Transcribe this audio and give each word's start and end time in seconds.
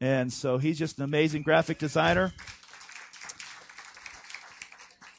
And 0.00 0.32
so 0.32 0.58
he's 0.58 0.78
just 0.78 0.98
an 0.98 1.04
amazing 1.04 1.42
graphic 1.42 1.78
designer. 1.78 2.32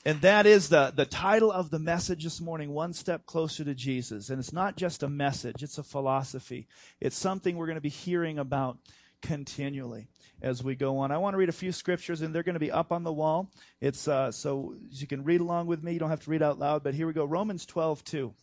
And 0.05 0.21
that 0.21 0.45
is 0.45 0.69
the, 0.69 0.93
the 0.95 1.05
title 1.05 1.51
of 1.51 1.69
the 1.69 1.79
message 1.79 2.23
this 2.23 2.39
morning, 2.39 2.71
One 2.71 2.93
Step 2.93 3.25
Closer 3.25 3.65
to 3.65 3.75
Jesus. 3.75 4.29
And 4.29 4.39
it's 4.39 4.53
not 4.53 4.77
just 4.77 5.03
a 5.03 5.09
message, 5.09 5.61
it's 5.61 5.77
a 5.77 5.83
philosophy. 5.83 6.67
It's 7.01 7.17
something 7.17 7.57
we're 7.57 7.65
going 7.65 7.75
to 7.75 7.81
be 7.81 7.89
hearing 7.89 8.39
about 8.39 8.77
continually 9.21 10.07
as 10.41 10.63
we 10.63 10.75
go 10.75 10.97
on. 10.99 11.11
I 11.11 11.17
want 11.17 11.33
to 11.33 11.37
read 11.37 11.49
a 11.49 11.53
few 11.53 11.73
scriptures, 11.73 12.21
and 12.21 12.33
they're 12.33 12.43
going 12.43 12.53
to 12.53 12.59
be 12.59 12.71
up 12.71 12.93
on 12.93 13.03
the 13.03 13.11
wall. 13.11 13.51
It's 13.81 14.07
uh, 14.07 14.31
so 14.31 14.75
you 14.89 15.05
can 15.05 15.25
read 15.25 15.41
along 15.41 15.67
with 15.67 15.83
me. 15.83 15.93
You 15.93 15.99
don't 15.99 16.09
have 16.09 16.23
to 16.23 16.31
read 16.31 16.41
out 16.41 16.57
loud, 16.57 16.81
but 16.81 16.93
here 16.93 17.05
we 17.05 17.13
go. 17.13 17.25
Romans 17.25 17.65
12, 17.65 18.03
2 18.05 18.33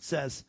says, 0.00 0.44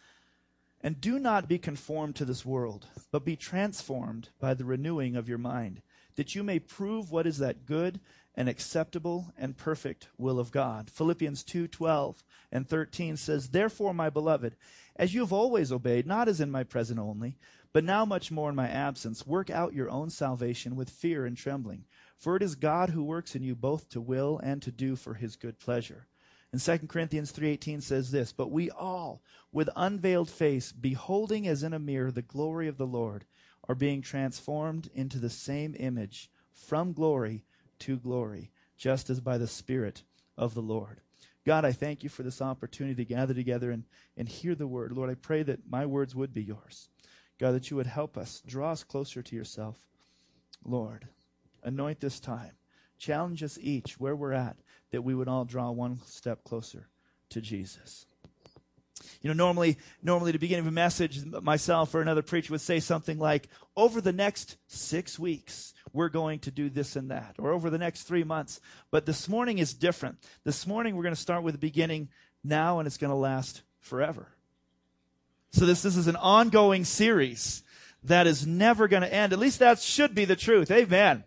And 0.86 1.00
do 1.00 1.18
not 1.18 1.48
be 1.48 1.58
conformed 1.58 2.18
to 2.18 2.26
this 2.26 2.46
world, 2.46 2.88
but 3.10 3.24
be 3.24 3.38
transformed 3.38 4.30
by 4.38 4.54
the 4.54 4.66
renewing 4.66 5.16
of 5.16 5.30
your 5.30 5.38
mind, 5.38 5.82
that 6.16 6.36
you 6.36 6.44
may 6.44 6.60
prove 6.60 7.10
what 7.10 7.26
is 7.26 7.38
that 7.38 7.66
good 7.66 8.02
and 8.36 8.50
acceptable 8.50 9.32
and 9.38 9.56
perfect 9.56 10.10
will 10.18 10.40
of 10.40 10.52
God. 10.52 10.90
Philippians 10.90 11.46
2:12 11.46 12.24
and 12.52 12.68
13 12.68 13.16
says, 13.16 13.50
Therefore, 13.50 13.94
my 13.94 14.10
beloved, 14.10 14.58
as 14.98 15.14
you 15.14 15.22
have 15.22 15.32
always 15.32 15.72
obeyed, 15.72 16.06
not 16.06 16.28
as 16.28 16.42
in 16.42 16.52
my 16.52 16.66
present 16.66 17.00
only, 17.00 17.38
but 17.72 17.86
now 17.86 18.04
much 18.04 18.30
more 18.30 18.50
in 18.50 18.56
my 18.56 18.68
absence, 18.68 19.26
work 19.26 19.50
out 19.50 19.74
your 19.74 19.90
own 19.90 20.10
salvation 20.10 20.76
with 20.76 20.90
fear 20.90 21.26
and 21.26 21.38
trembling. 21.38 21.86
For 22.18 22.36
it 22.36 22.44
is 22.44 22.56
God 22.56 22.90
who 22.90 23.04
works 23.04 23.36
in 23.36 23.44
you 23.44 23.56
both 23.56 23.88
to 23.90 24.02
will 24.02 24.38
and 24.44 24.62
to 24.62 24.72
do 24.72 24.96
for 24.96 25.14
his 25.14 25.38
good 25.38 25.60
pleasure. 25.60 26.08
And 26.54 26.62
2 26.62 26.88
Corinthians 26.88 27.32
3:18 27.32 27.82
says 27.82 28.12
this, 28.12 28.32
"But 28.32 28.52
we 28.52 28.70
all, 28.70 29.24
with 29.52 29.70
unveiled 29.76 30.30
face, 30.30 30.72
beholding 30.72 31.48
as 31.48 31.64
in 31.64 31.74
a 31.74 31.80
mirror 31.80 32.12
the 32.12 32.22
glory 32.22 32.68
of 32.68 32.78
the 32.78 32.86
Lord, 32.86 33.26
are 33.68 33.74
being 33.74 34.04
transformed 34.04 34.88
into 34.94 35.18
the 35.18 35.32
same 35.32 35.76
image 35.80 36.30
from 36.52 36.94
glory 36.94 37.44
to 37.80 37.98
glory, 37.98 38.52
just 38.78 39.10
as 39.10 39.20
by 39.20 39.40
the 39.40 39.48
Spirit 39.48 40.04
of 40.38 40.54
the 40.54 40.62
Lord." 40.62 41.02
God, 41.44 41.66
I 41.66 41.72
thank 41.72 42.04
you 42.04 42.10
for 42.10 42.22
this 42.22 42.40
opportunity 42.40 43.04
to 43.04 43.14
gather 43.14 43.34
together 43.34 43.72
and, 43.72 43.86
and 44.16 44.30
hear 44.30 44.54
the 44.54 44.68
word. 44.68 44.92
Lord, 44.92 45.10
I 45.10 45.16
pray 45.16 45.42
that 45.42 45.68
my 45.68 45.88
words 45.88 46.14
would 46.14 46.36
be 46.36 46.44
yours. 46.44 46.88
God, 47.40 47.54
that 47.54 47.72
you 47.72 47.78
would 47.78 47.88
help 47.88 48.16
us, 48.16 48.42
draw 48.46 48.72
us 48.72 48.84
closer 48.84 49.24
to 49.24 49.36
yourself. 49.36 49.88
Lord, 50.64 51.08
anoint 51.64 52.00
this 52.00 52.20
time. 52.20 52.56
Challenge 53.04 53.44
us 53.44 53.58
each 53.62 54.00
where 54.00 54.16
we're 54.16 54.32
at, 54.32 54.56
that 54.92 55.02
we 55.02 55.14
would 55.14 55.28
all 55.28 55.44
draw 55.44 55.72
one 55.72 56.00
step 56.06 56.46
closer 56.46 56.88
to 57.32 57.42
Jesus. 57.42 58.06
You 59.22 59.28
know, 59.28 59.34
normally, 59.34 59.78
normally 60.02 60.32
the 60.32 60.40
beginning 60.40 60.62
of 60.62 60.72
a 60.72 60.72
message, 60.72 61.20
myself 61.26 61.94
or 61.94 62.00
another 62.00 62.22
preacher 62.22 62.54
would 62.54 62.62
say 62.62 62.80
something 62.80 63.20
like, 63.20 63.50
over 63.76 64.00
the 64.00 64.14
next 64.14 64.56
six 64.68 65.20
weeks, 65.20 65.74
we're 65.92 66.08
going 66.08 66.40
to 66.40 66.52
do 66.52 66.70
this 66.70 66.96
and 66.96 67.12
that, 67.12 67.36
or 67.40 67.52
over 67.52 67.70
the 67.70 67.78
next 67.78 68.04
three 68.04 68.24
months. 68.24 68.62
But 68.90 69.06
this 69.06 69.28
morning 69.28 69.58
is 69.58 69.74
different. 69.74 70.18
This 70.46 70.66
morning, 70.66 70.96
we're 70.96 71.04
going 71.04 71.14
to 71.14 71.20
start 71.20 71.44
with 71.44 71.56
the 71.56 71.60
beginning 71.60 72.08
now, 72.42 72.80
and 72.80 72.88
it's 72.88 72.98
going 72.98 73.12
to 73.12 73.18
last 73.18 73.64
forever. 73.82 74.30
So 75.52 75.66
this, 75.66 75.82
this 75.82 75.98
is 75.98 76.08
an 76.08 76.16
ongoing 76.16 76.86
series 76.86 77.64
that 78.06 78.28
is 78.28 78.48
never 78.48 78.88
going 78.88 79.04
to 79.04 79.14
end. 79.14 79.34
At 79.34 79.40
least 79.40 79.60
that 79.60 79.80
should 79.80 80.16
be 80.16 80.24
the 80.24 80.38
truth. 80.38 80.72
Amen. 80.72 81.26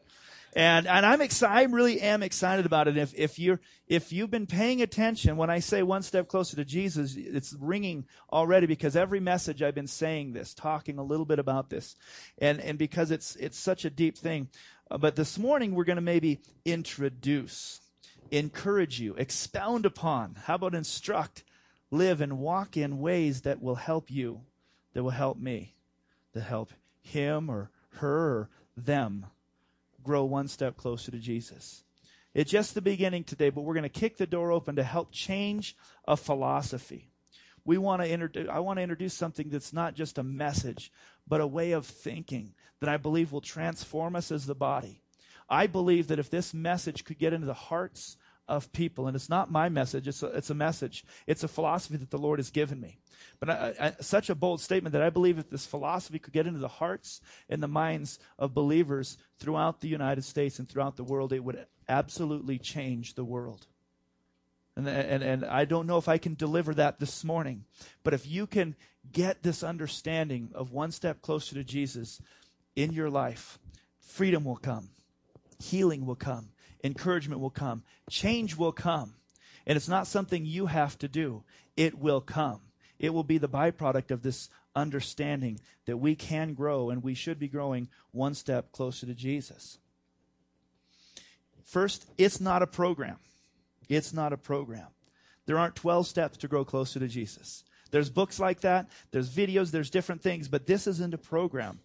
And, 0.57 0.87
and 0.87 1.05
I'm 1.05 1.21
excited, 1.21 1.55
I 1.55 1.63
really 1.65 2.01
am 2.01 2.23
excited 2.23 2.65
about 2.65 2.89
it. 2.89 2.97
If, 2.97 3.13
if 3.15 3.39
you're, 3.39 3.61
if 3.89 4.11
you've 4.11 4.31
been 4.31 4.47
paying 4.47 4.81
attention, 4.81 5.37
when 5.37 5.51
I 5.51 5.59
say 5.59 5.83
one 5.83 6.03
step 6.03 6.29
closer 6.29 6.57
to 6.57 6.65
Jesus, 6.65 7.15
it's 7.15 7.55
ringing 7.61 8.07
already 8.33 8.67
because 8.67 8.97
every 8.97 9.21
message 9.21 9.63
I've 9.63 9.75
been 9.75 9.87
saying 9.87 10.33
this, 10.33 10.55
talking 10.55 10.99
a 10.99 11.03
little 11.03 11.27
bit 11.27 11.39
about 11.39 11.69
this. 11.69 11.95
And, 12.39 12.59
and 12.61 12.79
because 12.79 13.11
it's, 13.11 13.37
it's 13.37 13.59
such 13.59 13.85
a 13.85 13.91
deep 13.91 14.17
thing. 14.17 14.49
Uh, 14.91 14.97
but 14.97 15.15
this 15.15 15.39
morning 15.39 15.75
we're 15.75 15.85
going 15.85 15.97
to 15.97 16.03
maybe 16.03 16.41
introduce, 16.65 17.83
encourage 18.31 18.99
you, 18.99 19.15
expound 19.17 19.85
upon. 19.85 20.37
How 20.47 20.55
about 20.55 20.75
instruct? 20.75 21.45
live 21.91 22.21
and 22.21 22.39
walk 22.39 22.77
in 22.77 22.99
ways 22.99 23.43
that 23.43 23.63
will 23.63 23.77
help 23.77 24.11
you, 24.11 24.41
that 24.93 25.03
will 25.03 25.11
help 25.11 25.39
me, 25.39 25.75
that 26.33 26.43
help 26.43 26.73
him 27.01 27.49
or 27.49 27.71
her 27.91 28.41
or 28.41 28.51
them 28.77 29.27
grow 30.07 30.25
one 30.25 30.49
step 30.49 30.77
closer 30.77 31.11
to 31.11 31.19
Jesus. 31.19 31.83
It's 32.33 32.51
just 32.51 32.75
the 32.75 32.81
beginning 32.81 33.25
today, 33.25 33.51
but 33.51 33.63
we're 33.63 33.75
going 33.75 33.83
to 33.83 33.89
kick 33.89 34.17
the 34.17 34.27
door 34.27 34.53
open 34.53 34.77
to 34.77 34.83
help 34.83 35.11
change 35.11 35.77
a 36.07 36.17
philosophy. 36.17 37.11
We 37.65 37.79
want 37.79 38.03
to 38.03 38.09
introduce, 38.09 38.49
I 38.49 38.61
want 38.61 38.79
to 38.79 38.83
introduce 38.83 39.15
something 39.15 39.49
that's 39.49 39.73
not 39.73 39.95
just 39.95 40.19
a 40.19 40.23
message, 40.23 40.93
but 41.27 41.41
a 41.41 41.47
way 41.47 41.73
of 41.73 41.85
thinking 41.85 42.55
that 42.81 42.89
I 42.89 42.97
believe 42.97 43.33
will 43.33 43.41
transform 43.41 44.15
us 44.15 44.31
as 44.31 44.47
the 44.47 44.55
body. 44.55 45.03
I 45.49 45.67
believe 45.67 46.09
that 46.09 46.19
if 46.19 46.31
this 46.31 46.55
message 46.55 47.05
could 47.05 47.19
get 47.19 47.33
into 47.33 47.47
the 47.47 47.55
hearts 47.55 48.17
of 48.49 48.73
people. 48.73 49.07
And 49.07 49.17
it's 49.17 49.29
not 49.29 49.51
my 49.51 49.69
message, 49.69 50.07
it's 50.09 50.23
a, 50.23 50.27
it's 50.29 50.51
a 50.51 50.55
message. 50.55 51.05
It's 51.27 51.45
a 51.45 51.49
philosophy 51.49 51.97
that 51.97 52.11
the 52.11 52.19
Lord 52.19 52.39
has 52.39 52.51
given 52.51 52.81
me. 52.81 52.99
But 53.41 53.51
I, 53.51 53.75
I, 53.81 53.93
such 54.01 54.31
a 54.31 54.35
bold 54.35 54.61
statement 54.61 54.93
that 54.93 55.03
I 55.03 55.11
believe 55.11 55.39
if 55.39 55.51
this 55.51 55.67
philosophy 55.67 56.19
could 56.19 56.33
get 56.33 56.47
into 56.47 56.61
the 56.61 56.69
hearts 56.69 57.21
and 57.49 57.63
the 57.63 57.69
minds 57.69 58.19
of 58.39 58.55
believers 58.55 59.19
throughout 59.39 59.81
the 59.81 59.89
United 59.89 60.25
States 60.25 60.59
and 60.59 60.69
throughout 60.69 60.97
the 60.97 61.05
world, 61.05 61.33
it 61.33 61.45
would 61.45 61.67
absolutely 61.89 62.59
change 62.59 63.15
the 63.15 63.25
world. 63.25 63.67
And, 64.77 64.87
and, 64.87 65.23
and 65.23 65.45
I 65.45 65.65
don't 65.65 65.87
know 65.87 65.97
if 65.97 66.09
I 66.09 66.19
can 66.19 66.35
deliver 66.35 66.75
that 66.75 67.01
this 67.01 67.25
morning, 67.25 67.65
but 68.05 68.13
if 68.13 68.27
you 68.27 68.47
can 68.47 68.77
get 69.11 69.43
this 69.43 69.63
understanding 69.63 70.51
of 70.55 70.73
one 70.73 70.93
step 70.93 71.23
closer 71.23 71.55
to 71.55 71.65
Jesus 71.65 72.21
in 72.75 72.93
your 72.93 73.09
life, 73.09 73.59
freedom 73.99 74.45
will 74.45 74.57
come, 74.57 74.91
healing 75.59 76.05
will 76.05 76.17
come, 76.17 76.51
encouragement 76.85 77.41
will 77.41 77.51
come, 77.51 77.83
change 78.11 78.57
will 78.57 78.73
come. 78.73 79.15
And 79.67 79.77
it's 79.77 79.89
not 79.89 80.07
something 80.07 80.45
you 80.45 80.67
have 80.67 80.97
to 80.99 81.09
do, 81.09 81.43
it 81.77 81.99
will 81.99 82.21
come. 82.21 82.61
It 82.99 83.13
will 83.13 83.25
be 83.25 83.39
the 83.39 83.49
byproduct 83.49 84.11
of 84.11 84.23
this 84.23 84.49
understanding 84.75 85.61
that 85.87 85.99
we 85.99 86.15
can 86.15 86.55
grow 86.55 86.91
and 86.91 87.03
we 87.03 87.15
should 87.15 87.39
be 87.39 87.49
growing 87.49 87.89
one 88.13 88.35
step 88.35 88.73
closer 88.73 89.07
to 89.07 89.15
Jesus. 89.15 89.79
First, 91.65 92.07
it's 92.17 92.41
not 92.41 92.63
a 92.63 92.67
program. 92.67 93.19
It's 93.89 94.13
not 94.13 94.33
a 94.33 94.37
program. 94.37 94.87
There 95.47 95.59
aren't 95.59 95.77
12 95.77 96.07
steps 96.07 96.37
to 96.39 96.49
grow 96.49 96.65
closer 96.65 97.01
to 97.01 97.09
Jesus. 97.09 97.65
There's 97.91 98.11
books 98.11 98.41
like 98.41 98.61
that, 98.61 98.89
there's 99.11 99.31
videos, 99.31 99.71
there's 99.71 99.91
different 99.91 100.23
things, 100.23 100.49
but 100.49 100.67
this 100.67 100.87
isn't 100.87 101.15
a 101.15 101.19
program. 101.19 101.81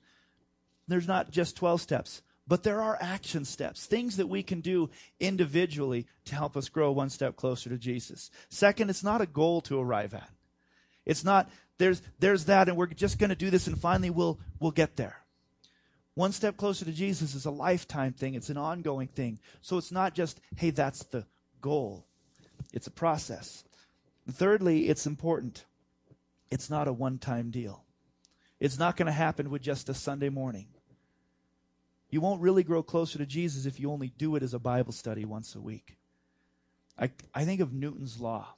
There's 0.88 1.08
not 1.08 1.32
just 1.32 1.56
12 1.56 1.82
steps. 1.82 2.22
But 2.52 2.64
there 2.64 2.82
are 2.82 2.98
action 3.00 3.46
steps, 3.46 3.86
things 3.86 4.18
that 4.18 4.28
we 4.28 4.44
can 4.44 4.60
do 4.60 4.90
individually 5.22 6.06
to 6.26 6.36
help 6.36 6.58
us 6.58 6.68
grow 6.68 6.92
one 6.92 7.10
step 7.10 7.38
closer 7.38 7.70
to 7.70 7.78
Jesus. 7.78 8.30
Second, 8.50 8.90
it's 8.90 9.06
not 9.06 9.22
a 9.22 9.26
goal 9.26 9.62
to 9.62 9.80
arrive 9.80 10.14
at. 10.14 10.30
It's 11.06 11.24
not 11.24 11.50
there's 11.78 12.02
there's 12.20 12.44
that 12.46 12.68
and 12.68 12.76
we're 12.76 12.88
just 12.88 13.20
going 13.20 13.30
to 13.30 13.38
do 13.38 13.52
this 13.52 13.68
and 13.68 13.80
finally 13.80 14.10
we'll 14.10 14.38
we'll 14.60 14.72
get 14.72 14.98
there. 14.98 15.16
One 16.16 16.34
step 16.34 16.58
closer 16.58 16.84
to 16.84 16.92
Jesus 16.92 17.36
is 17.36 17.46
a 17.46 17.52
lifetime 17.52 18.12
thing. 18.12 18.36
It's 18.36 18.50
an 18.50 18.58
ongoing 18.58 19.08
thing. 19.08 19.40
So 19.62 19.78
it's 19.78 19.94
not 19.94 20.14
just 20.14 20.42
hey 20.58 20.72
that's 20.72 21.06
the 21.06 21.26
goal. 21.62 22.06
It's 22.74 22.88
a 22.88 22.92
process. 22.92 23.64
And 24.26 24.36
thirdly, 24.36 24.90
it's 24.90 25.08
important. 25.08 25.64
It's 26.50 26.70
not 26.70 26.90
a 26.90 26.92
one-time 26.92 27.50
deal. 27.50 27.86
It's 28.60 28.78
not 28.78 28.98
going 28.98 29.06
to 29.06 29.14
happen 29.14 29.50
with 29.50 29.62
just 29.62 29.88
a 29.88 29.94
Sunday 29.94 30.28
morning. 30.28 30.68
You 32.12 32.22
won't 32.22 32.42
really 32.42 32.64
grow 32.64 32.84
closer 32.84 33.18
to 33.18 33.26
Jesus 33.26 33.66
if 33.66 33.80
you 33.80 33.90
only 33.90 34.12
do 34.18 34.36
it 34.36 34.44
as 34.44 34.54
a 34.54 34.60
Bible 34.60 34.92
study 34.92 35.26
once 35.26 35.56
a 35.56 35.62
week. 35.62 35.98
I, 37.00 37.10
I 37.34 37.46
think 37.46 37.62
of 37.62 37.74
Newton's 37.74 38.20
law. 38.20 38.50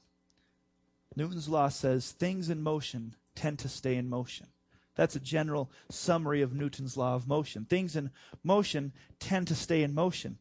Newton's 1.15 1.47
law 1.47 1.69
says 1.69 2.11
things 2.11 2.49
in 2.49 2.61
motion 2.61 3.15
tend 3.35 3.59
to 3.59 3.69
stay 3.69 3.95
in 3.95 4.09
motion. 4.09 4.47
That's 4.95 5.15
a 5.15 5.19
general 5.19 5.71
summary 5.89 6.41
of 6.41 6.53
Newton's 6.53 6.97
law 6.97 7.15
of 7.15 7.27
motion. 7.27 7.65
Things 7.65 7.95
in 7.95 8.11
motion 8.43 8.91
tend 9.19 9.47
to 9.47 9.55
stay 9.55 9.83
in 9.83 9.93
motion. 9.93 10.37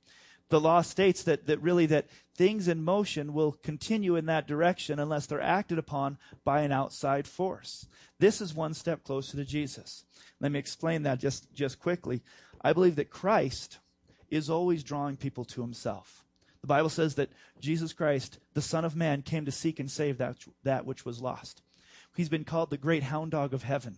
The 0.49 0.61
law 0.61 0.83
states 0.83 1.23
that, 1.23 1.47
that 1.47 1.63
really 1.63 1.87
that 1.87 2.09
things 2.35 2.69
in 2.69 2.83
motion 2.83 3.33
will 3.33 3.53
continue 3.53 4.17
in 4.17 4.27
that 4.27 4.47
direction 4.47 4.99
unless 4.99 5.25
they're 5.25 5.41
acted 5.41 5.79
upon 5.79 6.19
by 6.45 6.61
an 6.61 6.73
outside 6.73 7.27
force. 7.27 7.87
This 8.19 8.43
is 8.43 8.55
one 8.55 8.75
step 8.75 9.03
closer 9.05 9.39
to 9.39 9.45
Jesus. 9.45 10.05
Let 10.41 10.53
me 10.53 10.59
explain 10.59 11.05
that 11.05 11.21
just, 11.21 11.53
just 11.55 11.79
quickly. 11.79 12.21
I 12.65 12.73
believe 12.73 12.97
that 12.97 13.11
Christ 13.11 13.79
is 14.31 14.49
always 14.49 14.83
drawing 14.83 15.17
people 15.17 15.45
to 15.45 15.61
himself. 15.61 16.25
The 16.61 16.69
Bible 16.69 16.89
says 16.89 17.17
that 17.17 17.31
Jesus 17.61 17.93
Christ, 17.93 18.39
the 18.55 18.63
Son 18.63 18.85
of 18.85 18.97
Man, 18.97 19.23
came 19.23 19.45
to 19.45 19.53
seek 19.53 19.81
and 19.81 19.91
save 19.91 20.19
that, 20.19 20.37
that 20.63 20.87
which 20.87 21.05
was 21.05 21.21
lost. 21.21 21.61
He's 22.15 22.29
been 22.29 22.45
called 22.45 22.71
the 22.71 22.79
great 22.79 23.05
hound 23.05 23.31
dog 23.31 23.55
of 23.55 23.63
heaven. 23.63 23.97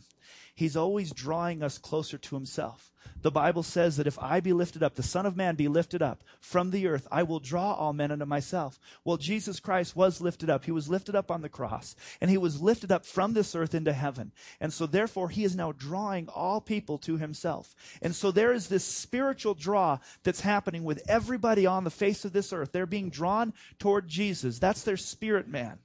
He's 0.55 0.77
always 0.77 1.13
drawing 1.13 1.63
us 1.63 1.79
closer 1.79 2.17
to 2.17 2.37
himself. 2.37 2.93
The 3.21 3.31
Bible 3.31 3.63
says 3.63 3.97
that 3.97 4.07
if 4.07 4.19
I 4.19 4.41
be 4.41 4.53
lifted 4.53 4.83
up, 4.83 4.95
the 4.95 5.03
Son 5.03 5.27
of 5.27 5.37
Man 5.37 5.57
be 5.57 5.67
lifted 5.67 6.01
up 6.01 6.23
from 6.41 6.71
the 6.71 6.87
earth, 6.87 7.09
I 7.11 7.23
will 7.23 7.41
draw 7.41 7.73
all 7.73 7.93
men 7.93 8.13
unto 8.13 8.25
myself. 8.25 8.79
Well, 9.05 9.17
Jesus 9.17 9.61
Christ 9.61 9.97
was 9.97 10.21
lifted 10.21 10.49
up. 10.49 10.65
He 10.65 10.71
was 10.71 10.89
lifted 10.89 11.15
up 11.15 11.31
on 11.31 11.43
the 11.43 11.49
cross, 11.49 11.97
and 12.21 12.31
he 12.31 12.39
was 12.39 12.63
lifted 12.63 12.93
up 12.93 13.05
from 13.05 13.35
this 13.35 13.55
earth 13.55 13.75
into 13.75 13.93
heaven. 13.93 14.33
And 14.61 14.73
so 14.73 14.87
therefore, 14.87 15.29
he 15.29 15.45
is 15.45 15.57
now 15.57 15.73
drawing 15.73 16.29
all 16.29 16.61
people 16.61 16.99
to 16.99 17.17
himself. 17.17 17.75
And 18.01 18.15
so 18.15 18.31
there 18.31 18.53
is 18.53 18.69
this 18.69 18.85
spiritual 18.85 19.55
draw 19.55 19.99
that's 20.23 20.41
happening 20.41 20.85
with 20.85 21.03
everybody 21.09 21.67
on 21.67 21.85
the 21.85 21.91
face 21.91 22.25
of 22.25 22.33
this 22.33 22.53
earth. 22.53 22.73
They're 22.73 22.87
being 22.87 23.11
drawn 23.11 23.53
toward 23.79 24.09
Jesus. 24.09 24.59
That's 24.59 24.83
their 24.83 24.97
spirit 24.97 25.49
man. 25.49 25.79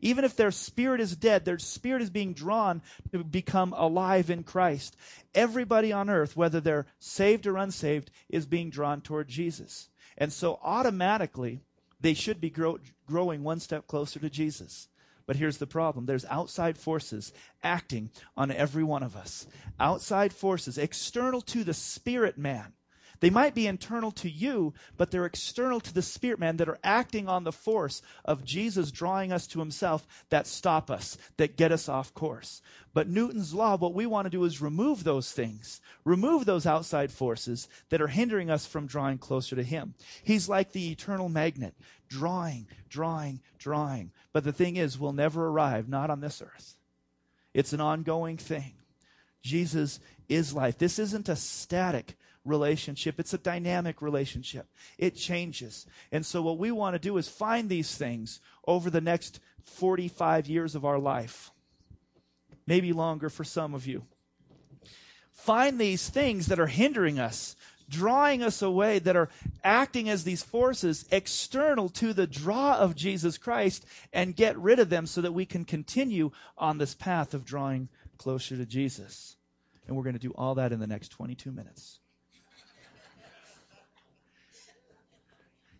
Even 0.00 0.24
if 0.24 0.36
their 0.36 0.50
spirit 0.50 1.00
is 1.00 1.16
dead, 1.16 1.44
their 1.44 1.58
spirit 1.58 2.02
is 2.02 2.10
being 2.10 2.34
drawn 2.34 2.82
to 3.12 3.24
become 3.24 3.72
alive 3.76 4.30
in 4.30 4.42
Christ. 4.42 4.96
Everybody 5.34 5.92
on 5.92 6.10
earth, 6.10 6.36
whether 6.36 6.60
they're 6.60 6.86
saved 6.98 7.46
or 7.46 7.56
unsaved, 7.56 8.10
is 8.28 8.46
being 8.46 8.70
drawn 8.70 9.00
toward 9.00 9.28
Jesus. 9.28 9.88
And 10.18 10.32
so 10.32 10.58
automatically, 10.62 11.60
they 12.00 12.14
should 12.14 12.40
be 12.40 12.50
grow, 12.50 12.78
growing 13.06 13.42
one 13.42 13.60
step 13.60 13.86
closer 13.86 14.20
to 14.20 14.30
Jesus. 14.30 14.88
But 15.26 15.36
here's 15.36 15.58
the 15.58 15.66
problem 15.66 16.06
there's 16.06 16.24
outside 16.26 16.78
forces 16.78 17.32
acting 17.62 18.10
on 18.36 18.50
every 18.50 18.84
one 18.84 19.02
of 19.02 19.16
us. 19.16 19.46
Outside 19.80 20.32
forces, 20.32 20.78
external 20.78 21.40
to 21.42 21.64
the 21.64 21.74
spirit 21.74 22.38
man, 22.38 22.72
they 23.20 23.30
might 23.30 23.54
be 23.54 23.66
internal 23.66 24.10
to 24.12 24.30
you, 24.30 24.74
but 24.96 25.10
they're 25.10 25.24
external 25.24 25.80
to 25.80 25.94
the 25.94 26.02
spirit 26.02 26.38
man 26.38 26.56
that 26.58 26.68
are 26.68 26.78
acting 26.84 27.28
on 27.28 27.44
the 27.44 27.52
force 27.52 28.02
of 28.24 28.44
Jesus 28.44 28.90
drawing 28.90 29.32
us 29.32 29.46
to 29.48 29.58
himself 29.58 30.06
that 30.30 30.46
stop 30.46 30.90
us, 30.90 31.16
that 31.36 31.56
get 31.56 31.72
us 31.72 31.88
off 31.88 32.14
course. 32.14 32.60
But 32.92 33.08
Newton's 33.08 33.54
law, 33.54 33.76
what 33.76 33.94
we 33.94 34.06
want 34.06 34.26
to 34.26 34.30
do 34.30 34.44
is 34.44 34.60
remove 34.60 35.04
those 35.04 35.32
things, 35.32 35.80
remove 36.04 36.44
those 36.44 36.66
outside 36.66 37.10
forces 37.10 37.68
that 37.90 38.00
are 38.00 38.08
hindering 38.08 38.50
us 38.50 38.66
from 38.66 38.86
drawing 38.86 39.18
closer 39.18 39.56
to 39.56 39.62
him. 39.62 39.94
He's 40.22 40.48
like 40.48 40.72
the 40.72 40.90
eternal 40.90 41.28
magnet, 41.28 41.74
drawing, 42.08 42.66
drawing, 42.88 43.40
drawing. 43.58 44.12
But 44.32 44.44
the 44.44 44.52
thing 44.52 44.76
is, 44.76 44.98
we'll 44.98 45.12
never 45.12 45.46
arrive, 45.48 45.88
not 45.88 46.10
on 46.10 46.20
this 46.20 46.42
earth. 46.42 46.74
It's 47.52 47.72
an 47.72 47.80
ongoing 47.80 48.36
thing. 48.36 48.72
Jesus 49.42 50.00
is 50.28 50.52
life. 50.52 50.76
This 50.76 50.98
isn't 50.98 51.28
a 51.28 51.36
static 51.36 52.16
relationship. 52.46 53.18
It's 53.18 53.34
a 53.34 53.38
dynamic 53.38 54.00
relationship. 54.00 54.66
It 54.98 55.16
changes. 55.16 55.86
And 56.12 56.24
so 56.24 56.42
what 56.42 56.58
we 56.58 56.70
want 56.70 56.94
to 56.94 56.98
do 56.98 57.16
is 57.16 57.28
find 57.28 57.68
these 57.68 57.96
things 57.96 58.40
over 58.66 58.90
the 58.90 59.00
next 59.00 59.40
45 59.64 60.48
years 60.48 60.74
of 60.74 60.84
our 60.84 60.98
life. 60.98 61.50
Maybe 62.66 62.92
longer 62.92 63.28
for 63.28 63.44
some 63.44 63.74
of 63.74 63.86
you. 63.86 64.04
Find 65.32 65.78
these 65.78 66.08
things 66.08 66.46
that 66.46 66.58
are 66.58 66.66
hindering 66.66 67.20
us, 67.20 67.54
drawing 67.88 68.42
us 68.42 68.62
away, 68.62 68.98
that 68.98 69.16
are 69.16 69.28
acting 69.62 70.08
as 70.08 70.24
these 70.24 70.42
forces 70.42 71.04
external 71.12 71.88
to 71.90 72.12
the 72.12 72.26
draw 72.26 72.76
of 72.78 72.96
Jesus 72.96 73.38
Christ, 73.38 73.84
and 74.12 74.34
get 74.34 74.58
rid 74.58 74.78
of 74.78 74.88
them 74.88 75.06
so 75.06 75.20
that 75.20 75.34
we 75.34 75.46
can 75.46 75.64
continue 75.64 76.30
on 76.58 76.78
this 76.78 76.94
path 76.94 77.34
of 77.34 77.44
drawing 77.44 77.88
closer 78.18 78.56
to 78.56 78.66
Jesus. 78.66 79.36
And 79.86 79.96
we're 79.96 80.02
going 80.02 80.14
to 80.14 80.18
do 80.18 80.34
all 80.36 80.56
that 80.56 80.72
in 80.72 80.80
the 80.80 80.86
next 80.86 81.10
22 81.10 81.52
minutes. 81.52 82.00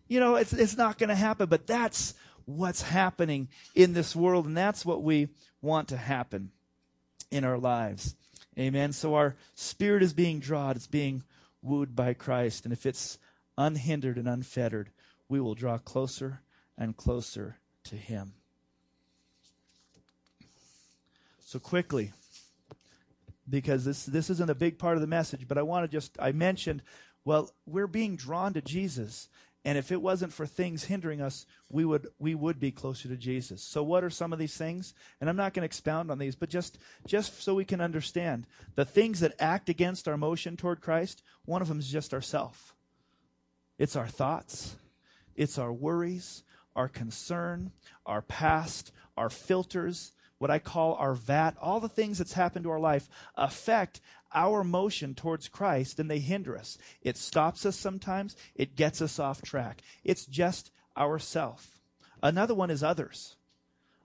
You 0.07 0.19
know, 0.19 0.35
it's, 0.35 0.53
it's 0.53 0.77
not 0.77 0.97
going 0.97 1.09
to 1.09 1.15
happen, 1.15 1.47
but 1.47 1.67
that's 1.67 2.13
what's 2.45 2.81
happening 2.81 3.49
in 3.75 3.93
this 3.93 4.15
world, 4.15 4.45
and 4.45 4.55
that's 4.55 4.85
what 4.85 5.03
we 5.03 5.29
want 5.61 5.89
to 5.89 5.97
happen 5.97 6.51
in 7.29 7.43
our 7.43 7.57
lives. 7.57 8.15
Amen. 8.57 8.93
So 8.93 9.15
our 9.15 9.35
spirit 9.53 10.01
is 10.01 10.13
being 10.13 10.39
drawn, 10.39 10.75
it's 10.75 10.87
being 10.87 11.23
wooed 11.61 11.95
by 11.95 12.13
Christ, 12.13 12.63
and 12.63 12.73
if 12.73 12.85
it's 12.85 13.19
unhindered 13.57 14.17
and 14.17 14.27
unfettered, 14.27 14.89
we 15.29 15.39
will 15.39 15.55
draw 15.55 15.77
closer 15.77 16.41
and 16.77 16.95
closer 16.95 17.57
to 17.83 17.95
Him. 17.95 18.33
So 21.41 21.59
quickly, 21.59 22.11
because 23.49 23.85
this 23.85 24.05
this 24.05 24.29
isn't 24.29 24.49
a 24.49 24.55
big 24.55 24.77
part 24.77 24.97
of 24.97 25.01
the 25.01 25.07
message, 25.07 25.47
but 25.47 25.57
I 25.57 25.61
want 25.61 25.83
to 25.83 25.87
just 25.87 26.17
I 26.19 26.31
mentioned, 26.31 26.81
well, 27.23 27.51
we're 27.65 27.87
being 27.87 28.15
drawn 28.15 28.53
to 28.53 28.61
Jesus. 28.61 29.29
And 29.67 29.77
if 29.77 29.91
it 29.91 30.01
wasn't 30.01 30.31
for 30.31 30.45
things 30.45 30.85
hindering 30.85 31.19
us, 31.19 31.45
we 31.69 31.83
would 31.83 32.07
we 32.19 32.35
would 32.35 32.57
be 32.57 32.71
closer 32.71 33.09
to 33.09 33.17
Jesus. 33.17 33.61
So 33.61 33.83
what 33.83 34.01
are 34.01 34.09
some 34.09 34.31
of 34.31 34.39
these 34.39 34.55
things? 34.55 34.93
And 35.19 35.29
I'm 35.29 35.35
not 35.35 35.53
going 35.53 35.63
to 35.63 35.65
expound 35.65 36.09
on 36.09 36.19
these, 36.19 36.37
but 36.37 36.47
just 36.47 36.77
just 37.05 37.43
so 37.43 37.53
we 37.53 37.65
can 37.65 37.81
understand 37.81 38.47
the 38.75 38.85
things 38.85 39.19
that 39.19 39.35
act 39.39 39.67
against 39.67 40.07
our 40.07 40.15
motion 40.15 40.55
toward 40.55 40.79
Christ, 40.79 41.21
one 41.43 41.61
of 41.61 41.67
them 41.67 41.79
is 41.79 41.91
just 41.91 42.13
ourself. 42.13 42.75
It's 43.77 43.97
our 43.97 44.07
thoughts, 44.07 44.77
it's 45.35 45.57
our 45.57 45.73
worries, 45.73 46.43
our 46.73 46.87
concern, 46.87 47.73
our 48.05 48.21
past, 48.21 48.93
our 49.17 49.29
filters, 49.29 50.13
what 50.37 50.51
I 50.51 50.59
call 50.59 50.95
our 50.95 51.13
vat, 51.13 51.55
all 51.59 51.79
the 51.79 51.89
things 51.89 52.17
that's 52.17 52.33
happened 52.33 52.63
to 52.63 52.71
our 52.71 52.79
life 52.79 53.09
affect 53.35 54.01
our 54.33 54.63
motion 54.63 55.15
towards 55.15 55.47
Christ 55.47 55.99
and 55.99 56.09
they 56.09 56.19
hinder 56.19 56.57
us. 56.57 56.77
It 57.01 57.17
stops 57.17 57.65
us 57.65 57.75
sometimes, 57.75 58.35
it 58.55 58.75
gets 58.75 59.01
us 59.01 59.19
off 59.19 59.41
track. 59.41 59.81
It's 60.03 60.25
just 60.25 60.71
ourself. 60.97 61.79
Another 62.21 62.53
one 62.53 62.69
is 62.69 62.83
others. 62.83 63.35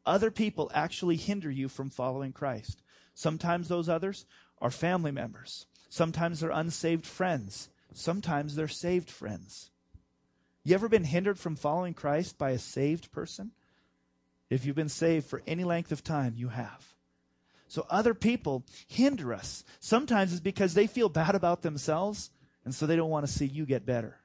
Other 0.04 0.30
people 0.30 0.70
actually 0.74 1.16
hinder 1.16 1.50
you 1.50 1.68
from 1.68 1.90
following 1.90 2.32
Christ. 2.32 2.82
Sometimes 3.14 3.68
those 3.68 3.88
others 3.88 4.26
are 4.60 4.70
family 4.70 5.12
members. 5.12 5.66
Sometimes 5.88 6.40
they're 6.40 6.50
unsaved 6.50 7.06
friends. 7.06 7.68
Sometimes 7.92 8.56
they're 8.56 8.68
saved 8.68 9.10
friends. 9.10 9.70
You 10.64 10.74
ever 10.74 10.88
been 10.88 11.04
hindered 11.04 11.38
from 11.38 11.56
following 11.56 11.94
Christ 11.94 12.38
by 12.38 12.50
a 12.50 12.58
saved 12.58 13.12
person? 13.12 13.52
If 14.52 14.66
you've 14.66 14.76
been 14.76 14.90
saved 14.90 15.26
for 15.26 15.42
any 15.46 15.64
length 15.64 15.92
of 15.92 16.04
time, 16.04 16.34
you 16.36 16.48
have. 16.48 16.94
So 17.68 17.86
other 17.88 18.12
people 18.12 18.64
hinder 18.86 19.32
us. 19.32 19.64
Sometimes 19.80 20.30
it's 20.30 20.42
because 20.42 20.74
they 20.74 20.86
feel 20.86 21.08
bad 21.08 21.34
about 21.34 21.62
themselves, 21.62 22.30
and 22.66 22.74
so 22.74 22.84
they 22.84 22.96
don't 22.96 23.08
want 23.08 23.26
to 23.26 23.32
see 23.32 23.46
you 23.46 23.64
get 23.64 23.86
better. 23.86 24.18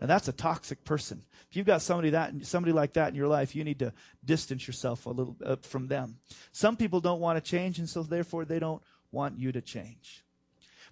Now 0.00 0.06
that's 0.06 0.28
a 0.28 0.32
toxic 0.32 0.82
person. 0.84 1.24
If 1.50 1.56
you've 1.56 1.66
got 1.66 1.82
somebody 1.82 2.10
that 2.10 2.32
somebody 2.46 2.72
like 2.72 2.94
that 2.94 3.10
in 3.10 3.14
your 3.14 3.28
life, 3.28 3.54
you 3.54 3.62
need 3.62 3.80
to 3.80 3.92
distance 4.24 4.66
yourself 4.66 5.04
a 5.04 5.10
little 5.10 5.36
uh, 5.44 5.56
from 5.56 5.88
them. 5.88 6.16
Some 6.52 6.78
people 6.78 7.00
don't 7.00 7.20
want 7.20 7.36
to 7.36 7.50
change, 7.50 7.78
and 7.78 7.88
so 7.88 8.02
therefore 8.02 8.46
they 8.46 8.60
don't 8.60 8.82
want 9.12 9.38
you 9.38 9.52
to 9.52 9.60
change. 9.60 10.24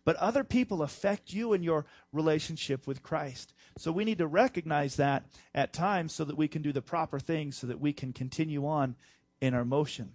But 0.04 0.16
other 0.16 0.44
people 0.44 0.82
affect 0.82 1.32
you 1.32 1.54
in 1.54 1.62
your 1.62 1.86
relationship 2.12 2.86
with 2.86 3.02
Christ. 3.02 3.54
So 3.78 3.92
we 3.92 4.04
need 4.04 4.18
to 4.18 4.26
recognize 4.26 4.96
that 4.96 5.24
at 5.54 5.72
times 5.72 6.12
so 6.12 6.24
that 6.24 6.36
we 6.36 6.48
can 6.48 6.62
do 6.62 6.72
the 6.72 6.82
proper 6.82 7.20
things 7.20 7.56
so 7.56 7.68
that 7.68 7.80
we 7.80 7.92
can 7.92 8.12
continue 8.12 8.66
on 8.66 8.96
in 9.40 9.54
our 9.54 9.64
motion. 9.64 10.12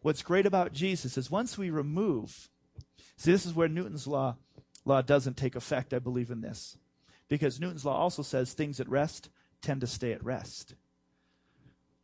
What's 0.00 0.22
great 0.22 0.46
about 0.46 0.72
Jesus 0.72 1.16
is 1.18 1.30
once 1.30 1.58
we 1.58 1.70
remove, 1.70 2.48
see, 3.16 3.30
this 3.30 3.46
is 3.46 3.54
where 3.54 3.68
Newton's 3.68 4.06
law, 4.06 4.36
law 4.84 5.02
doesn't 5.02 5.36
take 5.36 5.54
effect. 5.54 5.92
I 5.92 5.98
believe 5.98 6.30
in 6.30 6.40
this. 6.40 6.78
Because 7.28 7.60
Newton's 7.60 7.84
law 7.84 7.96
also 7.96 8.22
says 8.22 8.52
things 8.52 8.80
at 8.80 8.88
rest 8.88 9.28
tend 9.60 9.82
to 9.82 9.86
stay 9.86 10.12
at 10.12 10.24
rest. 10.24 10.74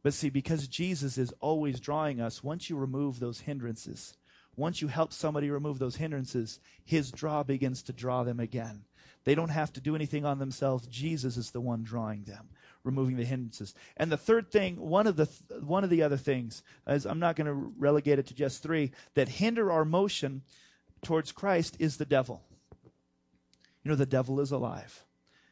But 0.02 0.14
see, 0.14 0.30
because 0.30 0.68
Jesus 0.68 1.18
is 1.18 1.32
always 1.40 1.80
drawing 1.80 2.20
us, 2.20 2.42
once 2.42 2.70
you 2.70 2.76
remove 2.76 3.20
those 3.20 3.40
hindrances, 3.40 4.16
once 4.56 4.80
you 4.82 4.88
help 4.88 5.12
somebody 5.12 5.50
remove 5.50 5.78
those 5.78 5.96
hindrances, 5.96 6.60
his 6.84 7.10
draw 7.10 7.42
begins 7.42 7.82
to 7.84 7.92
draw 7.92 8.22
them 8.22 8.40
again. 8.40 8.84
They 9.24 9.34
don't 9.34 9.50
have 9.50 9.72
to 9.74 9.80
do 9.80 9.94
anything 9.94 10.24
on 10.24 10.38
themselves. 10.38 10.86
Jesus 10.86 11.36
is 11.36 11.50
the 11.50 11.60
one 11.60 11.82
drawing 11.82 12.24
them, 12.24 12.48
removing 12.84 13.16
the 13.16 13.24
hindrances. 13.24 13.74
And 13.96 14.10
the 14.10 14.16
third 14.16 14.50
thing, 14.50 14.76
one 14.76 15.06
of 15.06 15.16
the 15.16 15.26
th- 15.26 15.62
one 15.62 15.84
of 15.84 15.90
the 15.90 16.02
other 16.02 16.16
things, 16.16 16.62
as 16.86 17.04
I'm 17.04 17.18
not 17.18 17.36
going 17.36 17.46
to 17.46 17.72
relegate 17.78 18.18
it 18.18 18.26
to 18.28 18.34
just 18.34 18.62
three, 18.62 18.92
that 19.14 19.28
hinder 19.28 19.70
our 19.70 19.84
motion 19.84 20.42
towards 21.02 21.32
Christ 21.32 21.76
is 21.78 21.96
the 21.96 22.06
devil. 22.06 22.42
You 23.84 23.90
know, 23.90 23.96
the 23.96 24.06
devil 24.06 24.40
is 24.40 24.52
alive. 24.52 25.04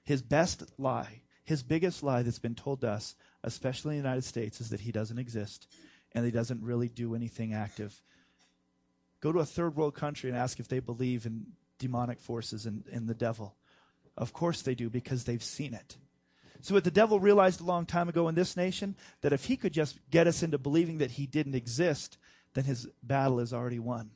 His 0.05 0.23
best 0.23 0.65
lie, 0.79 1.23
his 1.45 1.63
biggest 1.63 2.03
lie 2.03 2.23
that's 2.23 2.39
been 2.39 2.55
told 2.55 2.81
to 2.81 2.91
us, 2.91 3.15
especially 3.45 3.97
in 3.97 4.03
the 4.03 4.09
United 4.09 4.25
States, 4.25 4.61
is 4.61 4.71
that 4.71 4.81
he 4.81 4.93
doesn't 4.93 5.19
exist 5.19 5.69
and 6.13 6.25
he 6.25 6.31
doesn't 6.31 6.63
really 6.63 6.89
do 6.89 7.15
anything 7.15 7.53
active. 7.53 8.03
Go 9.21 9.33
to 9.33 9.41
a 9.41 9.47
third 9.47 9.77
world 9.77 9.95
country 9.95 10.31
and 10.31 10.39
ask 10.39 10.61
if 10.61 10.69
they 10.69 10.81
believe 10.81 11.27
in 11.27 11.47
demonic 11.79 12.21
forces 12.21 12.67
and, 12.67 12.85
and 12.93 13.09
the 13.09 13.15
devil. 13.15 13.57
Of 14.17 14.33
course 14.33 14.63
they 14.63 14.75
do 14.75 14.91
because 14.91 15.25
they've 15.25 15.43
seen 15.43 15.75
it. 15.75 15.97
So 16.61 16.75
what 16.75 16.85
the 16.85 16.91
devil 16.91 17.21
realized 17.21 17.61
a 17.61 17.65
long 17.65 17.87
time 17.87 18.09
ago 18.09 18.29
in 18.29 18.35
this 18.35 18.57
nation, 18.57 18.97
that 19.21 19.33
if 19.33 19.45
he 19.45 19.57
could 19.57 19.73
just 19.73 19.99
get 20.11 20.27
us 20.27 20.43
into 20.43 20.59
believing 20.59 20.99
that 20.99 21.13
he 21.13 21.27
didn't 21.27 21.55
exist, 21.55 22.19
then 22.55 22.65
his 22.65 22.89
battle 23.03 23.39
is 23.39 23.53
already 23.53 23.79
won. 23.79 24.11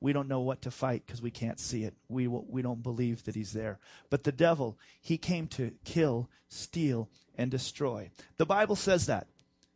We 0.00 0.12
don't 0.12 0.28
know 0.28 0.40
what 0.40 0.62
to 0.62 0.70
fight 0.70 1.02
because 1.04 1.20
we 1.20 1.32
can't 1.32 1.58
see 1.58 1.82
it. 1.82 1.94
We, 2.08 2.28
we 2.28 2.62
don't 2.62 2.84
believe 2.84 3.24
that 3.24 3.34
he's 3.34 3.52
there. 3.52 3.80
But 4.10 4.22
the 4.22 4.30
devil, 4.30 4.78
he 5.00 5.18
came 5.18 5.48
to 5.48 5.72
kill, 5.84 6.30
steal, 6.48 7.08
and 7.36 7.50
destroy. 7.50 8.10
The 8.36 8.46
Bible 8.46 8.76
says 8.76 9.06
that. 9.06 9.26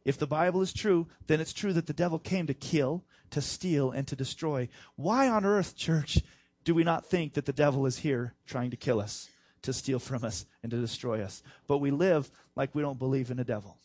If 0.05 0.19
the 0.19 0.27
Bible 0.27 0.63
is 0.63 0.73
true, 0.73 1.09
then 1.27 1.41
it's 1.41 1.53
true 1.53 1.73
that 1.73 1.87
the 1.87 1.93
devil 1.93 2.19
came 2.19 2.47
to 2.47 2.55
kill, 2.55 3.05
to 3.31 3.41
steal, 3.41 3.91
and 3.91 4.07
to 4.09 4.17
destroy. 4.17 4.69
Why 4.97 5.29
on 5.29 5.45
earth, 5.45 5.77
church, 5.77 6.21
do 6.65 6.75
we 6.75 6.85
not 6.85 7.07
think 7.07 7.35
that 7.35 7.47
the 7.47 7.53
devil 7.53 7.87
is 7.87 7.99
here 7.99 8.35
trying 8.47 8.71
to 8.71 8.77
kill 8.77 9.01
us, 9.01 9.29
to 9.63 9.73
steal 9.73 9.99
from 9.99 10.25
us, 10.25 10.47
and 10.63 10.71
to 10.71 10.81
destroy 10.81 11.23
us? 11.23 11.43
But 11.67 11.79
we 11.79 11.91
live 11.91 12.31
like 12.55 12.75
we 12.75 12.83
don't 12.83 12.99
believe 12.99 13.31
in 13.31 13.37
the 13.37 13.45
devil. 13.45 13.77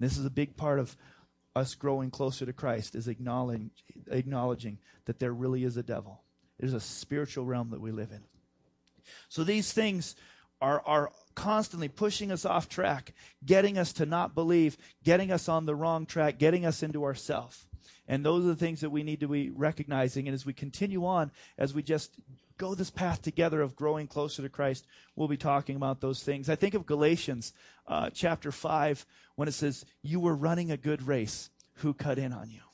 This 0.00 0.16
is 0.16 0.24
a 0.24 0.30
big 0.30 0.56
part 0.56 0.78
of 0.78 0.96
us 1.56 1.74
growing 1.74 2.10
closer 2.10 2.46
to 2.46 2.52
Christ 2.52 2.94
is 2.94 3.08
acknowledging, 3.08 3.70
acknowledging 4.10 4.78
that 5.06 5.18
there 5.18 5.32
really 5.32 5.64
is 5.64 5.76
a 5.76 5.82
devil. 5.82 6.22
There's 6.58 6.74
a 6.74 6.80
spiritual 6.80 7.44
realm 7.44 7.70
that 7.70 7.80
we 7.80 7.90
live 7.90 8.10
in. 8.12 8.22
So 9.28 9.44
these 9.44 9.72
things 9.72 10.14
are, 10.60 10.82
are 10.86 11.10
constantly 11.34 11.88
pushing 11.88 12.32
us 12.32 12.44
off 12.44 12.68
track, 12.68 13.14
getting 13.44 13.78
us 13.78 13.92
to 13.94 14.06
not 14.06 14.34
believe, 14.34 14.76
getting 15.04 15.30
us 15.30 15.48
on 15.48 15.66
the 15.66 15.74
wrong 15.74 16.06
track, 16.06 16.38
getting 16.38 16.66
us 16.66 16.82
into 16.82 17.04
ourself. 17.04 17.67
And 18.08 18.24
those 18.24 18.44
are 18.44 18.48
the 18.48 18.56
things 18.56 18.80
that 18.80 18.90
we 18.90 19.02
need 19.02 19.20
to 19.20 19.28
be 19.28 19.50
recognizing. 19.50 20.26
And 20.26 20.34
as 20.34 20.46
we 20.46 20.54
continue 20.54 21.04
on, 21.04 21.30
as 21.58 21.74
we 21.74 21.82
just 21.82 22.12
go 22.56 22.74
this 22.74 22.90
path 22.90 23.22
together 23.22 23.60
of 23.60 23.76
growing 23.76 24.06
closer 24.06 24.42
to 24.42 24.48
Christ, 24.48 24.86
we'll 25.14 25.28
be 25.28 25.36
talking 25.36 25.76
about 25.76 26.00
those 26.00 26.22
things. 26.22 26.48
I 26.48 26.56
think 26.56 26.74
of 26.74 26.86
Galatians 26.86 27.52
uh, 27.86 28.10
chapter 28.12 28.50
5 28.50 29.06
when 29.36 29.46
it 29.46 29.52
says, 29.52 29.84
You 30.02 30.20
were 30.20 30.34
running 30.34 30.70
a 30.70 30.76
good 30.76 31.02
race. 31.02 31.50
Who 31.74 31.94
cut 31.94 32.18
in 32.18 32.32
on 32.32 32.50
you? 32.50 32.67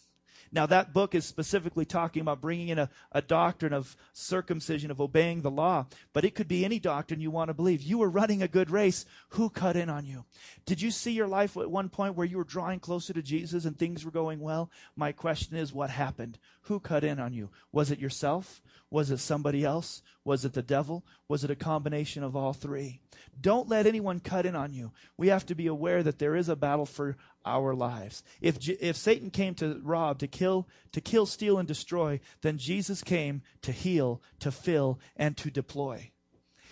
Now, 0.54 0.66
that 0.66 0.92
book 0.92 1.16
is 1.16 1.24
specifically 1.24 1.84
talking 1.84 2.20
about 2.22 2.40
bringing 2.40 2.68
in 2.68 2.78
a, 2.78 2.88
a 3.10 3.20
doctrine 3.20 3.72
of 3.72 3.96
circumcision, 4.12 4.92
of 4.92 5.00
obeying 5.00 5.42
the 5.42 5.50
law, 5.50 5.86
but 6.12 6.24
it 6.24 6.36
could 6.36 6.46
be 6.46 6.64
any 6.64 6.78
doctrine 6.78 7.20
you 7.20 7.32
want 7.32 7.48
to 7.48 7.54
believe. 7.54 7.82
You 7.82 7.98
were 7.98 8.08
running 8.08 8.40
a 8.40 8.46
good 8.46 8.70
race. 8.70 9.04
Who 9.30 9.50
cut 9.50 9.74
in 9.74 9.90
on 9.90 10.06
you? 10.06 10.24
Did 10.64 10.80
you 10.80 10.92
see 10.92 11.10
your 11.10 11.26
life 11.26 11.56
at 11.56 11.68
one 11.68 11.88
point 11.88 12.14
where 12.14 12.26
you 12.26 12.36
were 12.36 12.44
drawing 12.44 12.78
closer 12.78 13.12
to 13.12 13.20
Jesus 13.20 13.64
and 13.64 13.76
things 13.76 14.04
were 14.04 14.12
going 14.12 14.38
well? 14.38 14.70
My 14.94 15.10
question 15.10 15.56
is, 15.56 15.72
what 15.72 15.90
happened? 15.90 16.38
Who 16.64 16.80
cut 16.80 17.04
in 17.04 17.20
on 17.20 17.34
you? 17.34 17.50
Was 17.72 17.90
it 17.90 17.98
yourself? 17.98 18.62
Was 18.90 19.10
it 19.10 19.18
somebody 19.18 19.64
else? 19.64 20.02
Was 20.24 20.44
it 20.44 20.54
the 20.54 20.62
devil? 20.62 21.04
Was 21.28 21.44
it 21.44 21.50
a 21.50 21.56
combination 21.56 22.22
of 22.22 22.34
all 22.34 22.52
three? 22.52 23.00
Don't 23.38 23.68
let 23.68 23.86
anyone 23.86 24.20
cut 24.20 24.46
in 24.46 24.56
on 24.56 24.72
you. 24.72 24.92
We 25.18 25.28
have 25.28 25.44
to 25.46 25.54
be 25.54 25.66
aware 25.66 26.02
that 26.02 26.18
there 26.18 26.36
is 26.36 26.48
a 26.48 26.56
battle 26.56 26.86
for 26.86 27.16
our 27.44 27.74
lives. 27.74 28.22
If, 28.40 28.66
if 28.68 28.96
Satan 28.96 29.30
came 29.30 29.54
to 29.56 29.80
rob, 29.82 30.20
to 30.20 30.26
kill, 30.26 30.66
to 30.92 31.00
kill, 31.00 31.26
steal, 31.26 31.58
and 31.58 31.68
destroy, 31.68 32.20
then 32.40 32.56
Jesus 32.56 33.02
came 33.02 33.42
to 33.62 33.72
heal, 33.72 34.22
to 34.40 34.50
fill, 34.50 35.00
and 35.16 35.36
to 35.38 35.50
deploy. 35.50 36.12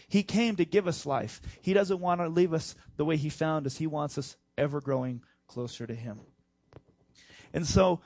He 0.08 0.22
came 0.22 0.56
to 0.56 0.64
give 0.64 0.86
us 0.86 1.04
life. 1.04 1.40
He 1.60 1.74
doesn't 1.74 2.00
want 2.00 2.20
to 2.20 2.28
leave 2.28 2.54
us 2.54 2.74
the 2.96 3.04
way 3.04 3.16
he 3.16 3.28
found 3.28 3.66
us. 3.66 3.76
He 3.76 3.86
wants 3.86 4.16
us 4.16 4.36
ever 4.56 4.80
growing 4.80 5.22
closer 5.48 5.86
to 5.86 5.94
him. 5.94 6.20
And 7.52 7.66
so 7.66 8.00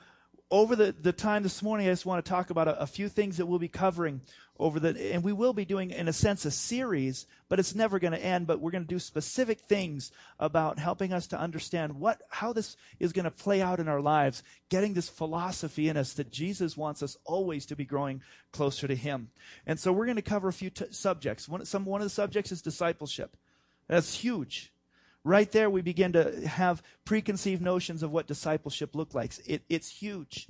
over 0.49 0.75
the, 0.75 0.95
the 1.01 1.11
time 1.11 1.43
this 1.43 1.61
morning, 1.61 1.87
I 1.87 1.91
just 1.91 2.05
want 2.05 2.23
to 2.23 2.29
talk 2.29 2.49
about 2.49 2.69
a, 2.69 2.81
a, 2.81 2.87
few 2.87 3.09
things 3.09 3.37
that 3.37 3.45
we'll 3.45 3.59
be 3.59 3.67
covering 3.67 4.21
over 4.57 4.79
the, 4.79 5.13
and 5.13 5.21
we 5.21 5.33
will 5.33 5.51
be 5.51 5.65
doing, 5.65 5.91
in 5.91 6.07
a 6.07 6.13
sense, 6.13 6.45
a 6.45 6.51
series, 6.51 7.27
but 7.49 7.59
it's 7.59 7.75
never 7.75 7.99
going 7.99 8.13
to 8.13 8.23
end. 8.23 8.47
But 8.47 8.61
we're 8.61 8.71
going 8.71 8.85
to 8.85 8.87
do 8.87 8.99
specific 8.99 9.59
things 9.59 10.11
about 10.39 10.79
helping 10.79 11.11
us 11.11 11.27
to 11.27 11.39
understand 11.39 11.99
what, 11.99 12.21
how 12.29 12.53
this 12.53 12.77
is 12.97 13.11
going 13.11 13.25
to 13.25 13.31
play 13.31 13.61
out 13.61 13.81
in 13.81 13.89
our 13.89 13.99
lives, 13.99 14.41
getting 14.69 14.93
this 14.93 15.09
philosophy 15.09 15.89
in 15.89 15.97
us 15.97 16.13
that 16.13 16.31
Jesus 16.31 16.77
wants 16.77 17.03
us 17.03 17.17
always 17.25 17.65
to 17.65 17.75
be 17.75 17.85
growing 17.85 18.21
closer 18.53 18.87
to 18.87 18.95
Him. 18.95 19.29
And 19.65 19.77
so 19.77 19.91
we're 19.91 20.05
going 20.05 20.15
to 20.15 20.21
cover 20.21 20.47
a 20.47 20.53
few 20.53 20.69
t- 20.69 20.85
subjects. 20.91 21.49
One, 21.49 21.65
some, 21.65 21.83
one 21.83 21.99
of 21.99 22.05
the 22.05 22.09
subjects 22.09 22.53
is 22.53 22.61
discipleship. 22.61 23.35
That's 23.89 24.15
huge. 24.15 24.71
Right 25.27 25.51
there, 25.51 25.69
we 25.69 25.81
begin 25.81 26.13
to 26.13 26.47
have 26.47 26.81
preconceived 27.03 27.61
notions 27.61 28.01
of 28.01 28.13
what 28.13 28.27
discipleship 28.27 28.95
looks 28.95 29.13
like. 29.13 29.33
It, 29.45 29.61
it's 29.67 29.89
huge. 29.89 30.47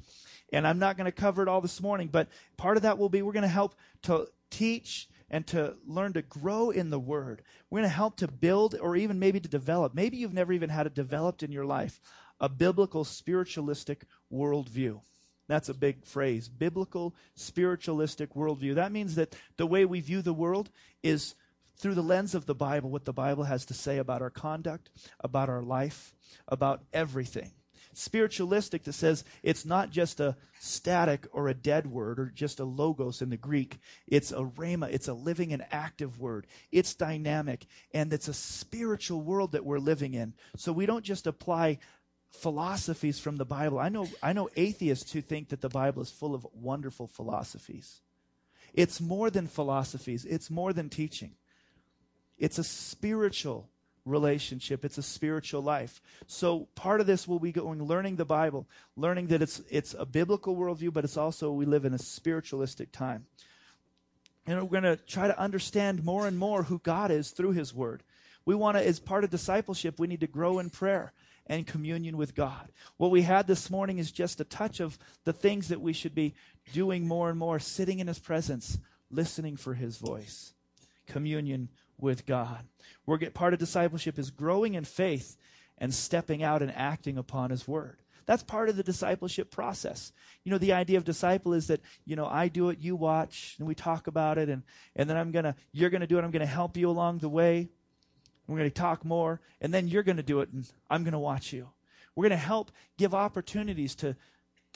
And 0.53 0.67
I'm 0.67 0.77
not 0.77 0.97
going 0.97 1.05
to 1.05 1.11
cover 1.11 1.41
it 1.41 1.47
all 1.47 1.61
this 1.61 1.81
morning, 1.81 2.09
but 2.11 2.27
part 2.57 2.77
of 2.77 2.83
that 2.83 2.99
will 2.99 3.09
be 3.09 3.23
we're 3.23 3.33
going 3.33 3.41
to 3.41 3.47
help 3.47 3.73
to 4.03 4.27
teach 4.51 5.09
and 5.31 5.47
to 5.47 5.77
learn 5.87 6.13
to 6.13 6.21
grow 6.21 6.69
in 6.69 6.91
the 6.91 6.99
Word. 6.99 7.41
We're 7.71 7.79
going 7.79 7.89
to 7.89 7.95
help 7.95 8.17
to 8.17 8.27
build 8.27 8.75
or 8.79 8.95
even 8.95 9.17
maybe 9.17 9.39
to 9.39 9.49
develop. 9.49 9.95
Maybe 9.95 10.17
you've 10.17 10.31
never 10.31 10.53
even 10.53 10.69
had 10.69 10.85
it 10.85 10.93
developed 10.93 11.41
in 11.41 11.51
your 11.51 11.65
life 11.65 11.99
a 12.39 12.47
biblical 12.47 13.03
spiritualistic 13.03 14.05
worldview. 14.31 15.01
That's 15.47 15.69
a 15.69 15.73
big 15.73 16.05
phrase. 16.05 16.49
Biblical 16.49 17.15
spiritualistic 17.33 18.35
worldview. 18.35 18.75
That 18.75 18.91
means 18.91 19.15
that 19.15 19.35
the 19.57 19.65
way 19.65 19.85
we 19.85 20.01
view 20.01 20.21
the 20.21 20.33
world 20.33 20.69
is 21.01 21.33
through 21.77 21.95
the 21.95 22.01
lens 22.01 22.35
of 22.35 22.45
the 22.45 22.55
Bible 22.55 22.89
what 22.89 23.05
the 23.05 23.13
Bible 23.13 23.43
has 23.43 23.65
to 23.65 23.73
say 23.73 23.97
about 23.97 24.21
our 24.21 24.29
conduct, 24.29 24.89
about 25.19 25.49
our 25.49 25.61
life, 25.61 26.15
about 26.47 26.83
everything. 26.93 27.51
Spiritualistic 27.93 28.83
that 28.83 28.93
says 28.93 29.23
it's 29.41 29.65
not 29.65 29.89
just 29.89 30.19
a 30.19 30.35
static 30.59 31.25
or 31.31 31.47
a 31.47 31.53
dead 31.53 31.87
word 31.87 32.19
or 32.19 32.31
just 32.33 32.59
a 32.59 32.63
logos 32.63 33.21
in 33.21 33.29
the 33.29 33.37
Greek. 33.37 33.79
It's 34.07 34.31
a 34.31 34.43
rhema. 34.43 34.91
It's 34.91 35.07
a 35.07 35.13
living 35.13 35.51
and 35.53 35.65
active 35.71 36.19
word. 36.19 36.45
It's 36.71 36.93
dynamic 36.93 37.65
and 37.93 38.11
it's 38.13 38.27
a 38.27 38.33
spiritual 38.33 39.21
world 39.21 39.53
that 39.53 39.65
we're 39.65 39.79
living 39.79 40.13
in. 40.13 40.33
So 40.57 40.71
we 40.71 40.85
don't 40.85 41.03
just 41.03 41.25
apply 41.25 41.79
philosophies 42.29 43.19
from 43.19 43.37
the 43.37 43.45
Bible. 43.45 43.79
I 43.79 43.89
know, 43.89 44.07
I 44.21 44.33
know 44.33 44.49
atheists 44.55 45.11
who 45.11 45.21
think 45.21 45.49
that 45.49 45.61
the 45.61 45.69
Bible 45.69 46.01
is 46.01 46.11
full 46.11 46.35
of 46.35 46.45
wonderful 46.53 47.07
philosophies. 47.07 48.01
It's 48.73 49.01
more 49.01 49.29
than 49.29 49.47
philosophies. 49.47 50.25
It's 50.25 50.51
more 50.51 50.73
than 50.73 50.89
teaching. 50.89 51.35
It's 52.37 52.57
a 52.57 52.63
spiritual 52.63 53.69
relationship. 54.07 54.85
It's 54.85 54.97
a 54.97 55.03
spiritual 55.03 55.61
life. 55.61 56.01
So 56.27 56.67
part 56.75 57.01
of 57.01 57.07
this 57.07 57.27
will 57.27 57.39
be 57.39 57.51
going 57.51 57.83
learning 57.83 58.15
the 58.15 58.25
Bible, 58.25 58.67
learning 58.95 59.27
that 59.27 59.41
it's 59.41 59.61
it's 59.69 59.95
a 59.97 60.05
biblical 60.05 60.55
worldview, 60.55 60.93
but 60.93 61.03
it's 61.03 61.17
also 61.17 61.51
we 61.51 61.65
live 61.65 61.85
in 61.85 61.93
a 61.93 61.99
spiritualistic 61.99 62.91
time. 62.91 63.25
And 64.45 64.61
we're 64.61 64.81
going 64.81 64.83
to 64.83 64.95
try 64.95 65.27
to 65.27 65.37
understand 65.37 66.05
more 66.05 66.25
and 66.25 66.37
more 66.37 66.63
who 66.63 66.79
God 66.79 67.11
is 67.11 67.31
through 67.31 67.51
His 67.51 67.73
Word. 67.73 68.01
We 68.45 68.55
want 68.55 68.77
to, 68.77 68.87
as 68.87 68.97
part 68.97 69.25
of 69.25 69.29
discipleship, 69.29 69.99
we 69.99 70.07
need 70.07 70.21
to 70.21 70.27
grow 70.27 70.59
in 70.59 70.69
prayer 70.69 71.11
and 71.47 71.67
communion 71.67 72.15
with 72.15 72.33
God. 72.33 72.69
What 72.95 73.11
we 73.11 73.23
had 73.23 73.45
this 73.45 73.69
morning 73.69 73.97
is 73.97 74.09
just 74.09 74.39
a 74.39 74.45
touch 74.45 74.79
of 74.79 74.97
the 75.25 75.33
things 75.33 75.67
that 75.67 75.81
we 75.81 75.91
should 75.91 76.15
be 76.15 76.33
doing 76.71 77.05
more 77.05 77.29
and 77.29 77.37
more, 77.37 77.59
sitting 77.59 77.99
in 77.99 78.07
His 78.07 78.19
presence, 78.19 78.77
listening 79.11 79.57
for 79.57 79.73
His 79.73 79.97
voice, 79.97 80.53
communion 81.07 81.67
with 81.99 82.25
God. 82.25 82.65
We're 83.05 83.17
get, 83.17 83.33
part 83.33 83.53
of 83.53 83.59
discipleship 83.59 84.19
is 84.19 84.29
growing 84.29 84.75
in 84.75 84.83
faith 84.83 85.37
and 85.77 85.93
stepping 85.93 86.43
out 86.43 86.61
and 86.61 86.73
acting 86.75 87.17
upon 87.17 87.49
His 87.49 87.67
word. 87.67 88.01
That's 88.25 88.43
part 88.43 88.67
of 88.67 88.75
the 88.75 88.83
discipleship 88.83 89.51
process. 89.51 90.11
You 90.43 90.51
know, 90.51 90.57
the 90.57 90.73
idea 90.73 90.97
of 90.97 91.05
disciple 91.05 91.53
is 91.53 91.67
that, 91.67 91.81
you 92.05 92.17
know, 92.17 92.27
I 92.27 92.49
do 92.49 92.69
it, 92.69 92.79
you 92.79 92.95
watch, 92.95 93.55
and 93.57 93.67
we 93.67 93.73
talk 93.73 94.07
about 94.07 94.37
it, 94.37 94.49
and, 94.49 94.63
and 94.97 95.09
then 95.09 95.15
I'm 95.15 95.31
gonna, 95.31 95.55
you're 95.71 95.89
gonna 95.89 96.07
do 96.07 96.19
it, 96.19 96.23
I'm 96.23 96.31
gonna 96.31 96.45
help 96.45 96.75
you 96.75 96.89
along 96.89 97.19
the 97.19 97.29
way. 97.29 97.69
We're 98.45 98.57
gonna 98.57 98.69
talk 98.69 99.05
more, 99.05 99.39
and 99.61 99.73
then 99.73 99.87
you're 99.87 100.03
gonna 100.03 100.23
do 100.23 100.41
it, 100.41 100.49
and 100.51 100.69
I'm 100.89 101.05
gonna 101.05 101.19
watch 101.19 101.53
you. 101.53 101.69
We're 102.15 102.25
gonna 102.25 102.35
help 102.35 102.71
give 102.97 103.13
opportunities 103.13 103.95
to, 103.95 104.17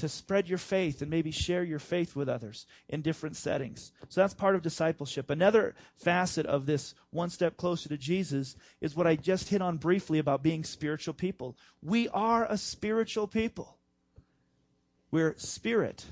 to 0.01 0.10
spread 0.10 0.50
your 0.50 0.58
faith 0.58 1.01
and 1.01 1.12
maybe 1.12 1.29
share 1.29 1.63
your 1.63 1.79
faith 1.79 2.15
with 2.15 2.27
others 2.27 2.65
in 2.89 3.01
different 3.01 3.36
settings. 3.36 3.91
So 4.10 4.20
that's 4.20 4.34
part 4.34 4.55
of 4.55 4.63
discipleship. 4.63 5.29
Another 5.29 5.75
facet 5.96 6.48
of 6.48 6.65
this 6.65 6.96
one 7.12 7.29
step 7.29 7.55
closer 7.55 7.88
to 7.89 7.98
Jesus 7.98 8.55
is 8.81 8.96
what 8.96 9.05
I 9.05 9.15
just 9.15 9.50
hit 9.50 9.62
on 9.62 9.77
briefly 9.77 10.17
about 10.17 10.41
being 10.41 10.63
spiritual 10.63 11.13
people. 11.13 11.55
We 11.84 12.10
are 12.10 12.46
a 12.50 12.58
spiritual 12.58 13.27
people. 13.27 13.77
We're 15.12 15.36
spirit, 15.38 16.03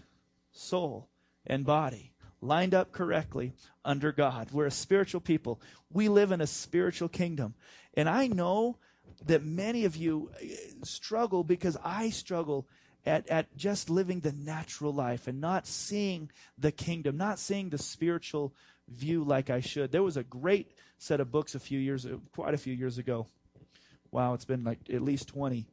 soul, 0.52 1.10
and 1.48 1.66
body 1.66 2.14
lined 2.42 2.76
up 2.76 2.92
correctly 2.92 3.54
under 3.84 4.12
God. 4.12 4.50
We're 4.52 4.68
a 4.68 4.72
spiritual 4.72 5.22
people. 5.22 5.60
We 5.92 6.10
live 6.10 6.32
in 6.32 6.42
a 6.42 6.48
spiritual 6.48 7.10
kingdom. 7.10 7.56
And 7.96 8.08
I 8.08 8.28
know 8.28 8.78
that 9.26 9.44
many 9.44 9.86
of 9.86 9.96
you 9.96 10.30
eh, 10.40 10.56
struggle 10.84 11.44
because 11.44 11.76
I 11.84 12.12
struggle 12.12 12.68
at, 13.10 13.28
at 13.28 13.58
just 13.58 13.90
living 13.90 14.20
the 14.20 14.32
natural 14.32 14.94
life 14.94 15.28
and 15.28 15.42
not 15.42 15.66
seeing 15.66 16.30
the 16.58 16.72
kingdom, 16.72 17.18
not 17.18 17.40
seeing 17.40 17.70
the 17.70 17.78
spiritual 17.78 18.54
view 18.88 19.24
like 19.24 19.50
I 19.50 19.62
should. 19.62 19.92
There 19.92 20.04
was 20.04 20.16
a 20.16 20.24
great 20.24 20.72
set 21.00 21.20
of 21.20 21.32
books 21.32 21.56
a 21.56 21.60
few 21.60 21.80
years, 21.80 22.06
quite 22.34 22.54
a 22.54 22.58
few 22.58 22.74
years 22.74 23.00
ago. 23.00 23.26
Wow, 24.12 24.36
it's 24.36 24.46
been 24.46 24.64
like 24.64 24.80
at 24.94 25.02
least 25.02 25.28
20. 25.30 25.66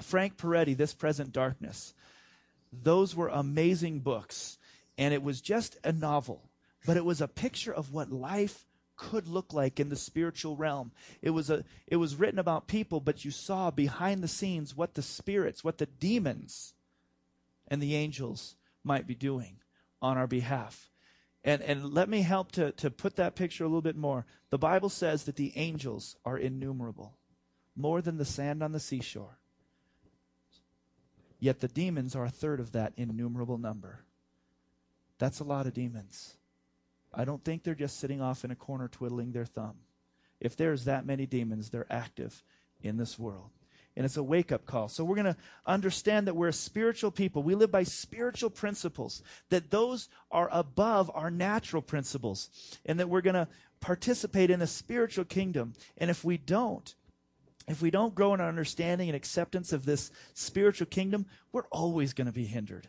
Frank 0.00 0.36
Peretti, 0.36 0.76
This 0.76 0.94
Present 0.94 1.32
Darkness. 1.32 1.92
Those 2.72 3.16
were 3.16 3.28
amazing 3.28 4.00
books. 4.00 4.56
And 4.96 5.12
it 5.12 5.22
was 5.22 5.40
just 5.40 5.76
a 5.82 5.92
novel, 5.92 6.50
but 6.86 6.96
it 6.96 7.04
was 7.04 7.20
a 7.20 7.28
picture 7.28 7.72
of 7.72 7.92
what 7.92 8.12
life 8.12 8.66
could 9.00 9.26
look 9.26 9.54
like 9.54 9.80
in 9.80 9.88
the 9.88 9.96
spiritual 9.96 10.56
realm. 10.56 10.92
It 11.22 11.30
was 11.30 11.48
a 11.48 11.64
it 11.86 11.96
was 11.96 12.16
written 12.16 12.38
about 12.38 12.66
people, 12.68 13.00
but 13.00 13.24
you 13.24 13.30
saw 13.30 13.70
behind 13.70 14.22
the 14.22 14.28
scenes 14.28 14.76
what 14.76 14.92
the 14.94 15.02
spirits, 15.02 15.64
what 15.64 15.78
the 15.78 15.86
demons 15.86 16.74
and 17.66 17.82
the 17.82 17.94
angels 17.94 18.56
might 18.84 19.06
be 19.06 19.14
doing 19.14 19.56
on 20.02 20.18
our 20.18 20.26
behalf. 20.26 20.90
And 21.42 21.62
and 21.62 21.94
let 21.94 22.08
me 22.10 22.20
help 22.20 22.52
to, 22.52 22.72
to 22.72 22.90
put 22.90 23.16
that 23.16 23.34
picture 23.36 23.64
a 23.64 23.68
little 23.68 23.80
bit 23.80 23.96
more. 23.96 24.26
The 24.50 24.58
Bible 24.58 24.90
says 24.90 25.24
that 25.24 25.36
the 25.36 25.52
angels 25.56 26.16
are 26.24 26.36
innumerable. 26.38 27.16
more 27.76 28.02
than 28.02 28.18
the 28.18 28.24
sand 28.24 28.62
on 28.62 28.72
the 28.72 28.80
seashore. 28.80 29.38
Yet 31.38 31.60
the 31.60 31.68
demons 31.68 32.14
are 32.14 32.26
a 32.26 32.30
third 32.30 32.60
of 32.60 32.72
that 32.72 32.92
innumerable 32.96 33.58
number. 33.58 34.04
That's 35.18 35.40
a 35.40 35.44
lot 35.44 35.66
of 35.66 35.74
demons. 35.74 36.36
I 37.12 37.24
don't 37.24 37.44
think 37.44 37.62
they're 37.62 37.74
just 37.74 37.98
sitting 37.98 38.20
off 38.20 38.44
in 38.44 38.50
a 38.50 38.56
corner 38.56 38.88
twiddling 38.88 39.32
their 39.32 39.44
thumb. 39.44 39.76
If 40.40 40.56
there's 40.56 40.84
that 40.84 41.06
many 41.06 41.26
demons, 41.26 41.70
they're 41.70 41.90
active 41.90 42.42
in 42.82 42.96
this 42.96 43.18
world. 43.18 43.50
And 43.96 44.06
it's 44.06 44.16
a 44.16 44.22
wake 44.22 44.52
up 44.52 44.66
call. 44.66 44.88
So 44.88 45.04
we're 45.04 45.16
going 45.16 45.34
to 45.34 45.36
understand 45.66 46.26
that 46.26 46.36
we're 46.36 46.48
a 46.48 46.52
spiritual 46.52 47.10
people. 47.10 47.42
We 47.42 47.56
live 47.56 47.72
by 47.72 47.82
spiritual 47.82 48.50
principles, 48.50 49.22
that 49.50 49.70
those 49.70 50.08
are 50.30 50.48
above 50.52 51.10
our 51.12 51.30
natural 51.30 51.82
principles, 51.82 52.48
and 52.86 53.00
that 53.00 53.08
we're 53.08 53.20
going 53.20 53.34
to 53.34 53.48
participate 53.80 54.50
in 54.50 54.62
a 54.62 54.66
spiritual 54.66 55.24
kingdom. 55.24 55.74
And 55.98 56.08
if 56.08 56.24
we 56.24 56.38
don't, 56.38 56.94
if 57.66 57.82
we 57.82 57.90
don't 57.90 58.14
grow 58.14 58.32
in 58.32 58.40
our 58.40 58.48
understanding 58.48 59.08
and 59.08 59.16
acceptance 59.16 59.72
of 59.72 59.84
this 59.84 60.10
spiritual 60.34 60.86
kingdom, 60.86 61.26
we're 61.52 61.66
always 61.70 62.12
going 62.12 62.26
to 62.26 62.32
be 62.32 62.46
hindered. 62.46 62.88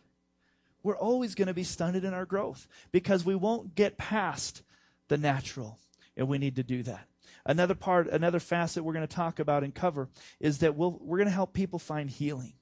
We're 0.82 0.96
always 0.96 1.34
going 1.34 1.48
to 1.48 1.54
be 1.54 1.64
stunted 1.64 2.04
in 2.04 2.14
our 2.14 2.26
growth 2.26 2.66
because 2.90 3.24
we 3.24 3.34
won't 3.34 3.74
get 3.74 3.98
past 3.98 4.62
the 5.08 5.16
natural. 5.16 5.78
And 6.16 6.28
we 6.28 6.38
need 6.38 6.56
to 6.56 6.62
do 6.62 6.82
that. 6.82 7.06
Another 7.44 7.74
part, 7.74 8.08
another 8.08 8.38
facet 8.38 8.84
we're 8.84 8.92
going 8.92 9.06
to 9.06 9.14
talk 9.14 9.38
about 9.38 9.64
and 9.64 9.74
cover 9.74 10.08
is 10.40 10.58
that 10.58 10.76
we'll, 10.76 10.98
we're 11.00 11.18
going 11.18 11.28
to 11.28 11.34
help 11.34 11.52
people 11.52 11.78
find 11.78 12.08
healing, 12.08 12.54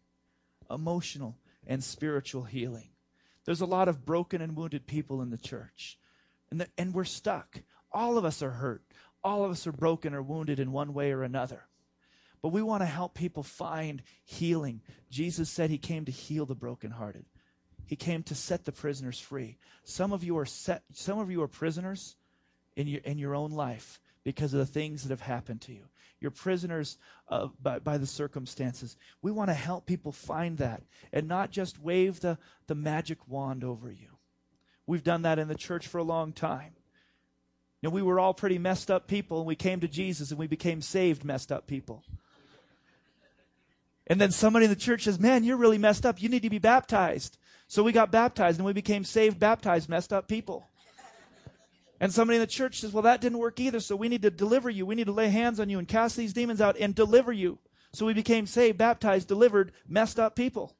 emotional 0.70 1.36
and 1.66 1.82
spiritual 1.84 2.44
healing. 2.44 2.88
There's 3.44 3.60
a 3.60 3.66
lot 3.66 3.88
of 3.88 4.04
broken 4.06 4.40
and 4.40 4.56
wounded 4.56 4.86
people 4.86 5.22
in 5.22 5.30
the 5.30 5.38
church, 5.38 5.98
and, 6.50 6.60
the, 6.60 6.68
and 6.78 6.94
we're 6.94 7.04
stuck. 7.04 7.62
All 7.92 8.16
of 8.16 8.24
us 8.24 8.42
are 8.42 8.50
hurt. 8.50 8.82
All 9.22 9.44
of 9.44 9.50
us 9.50 9.66
are 9.66 9.72
broken 9.72 10.14
or 10.14 10.22
wounded 10.22 10.60
in 10.60 10.72
one 10.72 10.94
way 10.94 11.12
or 11.12 11.22
another. 11.22 11.64
But 12.42 12.50
we 12.50 12.62
want 12.62 12.82
to 12.82 12.86
help 12.86 13.14
people 13.14 13.42
find 13.42 14.02
healing. 14.24 14.80
Jesus 15.10 15.50
said 15.50 15.68
he 15.68 15.78
came 15.78 16.06
to 16.06 16.12
heal 16.12 16.46
the 16.46 16.54
brokenhearted. 16.54 17.26
He 17.90 17.96
came 17.96 18.22
to 18.22 18.36
set 18.36 18.66
the 18.66 18.70
prisoners 18.70 19.18
free. 19.18 19.58
Some 19.82 20.12
of 20.12 20.22
you 20.22 20.38
are 20.38 20.46
set, 20.46 20.84
some 20.92 21.18
of 21.18 21.28
you 21.28 21.42
are 21.42 21.48
prisoners 21.48 22.14
in 22.76 22.86
your, 22.86 23.00
in 23.00 23.18
your 23.18 23.34
own 23.34 23.50
life 23.50 24.00
because 24.22 24.54
of 24.54 24.60
the 24.60 24.72
things 24.72 25.02
that 25.02 25.10
have 25.10 25.22
happened 25.22 25.60
to 25.62 25.72
you. 25.72 25.86
You're 26.20 26.30
prisoners 26.30 26.98
uh, 27.28 27.48
by, 27.60 27.80
by 27.80 27.98
the 27.98 28.06
circumstances. 28.06 28.96
We 29.22 29.32
want 29.32 29.50
to 29.50 29.54
help 29.54 29.86
people 29.86 30.12
find 30.12 30.56
that 30.58 30.84
and 31.12 31.26
not 31.26 31.50
just 31.50 31.82
wave 31.82 32.20
the, 32.20 32.38
the 32.68 32.76
magic 32.76 33.26
wand 33.26 33.64
over 33.64 33.90
you. 33.90 34.18
We've 34.86 35.02
done 35.02 35.22
that 35.22 35.40
in 35.40 35.48
the 35.48 35.56
church 35.56 35.88
for 35.88 35.98
a 35.98 36.04
long 36.04 36.32
time. 36.32 36.74
Know, 37.82 37.90
we 37.90 38.02
were 38.02 38.20
all 38.20 38.34
pretty 38.34 38.58
messed 38.58 38.88
up 38.88 39.08
people, 39.08 39.38
and 39.38 39.48
we 39.48 39.56
came 39.56 39.80
to 39.80 39.88
Jesus 39.88 40.30
and 40.30 40.38
we 40.38 40.46
became 40.46 40.80
saved, 40.80 41.24
messed 41.24 41.50
up 41.50 41.66
people. 41.66 42.04
And 44.06 44.20
then 44.20 44.30
somebody 44.30 44.66
in 44.66 44.70
the 44.70 44.76
church 44.76 45.04
says, 45.04 45.18
Man, 45.18 45.42
you're 45.42 45.56
really 45.56 45.78
messed 45.78 46.06
up. 46.06 46.22
You 46.22 46.28
need 46.28 46.42
to 46.42 46.50
be 46.50 46.60
baptized. 46.60 47.36
So 47.70 47.84
we 47.84 47.92
got 47.92 48.10
baptized 48.10 48.58
and 48.58 48.66
we 48.66 48.72
became 48.72 49.04
saved, 49.04 49.38
baptized, 49.38 49.88
messed 49.88 50.12
up 50.12 50.26
people. 50.26 50.66
And 52.00 52.12
somebody 52.12 52.38
in 52.38 52.40
the 52.40 52.48
church 52.48 52.80
says, 52.80 52.92
Well, 52.92 53.04
that 53.04 53.20
didn't 53.20 53.38
work 53.38 53.60
either, 53.60 53.78
so 53.78 53.94
we 53.94 54.08
need 54.08 54.22
to 54.22 54.30
deliver 54.30 54.68
you. 54.68 54.84
We 54.84 54.96
need 54.96 55.06
to 55.06 55.12
lay 55.12 55.28
hands 55.28 55.60
on 55.60 55.70
you 55.70 55.78
and 55.78 55.86
cast 55.86 56.16
these 56.16 56.32
demons 56.32 56.60
out 56.60 56.76
and 56.80 56.96
deliver 56.96 57.32
you. 57.32 57.60
So 57.92 58.06
we 58.06 58.12
became 58.12 58.48
saved, 58.48 58.76
baptized, 58.76 59.28
delivered, 59.28 59.70
messed 59.86 60.18
up 60.18 60.34
people. 60.34 60.74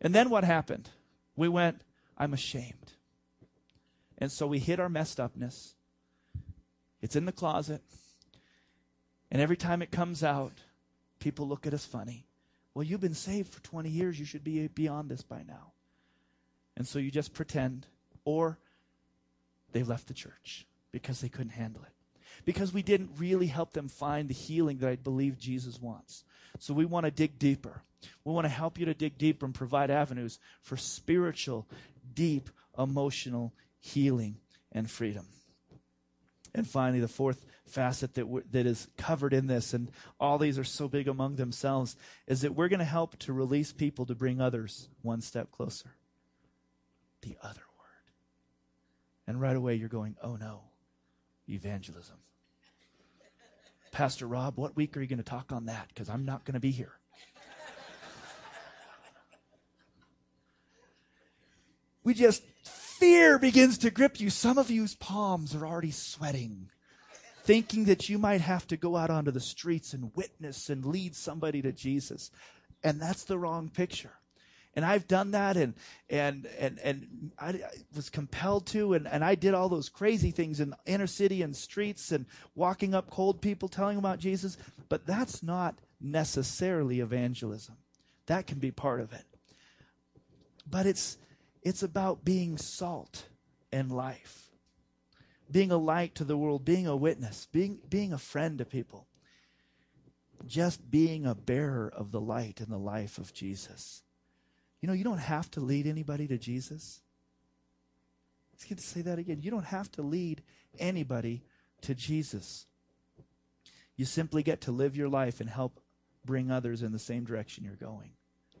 And 0.00 0.12
then 0.12 0.28
what 0.28 0.42
happened? 0.42 0.90
We 1.36 1.48
went, 1.48 1.82
I'm 2.18 2.34
ashamed. 2.34 2.94
And 4.18 4.32
so 4.32 4.48
we 4.48 4.58
hid 4.58 4.80
our 4.80 4.88
messed 4.88 5.20
upness. 5.20 5.76
It's 7.00 7.14
in 7.14 7.26
the 7.26 7.32
closet. 7.32 7.80
And 9.30 9.40
every 9.40 9.56
time 9.56 9.82
it 9.82 9.92
comes 9.92 10.24
out, 10.24 10.64
people 11.20 11.46
look 11.46 11.64
at 11.64 11.74
us 11.74 11.86
funny. 11.86 12.23
Well, 12.74 12.84
you've 12.84 13.00
been 13.00 13.14
saved 13.14 13.52
for 13.52 13.62
20 13.62 13.88
years. 13.88 14.18
You 14.18 14.24
should 14.24 14.44
be 14.44 14.66
beyond 14.66 15.08
this 15.08 15.22
by 15.22 15.42
now. 15.46 15.72
And 16.76 16.86
so 16.86 16.98
you 16.98 17.10
just 17.10 17.32
pretend. 17.32 17.86
Or 18.24 18.58
they 19.72 19.82
left 19.82 20.08
the 20.08 20.14
church 20.14 20.66
because 20.90 21.20
they 21.20 21.28
couldn't 21.28 21.52
handle 21.52 21.82
it. 21.82 21.92
Because 22.44 22.74
we 22.74 22.82
didn't 22.82 23.10
really 23.16 23.46
help 23.46 23.72
them 23.72 23.88
find 23.88 24.28
the 24.28 24.34
healing 24.34 24.78
that 24.78 24.88
I 24.88 24.96
believe 24.96 25.38
Jesus 25.38 25.80
wants. 25.80 26.24
So 26.58 26.74
we 26.74 26.84
want 26.84 27.04
to 27.04 27.10
dig 27.10 27.38
deeper. 27.38 27.82
We 28.24 28.32
want 28.32 28.44
to 28.44 28.50
help 28.50 28.78
you 28.78 28.86
to 28.86 28.94
dig 28.94 29.18
deeper 29.18 29.46
and 29.46 29.54
provide 29.54 29.90
avenues 29.90 30.38
for 30.62 30.76
spiritual, 30.76 31.66
deep, 32.14 32.50
emotional 32.78 33.52
healing 33.80 34.36
and 34.72 34.90
freedom. 34.90 35.26
And 36.54 36.68
finally, 36.68 37.00
the 37.00 37.08
fourth 37.08 37.44
facet 37.66 38.14
that, 38.14 38.52
that 38.52 38.66
is 38.66 38.86
covered 38.96 39.32
in 39.32 39.46
this, 39.46 39.74
and 39.74 39.90
all 40.20 40.38
these 40.38 40.58
are 40.58 40.64
so 40.64 40.88
big 40.88 41.08
among 41.08 41.36
themselves, 41.36 41.96
is 42.26 42.42
that 42.42 42.54
we're 42.54 42.68
going 42.68 42.78
to 42.78 42.84
help 42.84 43.18
to 43.20 43.32
release 43.32 43.72
people 43.72 44.06
to 44.06 44.14
bring 44.14 44.40
others 44.40 44.88
one 45.02 45.20
step 45.20 45.50
closer. 45.50 45.96
The 47.22 47.36
other 47.42 47.62
word. 47.78 48.12
and 49.26 49.40
right 49.40 49.56
away 49.56 49.74
you're 49.74 49.88
going, 49.88 50.16
oh 50.22 50.36
no, 50.36 50.60
evangelism. 51.48 52.16
Pastor 53.90 54.26
Rob, 54.26 54.56
what 54.58 54.76
week 54.76 54.96
are 54.96 55.00
you 55.00 55.06
going 55.06 55.18
to 55.18 55.24
talk 55.24 55.52
on 55.52 55.66
that? 55.66 55.88
Because 55.88 56.08
I'm 56.08 56.24
not 56.24 56.44
going 56.44 56.54
to 56.54 56.60
be 56.60 56.72
here. 56.72 56.92
we 62.02 62.12
just, 62.12 62.42
fear 63.04 63.38
begins 63.38 63.76
to 63.76 63.90
grip 63.90 64.18
you. 64.18 64.30
Some 64.30 64.56
of 64.56 64.70
you's 64.70 64.94
palms 64.94 65.54
are 65.54 65.66
already 65.66 65.90
sweating, 65.90 66.70
thinking 67.42 67.84
that 67.84 68.08
you 68.08 68.18
might 68.18 68.40
have 68.40 68.66
to 68.68 68.78
go 68.78 68.96
out 68.96 69.10
onto 69.10 69.30
the 69.30 69.40
streets 69.40 69.92
and 69.92 70.10
witness 70.14 70.70
and 70.70 70.86
lead 70.86 71.14
somebody 71.14 71.60
to 71.60 71.70
Jesus. 71.70 72.30
And 72.82 72.98
that's 72.98 73.24
the 73.24 73.36
wrong 73.36 73.68
picture 73.68 74.12
and 74.76 74.84
I've 74.84 75.06
done 75.06 75.30
that 75.32 75.56
and 75.56 75.74
and 76.10 76.48
and 76.58 76.80
and 76.82 77.30
I, 77.38 77.60
was 77.94 78.10
compelled 78.10 78.66
to 78.68 78.94
and, 78.94 79.06
and 79.06 79.22
I 79.22 79.36
did 79.36 79.54
all 79.54 79.68
those 79.68 79.88
crazy 79.88 80.32
things 80.32 80.58
in 80.58 80.74
inner 80.84 81.06
city 81.06 81.42
and 81.42 81.54
streets 81.54 82.10
and 82.10 82.26
walking 82.56 82.92
up 82.92 83.08
cold 83.08 83.40
people 83.40 83.68
telling 83.68 83.96
them 83.96 84.04
about 84.04 84.18
Jesus, 84.18 84.56
but 84.88 85.06
that's 85.06 85.44
not 85.44 85.78
necessarily 86.00 86.98
evangelism. 86.98 87.76
That 88.26 88.48
can 88.48 88.58
be 88.58 88.72
part 88.72 89.00
of 89.00 89.12
it. 89.12 89.24
But 90.68 90.86
it's 90.86 91.18
it's 91.64 91.82
about 91.82 92.24
being 92.24 92.58
salt 92.58 93.24
and 93.72 93.90
life. 93.90 94.50
Being 95.50 95.72
a 95.72 95.76
light 95.76 96.14
to 96.16 96.24
the 96.24 96.36
world, 96.36 96.64
being 96.64 96.86
a 96.86 96.96
witness, 96.96 97.48
being 97.50 97.78
being 97.88 98.12
a 98.12 98.18
friend 98.18 98.58
to 98.58 98.64
people. 98.64 99.06
Just 100.46 100.90
being 100.90 101.24
a 101.24 101.34
bearer 101.34 101.90
of 101.94 102.12
the 102.12 102.20
light 102.20 102.60
and 102.60 102.68
the 102.68 102.78
life 102.78 103.18
of 103.18 103.32
Jesus. 103.32 104.02
You 104.80 104.88
know, 104.88 104.92
you 104.92 105.04
don't 105.04 105.18
have 105.18 105.50
to 105.52 105.60
lead 105.60 105.86
anybody 105.86 106.28
to 106.28 106.36
Jesus. 106.36 107.00
Let's 108.52 108.64
get 108.64 108.78
to 108.78 108.84
say 108.84 109.00
that 109.02 109.18
again. 109.18 109.40
You 109.40 109.50
don't 109.50 109.64
have 109.64 109.90
to 109.92 110.02
lead 110.02 110.42
anybody 110.78 111.42
to 111.82 111.94
Jesus. 111.94 112.66
You 113.96 114.04
simply 114.04 114.42
get 114.42 114.60
to 114.62 114.72
live 114.72 114.96
your 114.96 115.08
life 115.08 115.40
and 115.40 115.48
help 115.48 115.80
bring 116.24 116.50
others 116.50 116.82
in 116.82 116.92
the 116.92 116.98
same 116.98 117.24
direction 117.24 117.64
you're 117.64 117.74
going, 117.74 118.10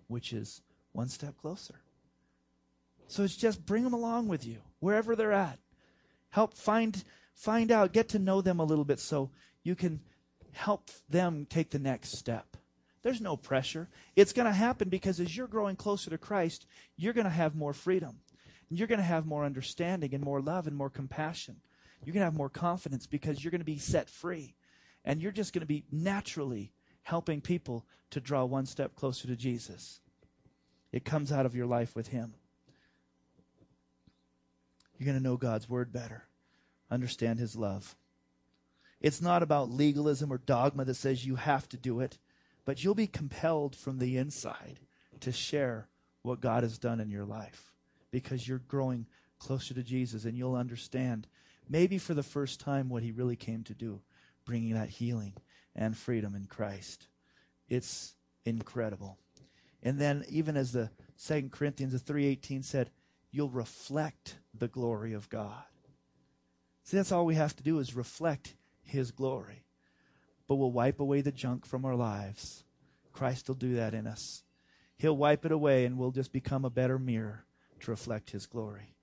which 0.06 0.32
is 0.32 0.62
one 0.92 1.08
step 1.08 1.36
closer. 1.36 1.83
So 3.08 3.22
it's 3.22 3.36
just 3.36 3.64
bring 3.64 3.84
them 3.84 3.94
along 3.94 4.28
with 4.28 4.46
you, 4.46 4.58
wherever 4.80 5.14
they're 5.14 5.32
at. 5.32 5.58
Help 6.30 6.54
find 6.56 7.04
find 7.34 7.70
out, 7.70 7.92
get 7.92 8.08
to 8.10 8.18
know 8.18 8.40
them 8.40 8.60
a 8.60 8.64
little 8.64 8.84
bit 8.84 9.00
so 9.00 9.30
you 9.62 9.74
can 9.74 10.00
help 10.52 10.90
them 11.08 11.46
take 11.48 11.70
the 11.70 11.78
next 11.78 12.16
step. 12.16 12.56
There's 13.02 13.20
no 13.20 13.36
pressure. 13.36 13.88
It's 14.16 14.32
going 14.32 14.46
to 14.46 14.52
happen 14.52 14.88
because 14.88 15.20
as 15.20 15.36
you're 15.36 15.46
growing 15.46 15.76
closer 15.76 16.10
to 16.10 16.18
Christ, 16.18 16.66
you're 16.96 17.12
going 17.12 17.26
to 17.26 17.30
have 17.30 17.54
more 17.54 17.74
freedom. 17.74 18.20
You're 18.70 18.88
going 18.88 19.00
to 19.00 19.04
have 19.04 19.26
more 19.26 19.44
understanding 19.44 20.14
and 20.14 20.24
more 20.24 20.40
love 20.40 20.66
and 20.66 20.76
more 20.76 20.90
compassion. 20.90 21.60
You're 22.02 22.14
going 22.14 22.22
to 22.22 22.26
have 22.26 22.36
more 22.36 22.48
confidence 22.48 23.06
because 23.06 23.44
you're 23.44 23.50
going 23.50 23.60
to 23.60 23.64
be 23.64 23.78
set 23.78 24.08
free. 24.08 24.54
And 25.04 25.20
you're 25.20 25.32
just 25.32 25.52
going 25.52 25.60
to 25.60 25.66
be 25.66 25.84
naturally 25.92 26.72
helping 27.02 27.42
people 27.42 27.84
to 28.10 28.20
draw 28.20 28.44
one 28.44 28.64
step 28.64 28.94
closer 28.94 29.28
to 29.28 29.36
Jesus. 29.36 30.00
It 30.92 31.04
comes 31.04 31.30
out 31.30 31.44
of 31.44 31.54
your 31.54 31.66
life 31.66 31.94
with 31.94 32.08
Him. 32.08 32.34
You're 34.98 35.06
going 35.06 35.18
to 35.18 35.22
know 35.22 35.36
God's 35.36 35.68
Word 35.68 35.92
better, 35.92 36.24
understand 36.90 37.38
His 37.38 37.56
love. 37.56 37.96
It's 39.00 39.20
not 39.20 39.42
about 39.42 39.70
legalism 39.70 40.32
or 40.32 40.38
dogma 40.38 40.84
that 40.84 40.94
says 40.94 41.26
you 41.26 41.36
have 41.36 41.68
to 41.70 41.76
do 41.76 42.00
it 42.00 42.18
but 42.64 42.82
you'll 42.82 42.94
be 42.94 43.06
compelled 43.06 43.76
from 43.76 43.98
the 43.98 44.16
inside 44.16 44.80
to 45.20 45.32
share 45.32 45.88
what 46.22 46.40
God 46.40 46.62
has 46.62 46.78
done 46.78 47.00
in 47.00 47.10
your 47.10 47.24
life 47.24 47.72
because 48.10 48.48
you're 48.48 48.58
growing 48.58 49.06
closer 49.38 49.74
to 49.74 49.82
Jesus 49.82 50.24
and 50.24 50.36
you'll 50.36 50.54
understand, 50.54 51.26
maybe 51.68 51.98
for 51.98 52.14
the 52.14 52.22
first 52.22 52.60
time, 52.60 52.88
what 52.88 53.02
He 53.02 53.12
really 53.12 53.36
came 53.36 53.62
to 53.64 53.74
do, 53.74 54.00
bringing 54.44 54.74
that 54.74 54.88
healing 54.88 55.34
and 55.76 55.96
freedom 55.96 56.34
in 56.34 56.46
Christ. 56.46 57.08
It's 57.68 58.14
incredible. 58.44 59.18
And 59.82 59.98
then, 59.98 60.24
even 60.30 60.56
as 60.56 60.72
the 60.72 60.90
Second 61.16 61.52
Corinthians 61.52 62.00
3:18 62.02 62.64
said, 62.64 62.90
you'll 63.34 63.50
reflect 63.50 64.36
the 64.56 64.68
glory 64.68 65.12
of 65.12 65.28
God. 65.28 65.64
See, 66.84 66.96
that's 66.96 67.10
all 67.10 67.26
we 67.26 67.34
have 67.34 67.56
to 67.56 67.64
do 67.64 67.80
is 67.80 67.96
reflect 67.96 68.54
His 68.84 69.10
glory. 69.10 69.64
but 70.46 70.56
we'll 70.56 70.70
wipe 70.70 71.00
away 71.00 71.22
the 71.22 71.32
junk 71.32 71.66
from 71.66 71.84
our 71.84 71.96
lives. 71.96 72.64
Christ 73.12 73.48
will 73.48 73.54
do 73.54 73.76
that 73.76 73.94
in 73.94 74.06
us. 74.06 74.44
He'll 74.98 75.16
wipe 75.16 75.44
it 75.44 75.52
away 75.52 75.84
and 75.84 75.98
we'll 75.98 76.10
just 76.10 76.32
become 76.32 76.64
a 76.64 76.70
better 76.70 76.98
mirror 76.98 77.44
to 77.80 77.90
reflect 77.90 78.30
His 78.30 78.46
glory. 78.46 78.94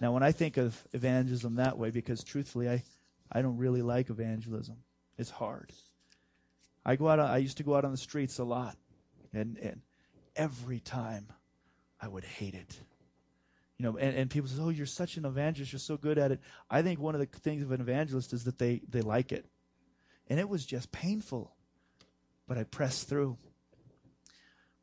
Now, 0.00 0.12
when 0.12 0.22
I 0.22 0.32
think 0.32 0.56
of 0.56 0.82
evangelism 0.92 1.54
that 1.54 1.78
way, 1.78 1.90
because 1.90 2.24
truthfully, 2.24 2.68
I, 2.68 2.82
I 3.30 3.42
don't 3.42 3.58
really 3.58 3.82
like 3.82 4.10
evangelism. 4.10 4.76
It's 5.16 5.30
hard. 5.30 5.72
I 6.84 6.96
go 6.96 7.08
out, 7.08 7.20
I 7.20 7.38
used 7.38 7.58
to 7.58 7.62
go 7.62 7.76
out 7.76 7.84
on 7.84 7.92
the 7.92 7.96
streets 7.96 8.38
a 8.38 8.44
lot, 8.44 8.76
and, 9.32 9.56
and 9.58 9.82
every 10.34 10.80
time 10.80 11.28
I 12.00 12.08
would 12.08 12.24
hate 12.24 12.54
it. 12.54 12.80
You 13.80 13.86
know, 13.86 13.96
and, 13.96 14.14
and 14.14 14.30
people 14.30 14.46
say, 14.46 14.60
Oh, 14.60 14.68
you're 14.68 14.84
such 14.84 15.16
an 15.16 15.24
evangelist, 15.24 15.72
you're 15.72 15.80
so 15.80 15.96
good 15.96 16.18
at 16.18 16.32
it. 16.32 16.40
I 16.68 16.82
think 16.82 17.00
one 17.00 17.14
of 17.14 17.20
the 17.22 17.38
things 17.38 17.62
of 17.62 17.72
an 17.72 17.80
evangelist 17.80 18.34
is 18.34 18.44
that 18.44 18.58
they, 18.58 18.82
they 18.86 19.00
like 19.00 19.32
it. 19.32 19.46
And 20.28 20.38
it 20.38 20.50
was 20.50 20.66
just 20.66 20.92
painful. 20.92 21.54
But 22.46 22.58
I 22.58 22.64
pressed 22.64 23.08
through. 23.08 23.38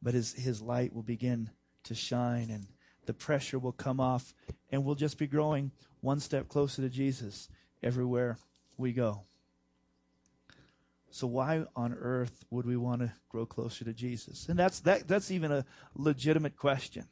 But 0.01 0.15
his, 0.15 0.33
his 0.33 0.63
light 0.63 0.95
will 0.95 1.03
begin 1.03 1.51
to 1.83 1.93
shine 1.93 2.49
and 2.49 2.65
the 3.05 3.13
pressure 3.13 3.59
will 3.59 3.71
come 3.71 3.99
off 3.99 4.33
and 4.71 4.83
we'll 4.83 4.95
just 4.95 5.19
be 5.19 5.27
growing 5.27 5.71
one 6.01 6.19
step 6.19 6.47
closer 6.47 6.81
to 6.81 6.89
Jesus 6.89 7.49
everywhere 7.83 8.39
we 8.79 8.93
go. 8.93 9.21
So 11.11 11.27
why 11.27 11.65
on 11.75 11.93
earth 11.93 12.45
would 12.49 12.65
we 12.65 12.77
want 12.77 13.01
to 13.01 13.13
grow 13.29 13.45
closer 13.45 13.85
to 13.85 13.93
Jesus? 13.93 14.49
And 14.49 14.57
that's 14.57 14.79
that 14.79 15.07
that's 15.07 15.29
even 15.29 15.51
a 15.51 15.65
legitimate 15.95 16.57
question. 16.57 17.05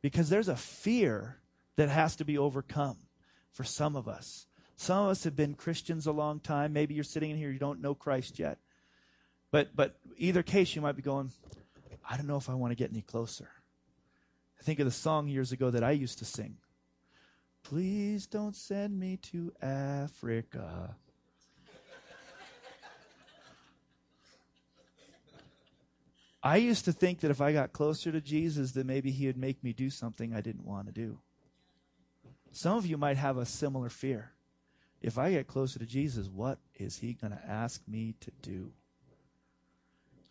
Because 0.00 0.28
there's 0.28 0.48
a 0.48 0.56
fear 0.56 1.38
that 1.76 1.88
has 1.88 2.16
to 2.16 2.24
be 2.24 2.38
overcome 2.38 2.96
for 3.52 3.64
some 3.64 3.96
of 3.96 4.08
us. 4.08 4.46
Some 4.76 5.04
of 5.04 5.10
us 5.10 5.24
have 5.24 5.34
been 5.34 5.54
Christians 5.54 6.06
a 6.06 6.12
long 6.12 6.38
time. 6.38 6.72
Maybe 6.72 6.94
you're 6.94 7.04
sitting 7.04 7.30
in 7.30 7.36
here, 7.36 7.50
you 7.50 7.58
don't 7.58 7.80
know 7.80 7.94
Christ 7.94 8.38
yet. 8.38 8.58
But 9.50 9.74
but 9.74 9.98
either 10.16 10.42
case 10.42 10.76
you 10.76 10.82
might 10.82 10.96
be 10.96 11.02
going, 11.02 11.32
I 12.08 12.16
don't 12.16 12.26
know 12.26 12.36
if 12.36 12.48
I 12.48 12.54
want 12.54 12.70
to 12.70 12.76
get 12.76 12.90
any 12.90 13.02
closer. 13.02 13.48
I 14.58 14.62
think 14.62 14.78
of 14.78 14.86
the 14.86 14.92
song 14.92 15.28
years 15.28 15.52
ago 15.52 15.70
that 15.70 15.82
I 15.82 15.92
used 15.92 16.18
to 16.18 16.24
sing. 16.24 16.56
Please 17.62 18.26
don't 18.26 18.56
send 18.56 18.98
me 18.98 19.16
to 19.16 19.52
Africa. 19.60 20.96
I 26.42 26.56
used 26.58 26.84
to 26.84 26.92
think 26.92 27.20
that 27.20 27.30
if 27.30 27.40
I 27.40 27.52
got 27.52 27.72
closer 27.72 28.12
to 28.12 28.20
Jesus, 28.20 28.72
that 28.72 28.86
maybe 28.86 29.10
he 29.10 29.26
would 29.26 29.36
make 29.36 29.62
me 29.64 29.72
do 29.72 29.90
something 29.90 30.34
I 30.34 30.40
didn't 30.40 30.66
want 30.66 30.86
to 30.86 30.92
do. 30.92 31.18
Some 32.52 32.76
of 32.76 32.86
you 32.86 32.96
might 32.96 33.16
have 33.16 33.36
a 33.36 33.46
similar 33.46 33.88
fear. 33.88 34.32
If 35.00 35.18
I 35.18 35.32
get 35.32 35.46
closer 35.46 35.78
to 35.78 35.86
Jesus, 35.86 36.28
what 36.28 36.58
is 36.76 36.98
he 36.98 37.12
going 37.12 37.32
to 37.32 37.46
ask 37.46 37.82
me 37.86 38.14
to 38.20 38.30
do? 38.42 38.72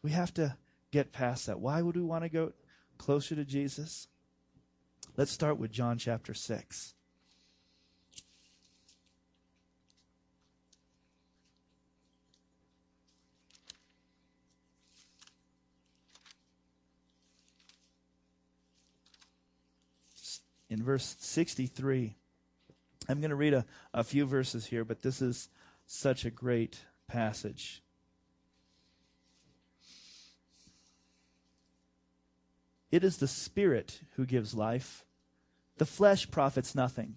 We 0.01 0.11
have 0.11 0.33
to 0.35 0.57
get 0.91 1.11
past 1.11 1.45
that. 1.45 1.59
Why 1.59 1.81
would 1.81 1.95
we 1.95 2.01
want 2.01 2.23
to 2.23 2.29
go 2.29 2.53
closer 2.97 3.35
to 3.35 3.45
Jesus? 3.45 4.07
Let's 5.15 5.31
start 5.31 5.57
with 5.57 5.71
John 5.71 5.97
chapter 5.97 6.33
6. 6.33 6.93
In 20.69 20.83
verse 20.83 21.15
63. 21.19 22.15
I'm 23.09 23.19
going 23.21 23.29
to 23.29 23.35
read 23.35 23.53
a, 23.53 23.65
a 23.93 24.03
few 24.03 24.25
verses 24.25 24.65
here, 24.65 24.83
but 24.83 25.01
this 25.01 25.21
is 25.21 25.49
such 25.85 26.25
a 26.25 26.31
great 26.31 26.79
passage. 27.07 27.81
It 32.91 33.03
is 33.03 33.17
the 33.17 33.27
Spirit 33.27 34.01
who 34.15 34.25
gives 34.25 34.53
life. 34.53 35.05
The 35.77 35.85
flesh 35.85 36.29
profits 36.31 36.73
nothing. 36.73 37.15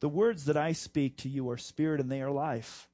The 0.00 0.08
words 0.08 0.44
that 0.46 0.56
I 0.56 0.72
speak 0.72 1.16
to 1.18 1.28
you 1.28 1.48
are 1.50 1.58
spirit 1.58 2.00
and 2.00 2.10
they 2.10 2.22
are 2.22 2.30
life. 2.30 2.88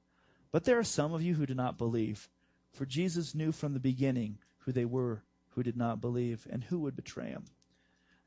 But 0.51 0.65
there 0.65 0.79
are 0.79 0.85
some 0.85 1.13
of 1.13 1.23
you 1.23 1.35
who 1.35 1.47
do 1.47 1.55
not 1.55 1.79
believe. 1.79 2.29
For 2.73 2.87
Jesus 2.87 3.35
knew 3.35 3.53
from 3.53 3.75
the 3.75 3.81
beginning 3.81 4.39
who 4.59 4.73
they 4.73 4.85
were 4.85 5.23
who 5.51 5.63
did 5.63 5.77
not 5.77 6.01
believe 6.01 6.47
and 6.51 6.65
who 6.65 6.79
would 6.81 6.97
betray 6.97 7.29
him. 7.29 7.45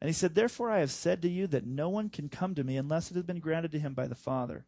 And 0.01 0.07
he 0.07 0.13
said, 0.13 0.35
Therefore 0.35 0.71
I 0.71 0.79
have 0.79 0.91
said 0.91 1.21
to 1.21 1.29
you 1.29 1.47
that 1.47 1.65
no 1.65 1.89
one 1.89 2.09
can 2.09 2.29
come 2.29 2.55
to 2.55 2.63
me 2.63 2.77
unless 2.77 3.11
it 3.11 3.15
has 3.15 3.23
been 3.23 3.39
granted 3.39 3.71
to 3.73 3.79
him 3.79 3.93
by 3.93 4.07
the 4.07 4.15
Father. 4.15 4.65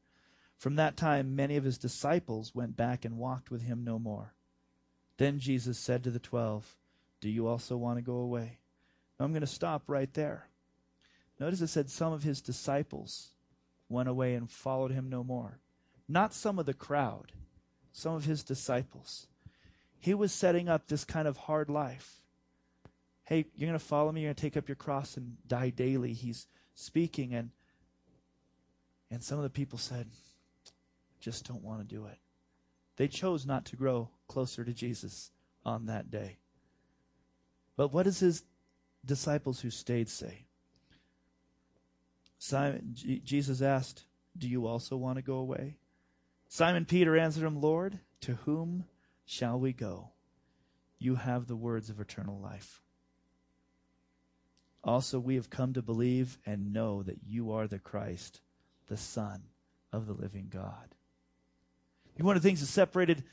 From 0.58 0.76
that 0.76 0.98
time, 0.98 1.36
many 1.36 1.56
of 1.56 1.64
his 1.64 1.78
disciples 1.78 2.54
went 2.54 2.76
back 2.76 3.06
and 3.06 3.18
walked 3.18 3.50
with 3.50 3.64
him 3.64 3.84
no 3.84 3.98
more. 3.98 4.34
Then 5.18 5.40
Jesus 5.40 5.80
said 5.80 6.04
to 6.04 6.12
the 6.12 6.20
twelve, 6.20 6.76
Do 7.22 7.30
you 7.30 7.48
also 7.48 7.78
want 7.78 7.98
to 7.98 8.04
go 8.04 8.16
away? 8.16 8.60
Now 9.20 9.26
I'm 9.26 9.32
going 9.32 9.42
to 9.42 9.48
stop 9.48 9.84
right 9.88 10.14
there. 10.14 10.48
Notice 11.40 11.62
it 11.62 11.68
said 11.68 11.90
some 11.90 12.14
of 12.14 12.24
his 12.24 12.42
disciples 12.42 13.30
went 13.90 14.10
away 14.10 14.36
and 14.36 14.50
followed 14.50 14.92
him 14.92 15.10
no 15.10 15.24
more. 15.24 15.60
Not 16.08 16.34
some 16.34 16.60
of 16.60 16.66
the 16.66 16.74
crowd, 16.74 17.32
some 17.92 18.14
of 18.14 18.26
his 18.26 18.44
disciples. 18.44 19.28
He 19.98 20.14
was 20.14 20.32
setting 20.32 20.68
up 20.68 20.88
this 20.88 21.04
kind 21.04 21.28
of 21.28 21.38
hard 21.38 21.70
life 21.70 22.21
hey, 23.32 23.46
you're 23.56 23.70
going 23.70 23.80
to 23.80 23.86
follow 23.86 24.12
me, 24.12 24.20
you're 24.20 24.28
going 24.28 24.36
to 24.36 24.42
take 24.42 24.58
up 24.58 24.68
your 24.68 24.76
cross 24.76 25.16
and 25.16 25.38
die 25.48 25.70
daily. 25.70 26.12
He's 26.12 26.48
speaking, 26.76 27.34
and 27.34 27.52
and 29.10 29.24
some 29.24 29.38
of 29.38 29.44
the 29.44 29.50
people 29.50 29.80
said, 29.80 30.08
just 31.22 31.48
don't 31.48 31.64
want 31.64 31.80
to 31.80 31.96
do 31.96 32.08
it. 32.08 32.18
They 32.98 33.08
chose 33.08 33.46
not 33.46 33.64
to 33.68 33.78
grow 33.78 34.10
closer 34.28 34.66
to 34.66 34.74
Jesus 34.74 35.32
on 35.66 35.86
that 35.86 36.12
day. 36.12 36.40
But 37.78 37.94
what 37.94 38.04
does 38.04 38.20
his 38.20 38.44
disciples 39.06 39.62
who 39.62 39.70
stayed 39.70 40.10
say? 40.10 40.46
Simon, 42.38 42.92
G- 42.94 43.22
Jesus 43.24 43.62
asked, 43.62 44.04
Do 44.38 44.50
you 44.50 44.68
also 44.68 44.98
want 44.98 45.16
to 45.16 45.22
go 45.22 45.36
away? 45.36 45.78
Simon 46.50 46.84
Peter 46.84 47.18
answered 47.18 47.46
him, 47.46 47.62
Lord, 47.62 48.00
to 48.22 48.34
whom 48.34 48.84
shall 49.26 49.58
we 49.58 49.72
go? 49.72 50.10
You 51.00 51.16
have 51.16 51.48
the 51.48 51.56
words 51.56 51.90
of 51.90 52.02
eternal 52.02 52.38
life. 52.38 52.82
Also, 54.84 55.20
we 55.20 55.36
have 55.36 55.50
come 55.50 55.74
to 55.74 55.82
believe 55.82 56.40
and 56.46 56.74
know 56.74 57.04
that 57.04 57.20
you 57.26 57.52
are 57.52 57.68
the 57.68 57.80
Christ, 57.80 58.42
the 58.88 58.98
Son 58.98 59.44
of 59.92 60.08
the 60.08 60.14
living 60.14 60.48
God. 60.50 60.96
One 62.18 62.36
of 62.36 62.42
the 62.42 62.48
things 62.48 62.60
that 62.62 62.68
separated 62.68 63.24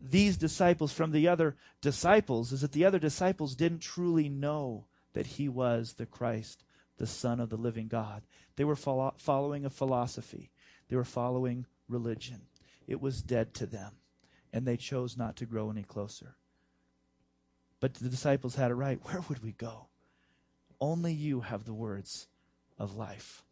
these 0.00 0.36
disciples 0.36 0.92
from 0.92 1.12
the 1.12 1.28
other 1.28 1.56
disciples 1.80 2.52
is 2.52 2.60
that 2.60 2.72
the 2.72 2.84
other 2.84 2.98
disciples 2.98 3.54
didn't 3.54 3.80
truly 3.80 4.28
know 4.28 4.86
that 5.12 5.26
he 5.26 5.48
was 5.48 5.94
the 5.94 6.06
Christ, 6.06 6.64
the 6.98 7.06
Son 7.06 7.40
of 7.40 7.48
the 7.48 7.56
living 7.56 7.88
God. 7.88 8.22
They 8.56 8.64
were 8.64 8.76
follow- 8.76 9.14
following 9.16 9.64
a 9.64 9.70
philosophy, 9.70 10.50
they 10.88 10.96
were 10.96 11.04
following 11.04 11.66
religion. 11.88 12.42
It 12.86 13.00
was 13.00 13.22
dead 13.22 13.54
to 13.54 13.66
them, 13.66 13.92
and 14.52 14.66
they 14.66 14.76
chose 14.76 15.16
not 15.16 15.36
to 15.36 15.46
grow 15.46 15.70
any 15.70 15.82
closer. 15.82 16.36
But 17.80 17.94
the 17.94 18.08
disciples 18.08 18.56
had 18.56 18.70
it 18.70 18.74
right. 18.74 18.98
Where 19.04 19.22
would 19.22 19.42
we 19.42 19.52
go? 19.52 19.88
Only 20.84 21.14
you 21.14 21.40
have 21.40 21.64
the 21.64 21.72
words 21.72 22.28
of 22.78 22.94
life. 22.94 23.42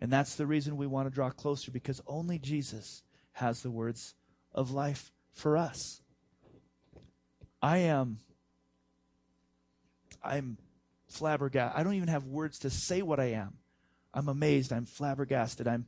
And 0.00 0.12
that's 0.12 0.36
the 0.36 0.46
reason 0.46 0.76
we 0.76 0.86
want 0.86 1.08
to 1.08 1.12
draw 1.12 1.30
closer 1.30 1.72
because 1.72 2.00
only 2.06 2.38
Jesus 2.38 3.02
has 3.32 3.62
the 3.62 3.72
words 3.72 4.14
of 4.54 4.70
life 4.70 5.10
for 5.32 5.56
us. 5.56 6.00
I 7.60 7.78
am 7.78 8.18
I'm 10.22 10.56
flabbergasted. 11.08 11.76
I 11.76 11.82
don't 11.82 11.94
even 11.94 12.06
have 12.06 12.24
words 12.24 12.60
to 12.60 12.70
say 12.70 13.02
what 13.02 13.18
I 13.18 13.32
am. 13.32 13.54
I'm 14.14 14.28
amazed. 14.28 14.72
I'm 14.72 14.86
flabbergasted. 14.86 15.66
I'm 15.66 15.86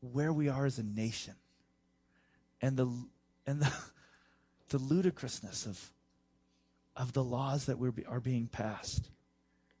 where 0.00 0.32
we 0.32 0.48
are 0.48 0.66
as 0.66 0.80
a 0.80 0.82
nation 0.82 1.34
and 2.60 2.76
the 2.76 2.92
and 3.46 3.62
the, 3.62 3.72
the 4.70 4.78
ludicrousness 4.78 5.66
of 5.66 5.92
of 6.98 7.12
the 7.12 7.22
laws 7.24 7.66
that 7.66 7.78
are 8.08 8.20
being 8.20 8.48
passed. 8.48 9.08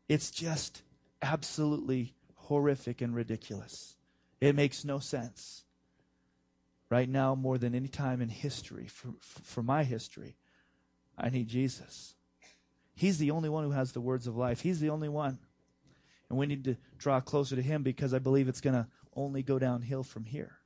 It's 0.08 0.30
just 0.30 0.82
absolutely 1.20 2.14
horrific 2.34 3.02
and 3.02 3.14
ridiculous. 3.14 3.96
It 4.40 4.54
makes 4.54 4.84
no 4.84 5.00
sense. 5.00 5.64
Right 6.88 7.08
now, 7.08 7.34
more 7.34 7.58
than 7.58 7.74
any 7.74 7.88
time 7.88 8.22
in 8.22 8.30
history, 8.30 8.86
for, 8.86 9.08
for 9.20 9.62
my 9.62 9.84
history, 9.84 10.36
I 11.18 11.28
need 11.28 11.48
Jesus. 11.48 12.14
He's 12.94 13.18
the 13.18 13.32
only 13.32 13.48
one 13.48 13.64
who 13.64 13.72
has 13.72 13.92
the 13.92 14.00
words 14.00 14.26
of 14.26 14.36
life. 14.36 14.60
He's 14.60 14.80
the 14.80 14.90
only 14.90 15.08
one. 15.08 15.38
And 16.30 16.38
we 16.38 16.46
need 16.46 16.64
to 16.64 16.76
draw 16.96 17.20
closer 17.20 17.56
to 17.56 17.62
Him 17.62 17.82
because 17.82 18.14
I 18.14 18.20
believe 18.20 18.48
it's 18.48 18.60
going 18.60 18.74
to 18.74 18.86
only 19.14 19.42
go 19.42 19.58
downhill 19.58 20.02
from 20.02 20.24
here. 20.24 20.58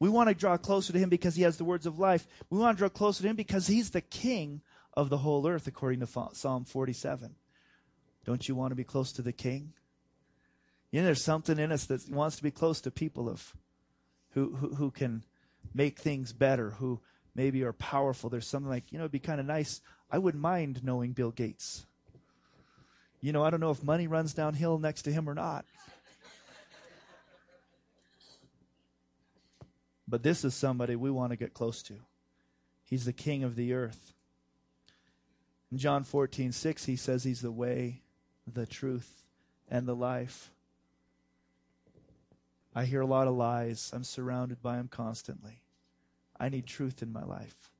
We 0.00 0.08
want 0.08 0.28
to 0.28 0.34
draw 0.34 0.56
closer 0.56 0.92
to 0.92 0.98
him 0.98 1.08
because 1.08 1.36
he 1.36 1.42
has 1.42 1.56
the 1.56 1.64
words 1.64 1.86
of 1.86 1.98
life. 1.98 2.26
We 2.50 2.58
want 2.58 2.76
to 2.76 2.80
draw 2.80 2.88
closer 2.88 3.22
to 3.22 3.28
him 3.28 3.36
because 3.36 3.66
he's 3.66 3.90
the 3.90 4.00
king 4.00 4.60
of 4.94 5.08
the 5.08 5.18
whole 5.18 5.46
earth, 5.46 5.66
according 5.66 6.00
to 6.00 6.28
Psalm 6.32 6.64
47. 6.64 7.34
Don't 8.24 8.48
you 8.48 8.54
want 8.54 8.72
to 8.72 8.76
be 8.76 8.84
close 8.84 9.12
to 9.12 9.22
the 9.22 9.32
king? 9.32 9.72
You 10.90 11.00
know, 11.00 11.06
there's 11.06 11.24
something 11.24 11.58
in 11.58 11.72
us 11.72 11.86
that 11.86 12.08
wants 12.08 12.36
to 12.36 12.42
be 12.42 12.50
close 12.50 12.80
to 12.82 12.90
people 12.90 13.28
of 13.28 13.54
who, 14.30 14.54
who, 14.56 14.74
who 14.74 14.90
can 14.90 15.24
make 15.74 15.98
things 15.98 16.32
better, 16.32 16.70
who 16.70 17.00
maybe 17.34 17.62
are 17.62 17.72
powerful. 17.72 18.30
There's 18.30 18.46
something 18.46 18.70
like, 18.70 18.92
you 18.92 18.98
know, 18.98 19.04
it'd 19.04 19.12
be 19.12 19.18
kind 19.18 19.40
of 19.40 19.46
nice. 19.46 19.80
I 20.10 20.18
wouldn't 20.18 20.42
mind 20.42 20.84
knowing 20.84 21.12
Bill 21.12 21.30
Gates. 21.30 21.86
You 23.20 23.32
know, 23.32 23.42
I 23.42 23.50
don't 23.50 23.60
know 23.60 23.70
if 23.70 23.82
money 23.82 24.06
runs 24.06 24.34
downhill 24.34 24.78
next 24.78 25.02
to 25.02 25.12
him 25.12 25.28
or 25.28 25.34
not. 25.34 25.64
But 30.06 30.22
this 30.22 30.44
is 30.44 30.54
somebody 30.54 30.96
we 30.96 31.10
want 31.10 31.30
to 31.30 31.36
get 31.36 31.54
close 31.54 31.82
to. 31.84 31.94
He's 32.84 33.04
the 33.04 33.12
king 33.12 33.42
of 33.42 33.56
the 33.56 33.72
earth. 33.72 34.12
In 35.72 35.78
John 35.78 36.04
14, 36.04 36.52
6, 36.52 36.84
he 36.84 36.96
says 36.96 37.24
he's 37.24 37.40
the 37.40 37.50
way, 37.50 38.02
the 38.52 38.66
truth, 38.66 39.24
and 39.70 39.86
the 39.86 39.96
life. 39.96 40.50
I 42.74 42.84
hear 42.84 43.00
a 43.00 43.06
lot 43.06 43.28
of 43.28 43.34
lies. 43.34 43.90
I'm 43.94 44.04
surrounded 44.04 44.60
by 44.60 44.76
them 44.76 44.88
constantly. 44.88 45.62
I 46.38 46.48
need 46.48 46.66
truth 46.66 47.02
in 47.02 47.12
my 47.12 47.24
life. 47.24 47.70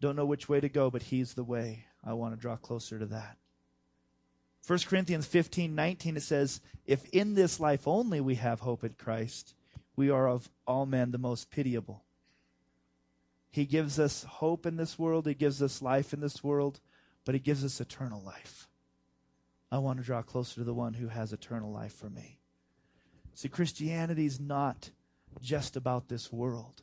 Don't 0.00 0.16
know 0.16 0.26
which 0.26 0.48
way 0.48 0.60
to 0.60 0.68
go, 0.68 0.90
but 0.90 1.02
He's 1.02 1.34
the 1.34 1.44
way. 1.44 1.84
I 2.04 2.14
want 2.14 2.34
to 2.34 2.40
draw 2.40 2.56
closer 2.56 2.98
to 2.98 3.06
that. 3.06 3.36
1 4.66 4.78
Corinthians 4.86 5.26
15 5.26 5.74
19, 5.74 6.16
it 6.16 6.22
says, 6.22 6.60
If 6.86 7.04
in 7.10 7.34
this 7.34 7.58
life 7.58 7.88
only 7.88 8.20
we 8.20 8.36
have 8.36 8.60
hope 8.60 8.84
in 8.84 8.94
Christ, 8.98 9.54
we 9.98 10.10
are 10.10 10.28
of 10.28 10.48
all 10.64 10.86
men 10.86 11.10
the 11.10 11.18
most 11.18 11.50
pitiable. 11.50 12.04
He 13.50 13.64
gives 13.64 13.98
us 13.98 14.22
hope 14.22 14.64
in 14.64 14.76
this 14.76 14.96
world, 14.96 15.26
He 15.26 15.34
gives 15.34 15.60
us 15.60 15.82
life 15.82 16.12
in 16.12 16.20
this 16.20 16.44
world, 16.44 16.78
but 17.24 17.34
He 17.34 17.40
gives 17.40 17.64
us 17.64 17.80
eternal 17.80 18.22
life. 18.22 18.68
I 19.72 19.78
want 19.78 19.98
to 19.98 20.04
draw 20.04 20.22
closer 20.22 20.54
to 20.54 20.64
the 20.64 20.72
one 20.72 20.94
who 20.94 21.08
has 21.08 21.32
eternal 21.32 21.72
life 21.72 21.92
for 21.92 22.08
me. 22.08 22.38
See, 23.34 23.48
Christianity 23.48 24.24
is 24.24 24.38
not 24.38 24.90
just 25.42 25.76
about 25.76 26.08
this 26.08 26.32
world. 26.32 26.82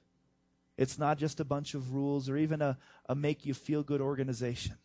It's 0.77 0.99
not 0.99 1.17
just 1.17 1.39
a 1.39 1.45
bunch 1.45 1.73
of 1.73 1.93
rules 1.93 2.27
or 2.27 2.35
even 2.35 2.61
a, 2.61 2.77
a 3.07 3.15
make 3.15 3.45
you 3.45 3.53
feel 3.53 3.81
good 3.81 4.01
organization. 4.01 4.75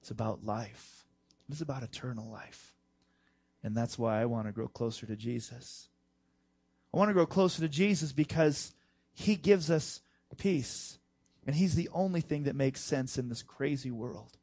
It's 0.00 0.10
about 0.10 0.44
life. 0.44 1.06
It's 1.48 1.60
about 1.60 1.84
eternal 1.84 2.28
life. 2.28 2.74
And 3.62 3.76
that's 3.76 3.96
why 3.96 4.20
I 4.20 4.26
want 4.26 4.48
to 4.48 4.52
grow 4.52 4.66
closer 4.66 5.06
to 5.06 5.14
Jesus. 5.14 5.90
I 6.92 6.98
want 6.98 7.08
to 7.08 7.14
grow 7.14 7.26
closer 7.26 7.60
to 7.62 7.68
Jesus 7.68 8.12
because 8.12 8.74
he 9.12 9.36
gives 9.36 9.70
us 9.70 10.00
peace. 10.36 10.98
And 11.46 11.54
he's 11.54 11.74
the 11.74 11.88
only 11.92 12.20
thing 12.20 12.44
that 12.44 12.56
makes 12.56 12.80
sense 12.80 13.18
in 13.18 13.28
this 13.28 13.42
crazy 13.42 13.90
world. 13.90 14.36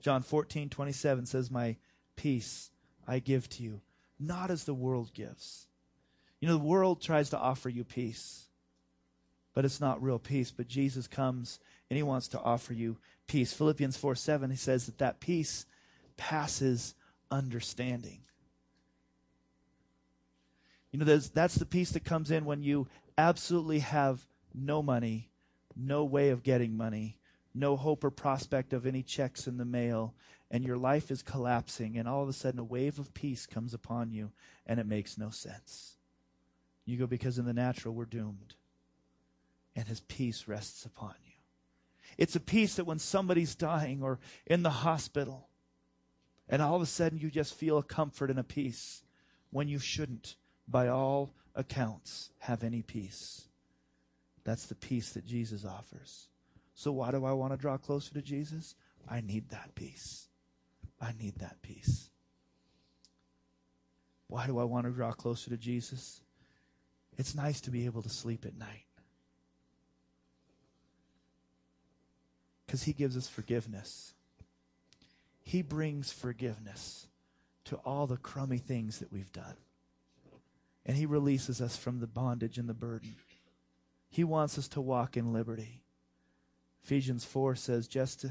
John 0.00 0.22
14, 0.22 0.68
27 0.68 1.26
says, 1.26 1.50
My 1.50 1.76
peace 2.16 2.70
I 3.06 3.20
give 3.20 3.48
to 3.50 3.62
you, 3.62 3.80
not 4.18 4.50
as 4.50 4.64
the 4.64 4.74
world 4.74 5.12
gives. 5.14 5.68
You 6.40 6.48
know, 6.48 6.54
the 6.54 6.64
world 6.64 7.00
tries 7.00 7.30
to 7.30 7.38
offer 7.38 7.68
you 7.68 7.84
peace 7.84 8.48
but 9.54 9.64
it's 9.64 9.80
not 9.80 10.02
real 10.02 10.18
peace. 10.18 10.50
But 10.50 10.68
Jesus 10.68 11.06
comes 11.06 11.58
and 11.90 11.96
he 11.96 12.02
wants 12.02 12.28
to 12.28 12.40
offer 12.40 12.72
you 12.72 12.98
peace. 13.26 13.52
Philippians 13.52 13.96
4 13.96 14.14
7, 14.14 14.50
he 14.50 14.56
says 14.56 14.86
that 14.86 14.98
that 14.98 15.20
peace 15.20 15.66
passes 16.16 16.94
understanding. 17.30 18.20
You 20.92 20.98
know, 20.98 21.04
that's 21.04 21.54
the 21.56 21.66
peace 21.66 21.90
that 21.90 22.04
comes 22.04 22.30
in 22.30 22.44
when 22.44 22.62
you 22.62 22.86
absolutely 23.18 23.80
have 23.80 24.26
no 24.54 24.82
money, 24.82 25.30
no 25.74 26.04
way 26.04 26.28
of 26.28 26.42
getting 26.42 26.76
money, 26.76 27.18
no 27.54 27.76
hope 27.76 28.04
or 28.04 28.10
prospect 28.10 28.72
of 28.72 28.86
any 28.86 29.02
checks 29.02 29.46
in 29.46 29.56
the 29.56 29.64
mail, 29.64 30.14
and 30.50 30.62
your 30.62 30.76
life 30.76 31.10
is 31.10 31.22
collapsing, 31.22 31.96
and 31.96 32.06
all 32.06 32.22
of 32.22 32.28
a 32.28 32.32
sudden 32.32 32.60
a 32.60 32.64
wave 32.64 32.98
of 32.98 33.14
peace 33.14 33.46
comes 33.46 33.72
upon 33.72 34.12
you, 34.12 34.30
and 34.66 34.78
it 34.78 34.86
makes 34.86 35.18
no 35.18 35.30
sense. 35.30 35.96
You 36.84 36.98
go, 36.98 37.06
because 37.06 37.38
in 37.38 37.46
the 37.46 37.54
natural, 37.54 37.94
we're 37.94 38.04
doomed 38.04 38.54
and 39.74 39.86
his 39.88 40.00
peace 40.00 40.46
rests 40.46 40.84
upon 40.84 41.14
you. 41.24 41.32
It's 42.18 42.36
a 42.36 42.40
peace 42.40 42.76
that 42.76 42.84
when 42.84 42.98
somebody's 42.98 43.54
dying 43.54 44.02
or 44.02 44.18
in 44.46 44.62
the 44.62 44.70
hospital, 44.70 45.48
and 46.48 46.60
all 46.60 46.76
of 46.76 46.82
a 46.82 46.86
sudden 46.86 47.18
you 47.18 47.30
just 47.30 47.54
feel 47.54 47.78
a 47.78 47.82
comfort 47.82 48.30
and 48.30 48.38
a 48.38 48.44
peace 48.44 49.02
when 49.50 49.68
you 49.68 49.78
shouldn't, 49.78 50.36
by 50.68 50.88
all 50.88 51.34
accounts, 51.54 52.30
have 52.38 52.62
any 52.62 52.82
peace. 52.82 53.48
That's 54.44 54.66
the 54.66 54.74
peace 54.74 55.10
that 55.10 55.26
Jesus 55.26 55.64
offers. 55.64 56.28
So, 56.74 56.92
why 56.92 57.10
do 57.10 57.24
I 57.24 57.32
want 57.32 57.52
to 57.52 57.56
draw 57.56 57.76
closer 57.76 58.14
to 58.14 58.22
Jesus? 58.22 58.74
I 59.08 59.20
need 59.20 59.50
that 59.50 59.74
peace. 59.74 60.28
I 61.00 61.12
need 61.20 61.36
that 61.36 61.60
peace. 61.62 62.10
Why 64.28 64.46
do 64.46 64.58
I 64.58 64.64
want 64.64 64.86
to 64.86 64.92
draw 64.92 65.12
closer 65.12 65.50
to 65.50 65.56
Jesus? 65.56 66.22
It's 67.18 67.34
nice 67.34 67.60
to 67.62 67.70
be 67.70 67.84
able 67.84 68.02
to 68.02 68.08
sleep 68.08 68.46
at 68.46 68.56
night. 68.56 68.86
Because 72.64 72.82
he 72.84 72.94
gives 72.94 73.16
us 73.16 73.28
forgiveness. 73.28 74.14
He 75.42 75.60
brings 75.60 76.10
forgiveness 76.12 77.06
to 77.66 77.76
all 77.84 78.06
the 78.06 78.16
crummy 78.16 78.58
things 78.58 79.00
that 79.00 79.12
we've 79.12 79.32
done. 79.32 79.56
And 80.84 80.96
he 80.96 81.06
releases 81.06 81.60
us 81.60 81.76
from 81.76 82.00
the 82.00 82.06
bondage 82.06 82.58
and 82.58 82.68
the 82.68 82.74
burden. 82.74 83.14
He 84.08 84.24
wants 84.24 84.58
us 84.58 84.68
to 84.68 84.80
walk 84.80 85.16
in 85.16 85.32
liberty. 85.32 85.82
Ephesians 86.84 87.24
4 87.24 87.54
says, 87.54 87.86
just 87.86 88.26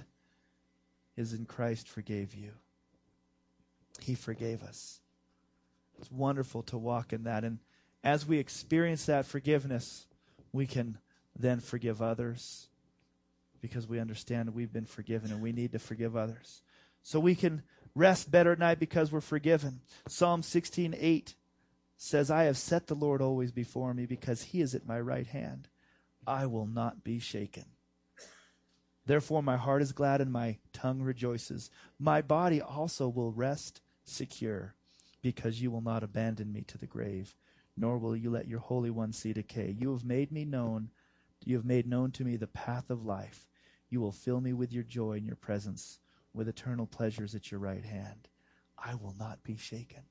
as 1.18 1.34
in 1.34 1.46
Christ 1.46 1.88
forgave 1.88 2.34
you. 2.34 2.52
He 4.00 4.16
forgave 4.16 4.64
us. 4.64 5.00
It's 5.98 6.12
wonderful 6.12 6.64
to 6.64 6.78
walk 6.78 7.14
in 7.14 7.24
that. 7.24 7.44
And 7.44 7.60
as 8.04 8.26
we 8.26 8.40
experience 8.40 9.06
that 9.06 9.26
forgiveness, 9.26 10.08
we 10.52 10.66
can 10.66 10.98
then 11.38 11.60
forgive 11.60 12.02
others 12.02 12.68
because 13.62 13.88
we 13.88 14.00
understand 14.00 14.54
we've 14.54 14.74
been 14.74 14.86
forgiven 14.86 15.32
and 15.32 15.42
we 15.42 15.52
need 15.52 15.72
to 15.72 15.80
forgive 15.80 16.18
others. 16.18 16.62
So 17.04 17.20
we 17.20 17.36
can 17.36 17.62
rest 17.96 18.32
better 18.32 18.52
at 18.52 18.60
night 18.60 18.80
because 18.80 19.12
we're 19.12 19.22
forgiven. 19.22 19.82
Psalm 20.08 20.42
16:8 20.42 21.36
says, 22.04 22.32
"I 22.32 22.46
have 22.46 22.58
set 22.58 22.88
the 22.88 22.96
Lord 22.96 23.22
always 23.22 23.52
before 23.52 23.94
me 23.94 24.08
because 24.08 24.42
he 24.42 24.62
is 24.62 24.74
at 24.74 24.88
my 24.88 25.00
right 25.00 25.28
hand. 25.28 25.70
I 26.26 26.48
will 26.48 26.66
not 26.66 27.04
be 27.04 27.20
shaken." 27.20 27.66
Therefore 29.06 29.44
my 29.44 29.56
heart 29.56 29.84
is 29.84 29.92
glad 29.92 30.20
and 30.20 30.32
my 30.32 30.58
tongue 30.74 31.04
rejoices. 31.04 31.70
My 32.00 32.24
body 32.24 32.60
also 32.60 33.08
will 33.08 33.32
rest 33.32 33.82
secure 34.04 34.74
because 35.22 35.62
you 35.62 35.70
will 35.70 35.82
not 35.82 36.04
abandon 36.04 36.52
me 36.52 36.62
to 36.64 36.78
the 36.80 36.88
grave, 36.88 37.36
nor 37.78 38.00
will 38.00 38.16
you 38.16 38.32
let 38.32 38.48
your 38.48 38.60
holy 38.60 38.90
one 38.90 39.14
see 39.14 39.32
decay. 39.32 39.70
You 39.70 39.92
have 39.92 40.04
made 40.04 40.32
me 40.32 40.44
known, 40.44 40.90
you 41.46 41.56
have 41.56 41.66
made 41.66 41.86
known 41.86 42.12
to 42.14 42.24
me 42.24 42.36
the 42.36 42.48
path 42.48 42.90
of 42.90 43.06
life. 43.06 43.48
You 43.90 44.02
will 44.02 44.12
fill 44.12 44.42
me 44.42 44.54
with 44.54 44.74
your 44.74 44.84
joy 44.84 45.18
in 45.18 45.26
your 45.26 45.36
presence, 45.36 46.00
with 46.34 46.48
eternal 46.48 46.88
pleasures 46.88 47.36
at 47.36 47.52
your 47.52 47.60
right 47.60 47.86
hand. 47.86 48.28
I 48.76 48.96
will 48.96 49.16
not 49.20 49.44
be 49.44 49.56
shaken. 49.56 50.04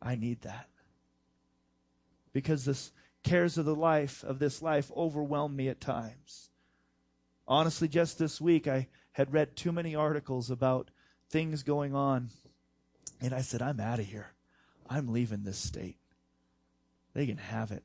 I 0.00 0.14
need 0.14 0.42
that. 0.42 0.68
Because 2.32 2.64
the 2.64 2.78
cares 3.22 3.58
of 3.58 3.64
the 3.64 3.74
life, 3.74 4.22
of 4.24 4.38
this 4.38 4.62
life, 4.62 4.90
overwhelm 4.96 5.56
me 5.56 5.68
at 5.68 5.80
times. 5.80 6.50
Honestly, 7.48 7.88
just 7.88 8.18
this 8.18 8.40
week, 8.40 8.66
I 8.66 8.88
had 9.12 9.32
read 9.32 9.56
too 9.56 9.72
many 9.72 9.94
articles 9.94 10.50
about 10.50 10.90
things 11.30 11.62
going 11.62 11.94
on. 11.94 12.30
And 13.20 13.32
I 13.32 13.40
said, 13.40 13.62
I'm 13.62 13.80
out 13.80 13.98
of 13.98 14.06
here. 14.06 14.32
I'm 14.88 15.12
leaving 15.12 15.42
this 15.42 15.58
state. 15.58 15.96
They 17.14 17.26
can 17.26 17.38
have 17.38 17.72
it. 17.72 17.82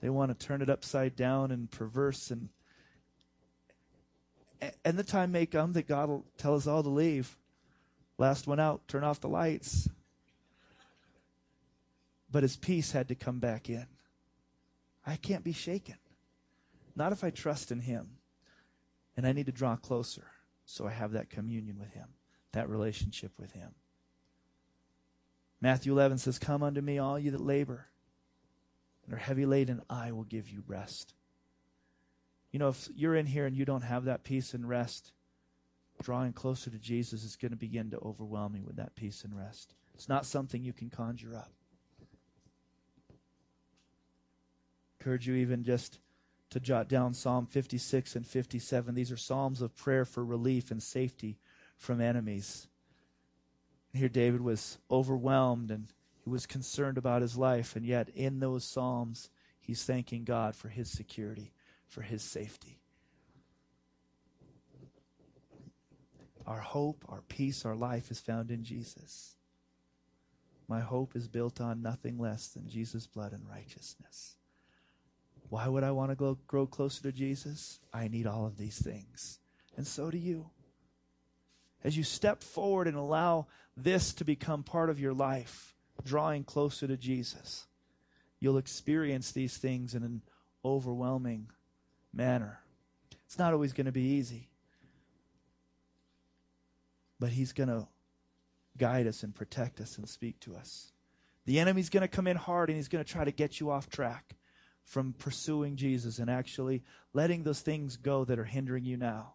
They 0.00 0.10
want 0.10 0.38
to 0.38 0.46
turn 0.46 0.62
it 0.62 0.68
upside 0.68 1.16
down 1.16 1.50
and 1.50 1.70
perverse 1.70 2.30
and 2.30 2.48
and 4.84 4.98
the 4.98 5.04
time 5.04 5.32
may 5.32 5.46
come 5.46 5.74
that 5.74 5.86
God 5.86 6.08
will 6.08 6.24
tell 6.38 6.54
us 6.54 6.66
all 6.66 6.82
to 6.82 6.88
leave. 6.88 7.36
Last 8.18 8.46
one 8.46 8.58
out, 8.58 8.88
turn 8.88 9.04
off 9.04 9.20
the 9.20 9.28
lights. 9.28 9.88
But 12.30 12.42
his 12.42 12.56
peace 12.56 12.92
had 12.92 13.08
to 13.08 13.14
come 13.14 13.38
back 13.38 13.68
in. 13.68 13.86
I 15.06 15.16
can't 15.16 15.44
be 15.44 15.52
shaken. 15.52 15.96
Not 16.94 17.12
if 17.12 17.22
I 17.22 17.30
trust 17.30 17.70
in 17.70 17.80
him. 17.80 18.18
And 19.16 19.26
I 19.26 19.32
need 19.32 19.46
to 19.46 19.52
draw 19.52 19.76
closer 19.76 20.26
so 20.64 20.86
I 20.86 20.90
have 20.90 21.12
that 21.12 21.30
communion 21.30 21.78
with 21.78 21.92
him, 21.92 22.08
that 22.52 22.68
relationship 22.68 23.32
with 23.38 23.52
him. 23.52 23.70
Matthew 25.60 25.92
11 25.92 26.18
says, 26.18 26.38
Come 26.38 26.62
unto 26.62 26.80
me, 26.80 26.98
all 26.98 27.18
you 27.18 27.30
that 27.30 27.40
labor 27.40 27.86
and 29.06 29.14
are 29.14 29.18
heavy 29.18 29.46
laden, 29.46 29.82
I 29.88 30.12
will 30.12 30.24
give 30.24 30.48
you 30.50 30.62
rest. 30.66 31.14
You 32.50 32.58
know, 32.58 32.68
if 32.68 32.88
you're 32.94 33.14
in 33.14 33.26
here 33.26 33.46
and 33.46 33.56
you 33.56 33.64
don't 33.64 33.82
have 33.82 34.04
that 34.04 34.24
peace 34.24 34.52
and 34.54 34.68
rest, 34.68 35.12
drawing 36.02 36.32
closer 36.32 36.70
to 36.70 36.78
Jesus 36.78 37.24
is 37.24 37.36
going 37.36 37.52
to 37.52 37.56
begin 37.56 37.90
to 37.90 37.98
overwhelm 37.98 38.56
you 38.56 38.64
with 38.64 38.76
that 38.76 38.96
peace 38.96 39.24
and 39.24 39.36
rest. 39.36 39.74
It's 39.94 40.08
not 40.08 40.26
something 40.26 40.62
you 40.62 40.72
can 40.72 40.90
conjure 40.90 41.36
up. 41.36 41.52
Encourage 45.06 45.28
you 45.28 45.36
even 45.36 45.62
just 45.62 46.00
to 46.50 46.58
jot 46.58 46.88
down 46.88 47.14
Psalm 47.14 47.46
56 47.46 48.16
and 48.16 48.26
57. 48.26 48.92
These 48.92 49.12
are 49.12 49.16
psalms 49.16 49.62
of 49.62 49.76
prayer 49.76 50.04
for 50.04 50.24
relief 50.24 50.72
and 50.72 50.82
safety 50.82 51.38
from 51.76 52.00
enemies. 52.00 52.66
Here, 53.92 54.08
David 54.08 54.40
was 54.40 54.78
overwhelmed 54.90 55.70
and 55.70 55.86
he 56.24 56.28
was 56.28 56.44
concerned 56.44 56.98
about 56.98 57.22
his 57.22 57.36
life, 57.36 57.76
and 57.76 57.86
yet 57.86 58.08
in 58.16 58.40
those 58.40 58.64
Psalms, 58.64 59.30
he's 59.60 59.84
thanking 59.84 60.24
God 60.24 60.56
for 60.56 60.66
his 60.66 60.90
security, 60.90 61.52
for 61.86 62.02
his 62.02 62.22
safety. 62.22 62.80
Our 66.48 66.58
hope, 66.58 67.04
our 67.08 67.22
peace, 67.28 67.64
our 67.64 67.76
life 67.76 68.10
is 68.10 68.18
found 68.18 68.50
in 68.50 68.64
Jesus. 68.64 69.36
My 70.66 70.80
hope 70.80 71.14
is 71.14 71.28
built 71.28 71.60
on 71.60 71.80
nothing 71.80 72.18
less 72.18 72.48
than 72.48 72.68
Jesus' 72.68 73.06
blood 73.06 73.30
and 73.32 73.48
righteousness. 73.48 74.34
Why 75.48 75.68
would 75.68 75.84
I 75.84 75.92
want 75.92 76.10
to 76.10 76.16
go, 76.16 76.38
grow 76.46 76.66
closer 76.66 77.02
to 77.02 77.12
Jesus? 77.12 77.80
I 77.92 78.08
need 78.08 78.26
all 78.26 78.46
of 78.46 78.56
these 78.56 78.78
things. 78.78 79.38
And 79.76 79.86
so 79.86 80.10
do 80.10 80.18
you. 80.18 80.50
As 81.84 81.96
you 81.96 82.02
step 82.02 82.42
forward 82.42 82.88
and 82.88 82.96
allow 82.96 83.46
this 83.76 84.12
to 84.14 84.24
become 84.24 84.62
part 84.62 84.90
of 84.90 84.98
your 84.98 85.12
life, 85.12 85.74
drawing 86.04 86.42
closer 86.42 86.86
to 86.86 86.96
Jesus, 86.96 87.66
you'll 88.40 88.58
experience 88.58 89.32
these 89.32 89.56
things 89.56 89.94
in 89.94 90.02
an 90.02 90.22
overwhelming 90.64 91.50
manner. 92.12 92.60
It's 93.24 93.38
not 93.38 93.52
always 93.52 93.72
going 93.72 93.86
to 93.86 93.92
be 93.92 94.02
easy, 94.02 94.48
but 97.20 97.30
He's 97.30 97.52
going 97.52 97.68
to 97.68 97.86
guide 98.76 99.06
us 99.06 99.22
and 99.22 99.34
protect 99.34 99.80
us 99.80 99.98
and 99.98 100.08
speak 100.08 100.40
to 100.40 100.56
us. 100.56 100.92
The 101.44 101.60
enemy's 101.60 101.88
going 101.88 102.02
to 102.02 102.08
come 102.08 102.26
in 102.26 102.36
hard 102.36 102.68
and 102.68 102.76
he's 102.76 102.88
going 102.88 103.04
to 103.04 103.10
try 103.10 103.24
to 103.24 103.30
get 103.30 103.60
you 103.60 103.70
off 103.70 103.88
track 103.88 104.34
from 104.86 105.14
pursuing 105.18 105.76
Jesus 105.76 106.18
and 106.18 106.30
actually 106.30 106.82
letting 107.12 107.42
those 107.42 107.60
things 107.60 107.96
go 107.96 108.24
that 108.24 108.38
are 108.38 108.44
hindering 108.44 108.84
you 108.84 108.96
now. 108.96 109.34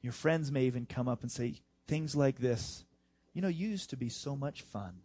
Your 0.00 0.12
friends 0.12 0.52
may 0.52 0.64
even 0.64 0.86
come 0.86 1.08
up 1.08 1.22
and 1.22 1.30
say 1.30 1.56
things 1.88 2.14
like 2.14 2.38
this 2.38 2.84
You 3.34 3.42
know, 3.42 3.48
you 3.48 3.68
used 3.68 3.90
to 3.90 3.96
be 3.96 4.08
so 4.08 4.36
much 4.36 4.62
fun. 4.62 5.00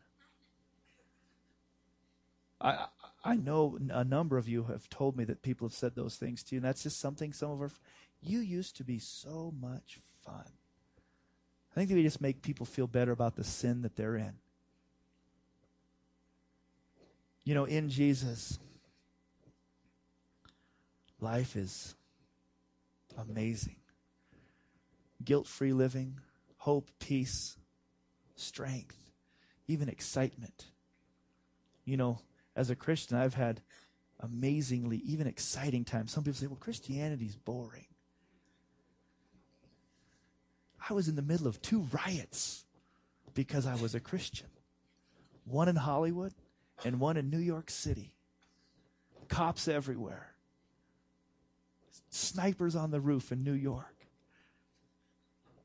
I, 2.61 2.85
I 3.25 3.35
know 3.35 3.79
a 3.89 4.03
number 4.03 4.37
of 4.37 4.47
you 4.47 4.65
have 4.65 4.87
told 4.89 5.17
me 5.17 5.23
that 5.25 5.41
people 5.41 5.67
have 5.67 5.75
said 5.75 5.95
those 5.95 6.15
things 6.15 6.43
to 6.43 6.55
you, 6.55 6.59
and 6.59 6.65
that's 6.65 6.83
just 6.83 6.99
something 6.99 7.33
some 7.33 7.51
of 7.51 7.59
our. 7.61 7.71
You 8.21 8.39
used 8.39 8.77
to 8.77 8.83
be 8.83 8.99
so 8.99 9.51
much 9.59 9.99
fun. 10.23 10.45
I 11.71 11.79
think 11.79 11.89
they 11.89 12.03
just 12.03 12.21
make 12.21 12.43
people 12.43 12.67
feel 12.67 12.85
better 12.85 13.11
about 13.11 13.35
the 13.35 13.43
sin 13.43 13.81
that 13.81 13.95
they're 13.95 14.17
in. 14.17 14.33
You 17.43 17.55
know, 17.55 17.65
in 17.65 17.89
Jesus, 17.89 18.59
life 21.21 21.55
is 21.55 21.95
amazing. 23.17 23.77
Guilt 25.23 25.47
free 25.47 25.73
living, 25.73 26.19
hope, 26.57 26.89
peace, 26.99 27.57
strength, 28.35 28.97
even 29.67 29.87
excitement. 29.87 30.65
You 31.85 31.97
know, 31.97 32.19
as 32.55 32.69
a 32.69 32.75
Christian, 32.75 33.17
I've 33.17 33.35
had 33.35 33.61
amazingly, 34.19 34.97
even 34.97 35.27
exciting 35.27 35.85
times. 35.85 36.11
Some 36.11 36.23
people 36.23 36.37
say, 36.37 36.47
well, 36.47 36.57
Christianity's 36.59 37.35
boring. 37.35 37.85
I 40.89 40.93
was 40.93 41.07
in 41.07 41.15
the 41.15 41.21
middle 41.21 41.47
of 41.47 41.61
two 41.61 41.87
riots 41.91 42.65
because 43.33 43.65
I 43.65 43.75
was 43.75 43.95
a 43.95 43.99
Christian 43.99 44.47
one 45.45 45.67
in 45.67 45.75
Hollywood 45.75 46.33
and 46.85 46.99
one 46.99 47.17
in 47.17 47.29
New 47.29 47.39
York 47.39 47.69
City. 47.69 48.13
Cops 49.27 49.67
everywhere, 49.67 50.30
snipers 52.11 52.75
on 52.75 52.91
the 52.91 53.01
roof 53.01 53.31
in 53.31 53.43
New 53.43 53.53
York. 53.53 53.95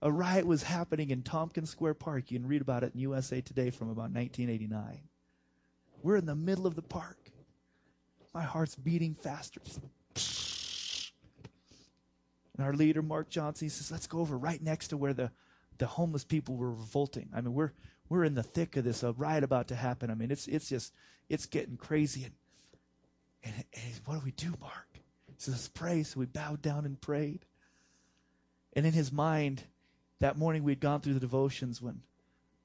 A 0.00 0.11
riot 0.11 0.46
was 0.46 0.62
happening 0.62 1.11
in 1.11 1.22
Tompkins 1.22 1.70
Square 1.70 1.94
Park. 1.94 2.30
You 2.30 2.38
can 2.38 2.48
read 2.48 2.62
about 2.62 2.85
it 2.85 2.94
in 2.94 3.00
USA 3.00 3.40
Today 3.40 3.70
from 3.70 3.88
about 3.88 4.11
1989. 4.12 5.00
We're 6.02 6.16
in 6.16 6.26
the 6.26 6.35
middle 6.35 6.66
of 6.66 6.76
the 6.76 6.82
park. 6.82 7.18
My 8.32 8.42
heart's 8.42 8.76
beating 8.76 9.14
faster. 9.14 9.61
And 12.56 12.64
our 12.64 12.72
leader, 12.72 13.02
Mark 13.02 13.28
Johnson, 13.28 13.68
says, 13.68 13.90
let's 13.90 14.06
go 14.06 14.20
over 14.20 14.38
right 14.38 14.62
next 14.62 14.88
to 14.88 14.96
where 14.96 15.12
the, 15.12 15.30
the 15.78 15.87
homeless 15.87 16.24
people 16.24 16.56
were 16.56 16.70
revolting. 16.70 17.28
I 17.35 17.40
mean, 17.40 17.54
we're, 17.54 17.72
we're 18.09 18.24
in 18.24 18.35
the 18.35 18.42
thick 18.42 18.76
of 18.76 18.85
this, 18.85 19.02
a 19.02 19.12
riot 19.12 19.44
about 19.44 19.68
to 19.68 19.74
happen. 19.74 20.11
I 20.11 20.14
mean, 20.14 20.30
it's, 20.30 20.46
it's 20.46 20.68
just, 20.68 20.92
it's 21.28 21.46
getting 21.46 21.76
crazy. 21.76 22.24
And, 22.24 22.32
and, 23.42 23.64
and 23.72 24.00
what 24.04 24.18
do 24.18 24.24
we 24.24 24.30
do, 24.32 24.54
Mark? 24.61 24.95
He 25.37 25.42
says, 25.42 25.55
let's 25.55 25.68
pray. 25.68 26.03
So 26.03 26.20
we 26.20 26.27
bowed 26.27 26.62
down 26.62 26.85
and 26.85 27.01
prayed. 27.01 27.44
And 28.72 28.87
in 28.87 28.92
his 28.92 29.12
mind, 29.12 29.62
that 30.20 30.38
morning 30.38 30.62
we'd 30.62 30.81
gone 30.81 31.01
through 31.01 31.14
the 31.14 31.20
devotions 31.20 31.81
when, 31.81 32.01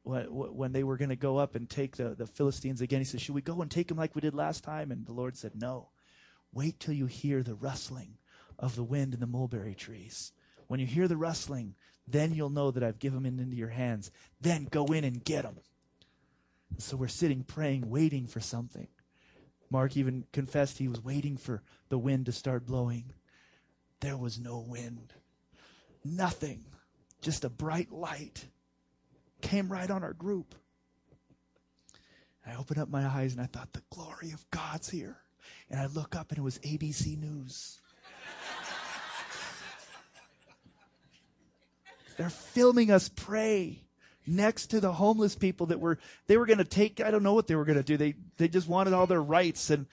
when, 0.04 0.26
when 0.26 0.72
they 0.72 0.84
were 0.84 0.98
going 0.98 1.10
to 1.10 1.16
go 1.16 1.38
up 1.38 1.56
and 1.56 1.70
take 1.70 1.98
the, 1.98 2.16
the 2.16 2.28
Philistines 2.28 2.82
again. 2.82 3.00
He 3.00 3.06
said, 3.06 3.22
should 3.22 3.36
we 3.36 3.42
go 3.42 3.62
and 3.62 3.70
take 3.70 3.88
them 3.88 3.98
like 3.98 4.16
we 4.16 4.22
did 4.22 4.34
last 4.34 4.64
time? 4.64 4.92
And 4.92 5.06
the 5.06 5.14
Lord 5.14 5.38
said, 5.38 5.52
no. 5.56 5.90
Wait 6.54 6.80
till 6.80 6.94
you 6.94 7.06
hear 7.06 7.44
the 7.44 7.56
rustling 7.56 8.18
of 8.60 8.76
the 8.76 8.84
wind 8.84 9.14
in 9.14 9.20
the 9.20 9.28
mulberry 9.28 9.74
trees. 9.74 10.32
When 10.68 10.80
you 10.80 10.86
hear 10.86 11.08
the 11.08 11.18
rustling, 11.18 11.76
then 12.08 12.34
you'll 12.34 12.50
know 12.50 12.72
that 12.72 12.84
I've 12.84 13.00
given 13.00 13.24
them 13.24 13.40
into 13.40 13.56
your 13.56 13.70
hands. 13.70 14.12
Then 14.40 14.68
go 14.70 14.86
in 14.86 15.04
and 15.04 15.24
get 15.24 15.44
them. 15.44 15.58
So 16.78 16.98
we're 16.98 17.08
sitting 17.08 17.44
praying, 17.44 17.90
waiting 17.90 18.28
for 18.28 18.40
something. 18.40 18.88
Mark 19.72 19.96
even 19.96 20.26
confessed 20.34 20.78
he 20.78 20.90
was 20.90 21.02
waiting 21.02 21.38
for 21.38 21.64
the 21.88 21.98
wind 21.98 22.26
to 22.26 22.34
start 22.34 22.66
blowing. 22.66 23.14
There 24.02 24.18
was 24.18 24.38
no 24.38 24.60
wind. 24.60 25.14
Nothing. 26.04 26.66
Just 27.22 27.46
a 27.46 27.50
bright 27.50 27.92
light 27.92 28.46
came 29.40 29.72
right 29.72 29.90
on 29.90 30.04
our 30.04 30.12
group. 30.14 30.56
I 32.46 32.56
opened 32.56 32.80
up 32.80 32.90
my 32.90 33.06
eyes 33.06 33.32
and 33.32 33.42
I 33.42 33.46
thought, 33.46 33.72
the 33.72 33.84
glory 33.92 34.32
of 34.32 34.46
God's 34.52 34.90
here. 34.90 35.18
And 35.70 35.80
I 35.80 35.86
look 35.86 36.16
up 36.16 36.32
and 36.32 36.38
it 36.38 36.44
was 36.44 36.60
ABC 36.60 37.18
News. 37.18 37.80
They're 42.18 42.30
filming 42.30 42.92
us 42.92 43.10
pray 43.10 43.84
next 44.28 44.68
to 44.68 44.80
the 44.80 44.94
homeless 44.94 45.36
people 45.36 45.68
that 45.68 45.80
were 45.80 45.98
they 46.28 46.38
were 46.38 46.46
going 46.46 46.60
to 46.60 46.64
take 46.64 47.02
I 47.02 47.12
don't 47.12 47.24
know 47.24 47.34
what 47.34 47.48
they 47.48 47.56
were 47.56 47.66
going 47.66 47.78
to 47.78 47.84
do. 47.84 47.98
They 47.98 48.16
they 48.38 48.48
just 48.48 48.68
wanted 48.68 48.94
all 48.94 49.08
their 49.08 49.22
rights 49.22 49.70
and 49.70 49.86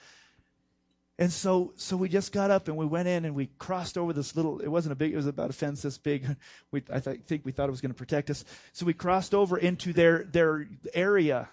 and 1.17 1.31
so 1.31 1.73
so 1.75 1.97
we 1.97 2.09
just 2.09 2.31
got 2.31 2.51
up 2.51 2.67
and 2.67 2.77
we 2.77 2.85
went 2.85 3.07
in 3.07 3.25
and 3.25 3.35
we 3.35 3.47
crossed 3.57 3.97
over 3.97 4.13
this 4.13 4.35
little 4.35 4.59
it 4.59 4.67
wasn't 4.67 4.93
a 4.93 4.95
big 4.95 5.13
it 5.13 5.17
was 5.17 5.27
about 5.27 5.49
a 5.49 5.53
fence 5.53 5.81
this 5.81 5.97
big. 5.97 6.25
We 6.71 6.83
I 6.91 6.99
th- 6.99 7.21
think 7.25 7.45
we 7.45 7.51
thought 7.51 7.67
it 7.67 7.71
was 7.71 7.81
going 7.81 7.93
to 7.93 7.97
protect 7.97 8.29
us. 8.29 8.45
So 8.73 8.85
we 8.85 8.93
crossed 8.93 9.33
over 9.33 9.57
into 9.57 9.93
their 9.93 10.23
their 10.23 10.67
area 10.93 11.49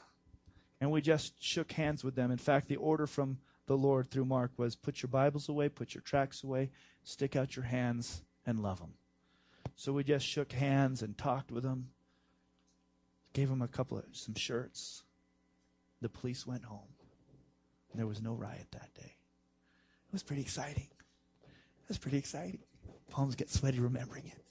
and 0.81 0.91
we 0.91 1.01
just 1.01 1.43
shook 1.43 1.73
hands 1.73 2.05
with 2.05 2.15
them. 2.15 2.31
In 2.31 2.39
fact, 2.39 2.69
the 2.69 2.77
order 2.77 3.07
from 3.07 3.39
the 3.67 3.77
Lord 3.77 4.11
through 4.11 4.27
Mark 4.27 4.53
was 4.57 4.77
put 4.77 5.03
your 5.03 5.09
Bibles 5.09 5.49
away, 5.49 5.69
put 5.69 5.95
your 5.95 6.03
tracts 6.03 6.45
away, 6.45 6.71
stick 7.03 7.35
out 7.35 7.57
your 7.57 7.65
hands 7.65 8.23
and 8.45 8.63
love 8.63 8.79
them. 8.79 8.93
So 9.75 9.93
we 9.93 10.05
just 10.05 10.27
shook 10.27 10.53
hands 10.53 11.03
and 11.03 11.19
talked 11.19 11.51
with 11.51 11.63
them. 11.63 11.89
Gave 13.37 13.51
him 13.51 13.61
a 13.61 13.69
couple 13.69 13.99
of 13.99 14.05
some 14.13 14.35
shirts. 14.35 15.03
The 16.01 16.09
police 16.09 16.47
went 16.47 16.65
home. 16.65 16.89
There 17.95 18.07
was 18.07 18.23
no 18.23 18.33
riot 18.33 18.67
that 18.71 18.95
day. 18.95 19.13
It 20.07 20.13
was 20.13 20.23
pretty 20.23 20.41
exciting. 20.41 20.89
It 21.45 21.89
was 21.89 21.99
pretty 21.99 22.17
exciting. 22.17 22.61
Palms 23.11 23.35
get 23.35 23.51
sweaty 23.51 23.79
remembering 23.79 24.25
it. 24.25 24.43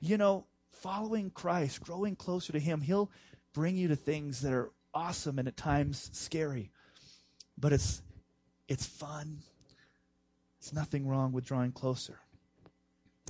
You 0.00 0.18
know, 0.18 0.44
following 0.70 1.30
Christ, 1.30 1.80
growing 1.80 2.14
closer 2.14 2.52
to 2.52 2.60
Him, 2.60 2.82
He'll 2.82 3.10
bring 3.54 3.74
you 3.74 3.88
to 3.88 3.96
things 3.96 4.42
that 4.42 4.52
are 4.52 4.70
awesome 4.92 5.38
and 5.38 5.48
at 5.48 5.56
times 5.56 6.10
scary. 6.12 6.70
But 7.56 7.72
it's 7.72 8.02
it's 8.68 8.84
fun. 8.84 9.38
It's 10.58 10.74
nothing 10.74 11.08
wrong 11.08 11.32
with 11.32 11.46
drawing 11.46 11.72
closer 11.72 12.18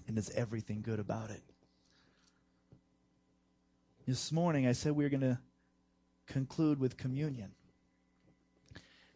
and 0.09 0.17
there's 0.17 0.31
everything 0.31 0.83
good 0.83 0.99
about 0.99 1.31
it. 1.31 1.43
This 4.13 4.31
morning, 4.31 4.67
I 4.67 4.73
said 4.73 4.93
we 4.93 5.05
were 5.05 5.09
going 5.09 5.23
to 5.23 5.39
conclude 6.27 6.79
with 6.79 6.99
communion. 6.99 7.53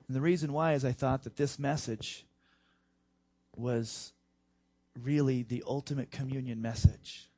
And 0.09 0.17
the 0.17 0.23
reason 0.23 0.55
why 0.55 0.73
is 0.73 0.87
I 0.87 0.93
thought 0.93 1.25
that 1.25 1.37
this 1.37 1.59
message 1.59 2.25
was 3.55 4.15
really 4.99 5.43
the 5.43 5.63
ultimate 5.67 6.11
communion 6.11 6.63
message. 6.63 7.29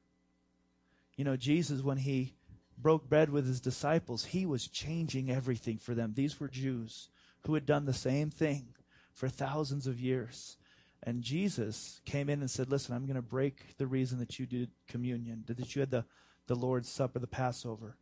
You 1.17 1.25
know, 1.25 1.35
Jesus, 1.35 1.83
when 1.83 1.97
he 1.97 2.37
broke 2.81 3.09
bread 3.09 3.29
with 3.29 3.45
his 3.45 3.61
disciples, 3.61 4.27
he 4.27 4.47
was 4.47 4.69
changing 4.69 5.29
everything 5.29 5.79
for 5.79 5.97
them. 5.97 6.13
These 6.15 6.39
were 6.39 6.47
Jews 6.47 7.09
who 7.41 7.55
had 7.55 7.67
done 7.67 7.87
the 7.87 7.93
same 7.93 8.31
thing 8.31 8.69
for 9.13 9.29
thousands 9.29 9.89
of 9.89 9.99
years. 9.99 10.59
And 11.03 11.25
Jesus 11.25 12.01
came 12.05 12.31
in 12.31 12.39
and 12.39 12.49
said, 12.49 12.71
Listen, 12.71 12.95
I'm 12.95 13.07
going 13.07 13.17
to 13.17 13.21
break 13.23 13.77
the 13.79 13.89
reason 13.89 14.21
that 14.21 14.39
you 14.39 14.47
did 14.47 14.71
communion, 14.87 15.43
that 15.49 15.75
you 15.75 15.81
had 15.81 15.91
the, 15.91 16.05
the 16.49 16.57
Lord's 16.57 16.89
Supper, 16.89 17.19
the 17.19 17.27
Passover. 17.27 17.97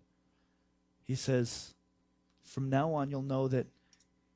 He 1.04 1.14
says, 1.14 1.74
From 2.42 2.70
now 2.70 2.94
on, 2.94 3.10
you'll 3.10 3.22
know 3.22 3.48
that 3.48 3.66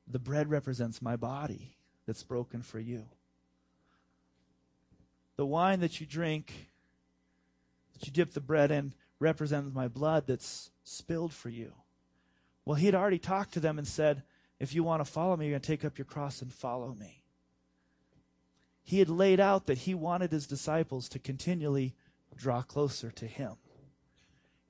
the 0.07 0.19
bread 0.19 0.49
represents 0.49 1.01
my 1.01 1.15
body 1.15 1.75
that's 2.05 2.23
broken 2.23 2.61
for 2.61 2.79
you. 2.79 3.05
The 5.37 5.45
wine 5.45 5.79
that 5.79 5.99
you 5.99 6.05
drink, 6.05 6.69
that 7.93 8.05
you 8.05 8.13
dip 8.13 8.33
the 8.33 8.41
bread 8.41 8.69
in, 8.69 8.93
represents 9.19 9.73
my 9.73 9.87
blood 9.87 10.27
that's 10.27 10.69
spilled 10.83 11.33
for 11.33 11.49
you. 11.49 11.73
Well, 12.65 12.75
he 12.75 12.85
had 12.85 12.95
already 12.95 13.17
talked 13.17 13.53
to 13.53 13.59
them 13.59 13.77
and 13.79 13.87
said, 13.87 14.23
if 14.59 14.75
you 14.75 14.83
want 14.83 15.03
to 15.03 15.11
follow 15.11 15.35
me, 15.35 15.45
you're 15.45 15.53
going 15.53 15.61
to 15.61 15.67
take 15.67 15.83
up 15.83 15.97
your 15.97 16.05
cross 16.05 16.43
and 16.43 16.53
follow 16.53 16.93
me. 16.93 17.23
He 18.83 18.99
had 18.99 19.09
laid 19.09 19.39
out 19.39 19.65
that 19.65 19.79
he 19.79 19.95
wanted 19.95 20.31
his 20.31 20.45
disciples 20.45 21.09
to 21.09 21.19
continually 21.19 21.95
draw 22.35 22.61
closer 22.61 23.09
to 23.09 23.25
him. 23.25 23.53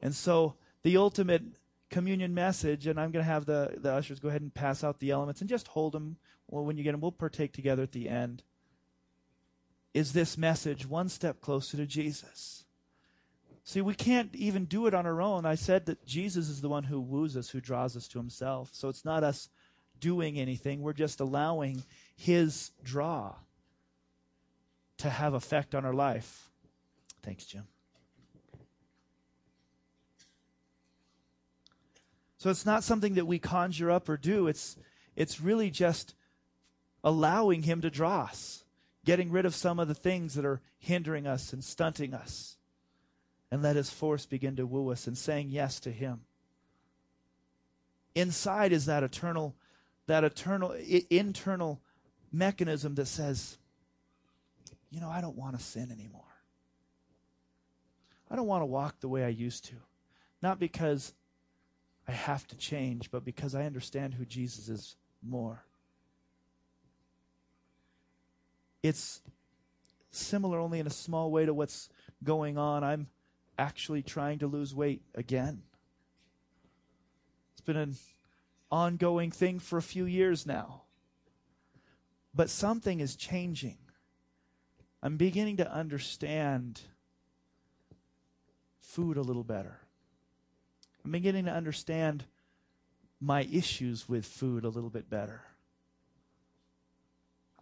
And 0.01 0.15
so 0.15 0.55
the 0.83 0.97
ultimate 0.97 1.43
communion 1.89 2.33
message, 2.33 2.87
and 2.87 2.99
I'm 2.99 3.11
going 3.11 3.23
to 3.23 3.31
have 3.31 3.45
the, 3.45 3.75
the 3.77 3.93
ushers 3.93 4.19
go 4.19 4.29
ahead 4.29 4.41
and 4.41 4.53
pass 4.53 4.83
out 4.83 4.99
the 4.99 5.11
elements 5.11 5.41
and 5.41 5.49
just 5.49 5.67
hold 5.67 5.93
them 5.93 6.17
when 6.47 6.77
you 6.77 6.83
get 6.83 6.91
them. 6.91 7.01
We'll 7.01 7.11
partake 7.11 7.53
together 7.53 7.83
at 7.83 7.91
the 7.91 8.09
end. 8.09 8.43
Is 9.93 10.13
this 10.13 10.37
message 10.37 10.87
one 10.87 11.09
step 11.09 11.41
closer 11.41 11.77
to 11.77 11.85
Jesus? 11.85 12.65
See, 13.63 13.81
we 13.81 13.93
can't 13.93 14.33
even 14.35 14.65
do 14.65 14.87
it 14.87 14.93
on 14.93 15.05
our 15.05 15.21
own. 15.21 15.45
I 15.45 15.55
said 15.55 15.85
that 15.85 16.05
Jesus 16.05 16.49
is 16.49 16.61
the 16.61 16.69
one 16.69 16.83
who 16.83 16.99
woos 16.99 17.37
us, 17.37 17.49
who 17.49 17.61
draws 17.61 17.95
us 17.95 18.07
to 18.09 18.17
himself. 18.17 18.69
So 18.73 18.89
it's 18.89 19.05
not 19.05 19.23
us 19.23 19.49
doing 19.99 20.39
anything. 20.39 20.81
We're 20.81 20.93
just 20.93 21.19
allowing 21.19 21.83
his 22.15 22.71
draw 22.83 23.35
to 24.97 25.09
have 25.09 25.33
effect 25.33 25.75
on 25.75 25.85
our 25.85 25.93
life. 25.93 26.49
Thanks, 27.21 27.45
Jim. 27.45 27.67
So 32.41 32.49
it's 32.49 32.65
not 32.65 32.83
something 32.83 33.13
that 33.13 33.27
we 33.27 33.37
conjure 33.37 33.91
up 33.91 34.09
or 34.09 34.17
do. 34.17 34.47
It's 34.47 34.75
it's 35.15 35.39
really 35.39 35.69
just 35.69 36.15
allowing 37.03 37.61
him 37.61 37.81
to 37.81 37.91
draw 37.91 38.21
us, 38.21 38.63
getting 39.05 39.29
rid 39.29 39.45
of 39.45 39.53
some 39.53 39.77
of 39.77 39.87
the 39.87 39.93
things 39.93 40.33
that 40.33 40.43
are 40.43 40.59
hindering 40.79 41.27
us 41.27 41.53
and 41.53 41.63
stunting 41.63 42.15
us 42.15 42.57
and 43.51 43.61
let 43.61 43.75
his 43.75 43.91
force 43.91 44.25
begin 44.25 44.55
to 44.55 44.65
woo 44.65 44.91
us 44.91 45.05
and 45.05 45.15
saying 45.15 45.49
yes 45.51 45.79
to 45.81 45.91
him. 45.91 46.21
Inside 48.15 48.71
is 48.71 48.87
that 48.87 49.03
eternal, 49.03 49.55
that 50.07 50.23
eternal, 50.23 50.71
I- 50.71 51.05
internal 51.11 51.79
mechanism 52.31 52.95
that 52.95 53.05
says, 53.05 53.59
you 54.89 54.99
know, 54.99 55.11
I 55.11 55.21
don't 55.21 55.37
want 55.37 55.55
to 55.59 55.63
sin 55.63 55.91
anymore. 55.91 56.23
I 58.31 58.35
don't 58.35 58.47
want 58.47 58.63
to 58.63 58.65
walk 58.65 58.99
the 58.99 59.09
way 59.09 59.23
I 59.23 59.27
used 59.27 59.65
to. 59.65 59.75
Not 60.41 60.57
because 60.57 61.13
I 62.11 62.13
have 62.13 62.45
to 62.47 62.57
change, 62.57 63.09
but 63.09 63.23
because 63.23 63.55
I 63.55 63.65
understand 63.65 64.13
who 64.13 64.25
Jesus 64.25 64.67
is 64.67 64.97
more. 65.23 65.63
It's 68.83 69.21
similar 70.11 70.59
only 70.59 70.79
in 70.79 70.87
a 70.87 70.91
small 70.91 71.31
way 71.31 71.45
to 71.45 71.53
what's 71.53 71.87
going 72.21 72.57
on. 72.57 72.83
I'm 72.83 73.07
actually 73.57 74.01
trying 74.01 74.39
to 74.39 74.47
lose 74.47 74.75
weight 74.75 75.03
again. 75.15 75.61
It's 77.53 77.61
been 77.61 77.77
an 77.77 77.95
ongoing 78.69 79.31
thing 79.31 79.59
for 79.59 79.77
a 79.77 79.81
few 79.81 80.03
years 80.03 80.45
now. 80.45 80.81
But 82.35 82.49
something 82.49 82.99
is 82.99 83.15
changing. 83.15 83.77
I'm 85.01 85.15
beginning 85.15 85.55
to 85.57 85.73
understand 85.73 86.81
food 88.81 89.15
a 89.15 89.21
little 89.21 89.45
better. 89.45 89.79
I'm 91.03 91.11
beginning 91.11 91.45
to 91.45 91.51
understand 91.51 92.25
my 93.19 93.47
issues 93.51 94.07
with 94.09 94.25
food 94.25 94.65
a 94.65 94.69
little 94.69 94.89
bit 94.89 95.09
better. 95.09 95.41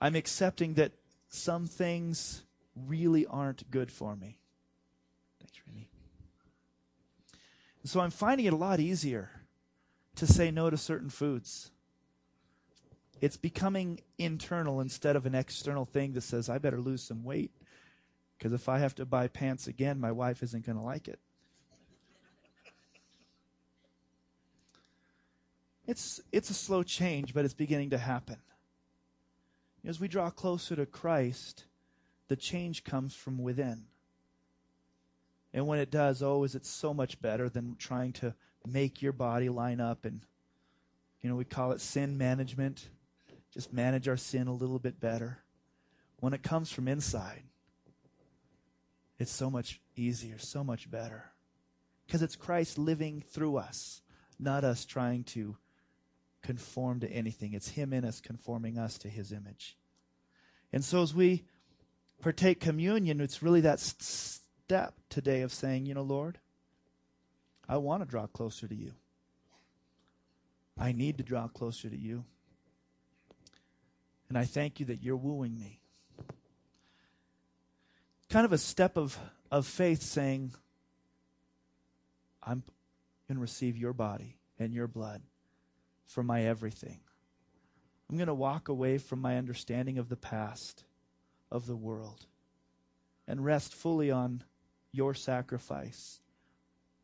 I'm 0.02 0.16
accepting 0.16 0.76
that 0.76 0.94
some 1.28 1.68
things 1.68 2.44
really 2.76 3.26
aren't 3.26 3.70
good 3.70 3.92
for 3.92 4.16
me. 4.16 4.38
Thanks, 5.40 5.60
Randy. 5.68 5.90
So 7.84 8.00
I'm 8.00 8.12
finding 8.12 8.46
it 8.46 8.54
a 8.54 8.58
lot 8.58 8.80
easier 8.80 9.30
to 10.16 10.28
say 10.28 10.52
no 10.52 10.70
to 10.70 10.78
certain 10.78 11.10
foods. 11.10 11.72
It's 13.22 13.38
becoming 13.38 14.00
internal 14.18 14.80
instead 14.80 15.16
of 15.16 15.26
an 15.26 15.36
external 15.36 15.86
thing 15.86 16.14
that 16.14 16.22
says, 16.22 16.50
I 16.50 16.58
better 16.58 16.80
lose 16.80 17.04
some 17.04 17.24
weight. 17.24 17.52
Because 18.38 18.54
if 18.54 18.70
I 18.70 18.80
have 18.80 18.96
to 18.96 19.06
buy 19.06 19.28
pants 19.28 19.68
again, 19.68 20.00
my 20.00 20.14
wife 20.14 20.42
isn't 20.42 20.66
going 20.66 20.78
to 20.78 20.84
like 20.84 21.10
it. 21.10 21.20
It's, 25.90 26.22
it's 26.32 26.52
a 26.52 26.54
slow 26.54 26.84
change, 26.84 27.34
but 27.34 27.46
it's 27.46 27.56
beginning 27.56 27.90
to 27.90 27.98
happen. 27.98 28.38
As 29.84 30.00
we 30.00 30.08
draw 30.08 30.30
closer 30.30 30.76
to 30.76 30.86
Christ, 30.86 31.66
the 32.28 32.36
change 32.36 32.84
comes 32.84 33.16
from 33.16 33.40
within. 33.40 33.86
And 35.52 35.66
when 35.66 35.80
it 35.80 35.90
does, 35.90 36.22
oh, 36.22 36.44
is 36.44 36.54
it 36.54 36.68
so 36.68 36.94
much 36.94 37.20
better 37.24 37.50
than 37.50 37.76
trying 37.80 38.14
to 38.14 38.36
make 38.68 39.02
your 39.02 39.14
body 39.14 39.50
line 39.50 39.82
up 39.82 40.06
and, 40.06 40.22
you 41.22 41.30
know, 41.32 41.36
we 41.36 41.44
call 41.44 41.72
it 41.72 41.82
sin 41.82 42.20
management. 42.20 42.88
Just 43.52 43.74
manage 43.74 44.08
our 44.08 44.16
sin 44.16 44.46
a 44.46 44.54
little 44.54 44.78
bit 44.78 45.00
better. 45.00 45.40
When 46.20 46.34
it 46.34 46.44
comes 46.44 46.72
from 46.72 46.88
inside, 46.88 47.42
it's 49.18 49.32
so 49.32 49.50
much 49.50 49.82
easier, 49.96 50.38
so 50.38 50.64
much 50.64 50.92
better. 50.92 51.32
Because 52.06 52.22
it's 52.22 52.36
Christ 52.36 52.78
living 52.78 53.24
through 53.28 53.58
us, 53.58 54.04
not 54.38 54.64
us 54.64 54.86
trying 54.86 55.24
to 55.24 55.58
conform 56.42 57.00
to 57.02 57.12
anything. 57.12 57.54
It's 57.54 57.70
Him 57.70 57.94
in 57.94 58.06
us 58.06 58.22
conforming 58.22 58.78
us 58.78 58.98
to 59.00 59.10
His 59.10 59.32
image. 59.32 59.78
And 60.72 60.84
so 60.84 61.02
as 61.02 61.14
we 61.14 61.46
partake 62.22 62.60
communion, 62.60 63.22
it's 63.22 63.42
really 63.42 63.62
that 63.62 63.80
step 63.80 64.94
today 65.10 65.42
of 65.42 65.54
saying, 65.54 65.86
you 65.86 65.94
know, 65.94 66.04
Lord, 66.04 66.40
I 67.68 67.78
want 67.78 68.02
to 68.04 68.10
draw 68.10 68.28
closer 68.28 68.68
to 68.68 68.76
you. 68.76 68.94
I 70.78 70.92
need 70.92 71.18
to 71.18 71.24
draw 71.24 71.48
closer 71.48 71.90
to 71.90 71.98
you. 71.98 72.24
And 74.30 74.38
I 74.38 74.46
thank 74.46 74.80
you 74.80 74.86
that 74.88 75.04
you're 75.04 75.18
wooing 75.18 75.60
me. 75.60 75.80
Kind 78.30 78.46
of 78.46 78.54
a 78.54 78.60
step 78.60 78.96
of, 78.96 79.18
of 79.52 79.66
faith 79.66 80.04
saying, 80.04 80.52
I'm 82.44 82.64
going 83.28 83.36
to 83.36 83.42
receive 83.42 83.76
your 83.76 83.94
body 83.94 84.38
and 84.60 84.72
your 84.72 84.88
blood 84.88 85.22
for 86.10 86.24
my 86.24 86.42
everything. 86.42 87.00
I'm 88.10 88.18
going 88.18 88.28
to 88.28 88.34
walk 88.34 88.68
away 88.68 88.98
from 88.98 89.22
my 89.22 89.38
understanding 89.38 90.00
of 90.00 90.10
the 90.10 90.16
past, 90.16 90.84
of 91.52 91.68
the 91.68 91.76
world, 91.76 92.26
and 93.28 93.46
rest 93.46 93.76
fully 93.76 94.10
on 94.10 94.44
your 94.92 95.14
sacrifice. 95.14 96.20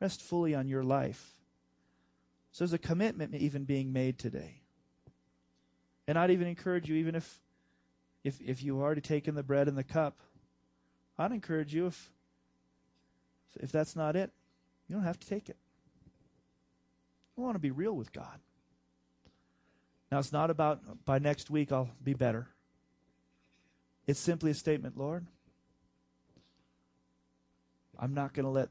Rest 0.02 0.22
fully 0.22 0.56
on 0.56 0.68
your 0.68 0.84
life. 0.84 1.34
So 2.52 2.64
there's 2.64 2.74
a 2.74 2.80
commitment 2.80 3.36
even 3.36 3.64
being 3.64 3.94
made 3.94 4.18
today. 4.18 4.62
And 6.08 6.18
I'd 6.18 6.32
even 6.32 6.48
encourage 6.48 6.90
you, 6.90 6.96
even 6.96 7.14
if 7.14 7.40
if 8.24 8.42
if 8.42 8.64
you've 8.64 8.80
already 8.80 9.02
taken 9.02 9.36
the 9.36 9.44
bread 9.44 9.68
and 9.68 9.78
the 9.78 9.84
cup, 9.84 10.18
I'd 11.18 11.32
encourage 11.32 11.76
you 11.76 11.86
if 11.88 12.12
if 13.58 13.72
that's 13.72 13.96
not 13.96 14.16
it, 14.16 14.32
you 14.88 14.96
don't 14.96 15.06
have 15.06 15.20
to 15.20 15.28
take 15.28 15.48
it. 15.48 15.58
I 17.38 17.42
want 17.42 17.54
to 17.56 17.60
be 17.60 17.72
real 17.72 17.94
with 17.94 18.12
God. 18.12 18.40
Now 20.16 20.20
it's 20.20 20.32
not 20.32 20.50
about 20.50 21.04
by 21.04 21.20
next 21.20 21.50
week 21.50 21.74
I'll 21.74 21.90
be 22.02 22.14
better. 22.14 22.48
It's 24.08 24.18
simply 24.18 24.52
a 24.52 24.54
statement, 24.54 24.98
Lord, 24.98 25.28
I'm 28.00 28.14
not 28.14 28.32
going 28.32 28.46
to 28.46 28.50
let 28.50 28.70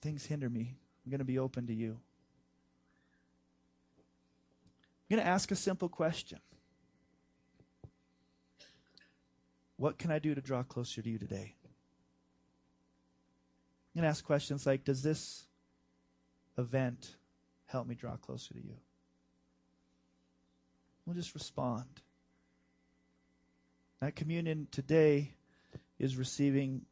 things 0.00 0.24
hinder 0.24 0.48
me. 0.48 0.76
I'm 1.04 1.10
going 1.10 1.18
to 1.18 1.26
be 1.26 1.38
open 1.38 1.66
to 1.66 1.74
you. 1.74 1.98
I'm 5.10 5.16
going 5.18 5.22
to 5.22 5.28
ask 5.28 5.50
a 5.50 5.56
simple 5.56 5.90
question 5.90 6.38
What 9.76 9.98
can 9.98 10.10
I 10.10 10.18
do 10.18 10.34
to 10.34 10.40
draw 10.40 10.62
closer 10.62 11.02
to 11.02 11.10
you 11.10 11.18
today? 11.18 11.54
I'm 13.94 14.00
going 14.00 14.04
to 14.04 14.08
ask 14.08 14.24
questions 14.24 14.64
like 14.64 14.84
Does 14.84 15.02
this 15.02 15.48
event 16.56 17.16
help 17.66 17.86
me 17.86 17.94
draw 17.94 18.16
closer 18.16 18.54
to 18.54 18.60
you? 18.60 18.76
We'll 21.04 21.16
just 21.16 21.34
respond. 21.34 21.88
That 24.00 24.16
communion 24.16 24.68
today 24.70 25.34
is 25.98 26.16
receiving 26.16 26.82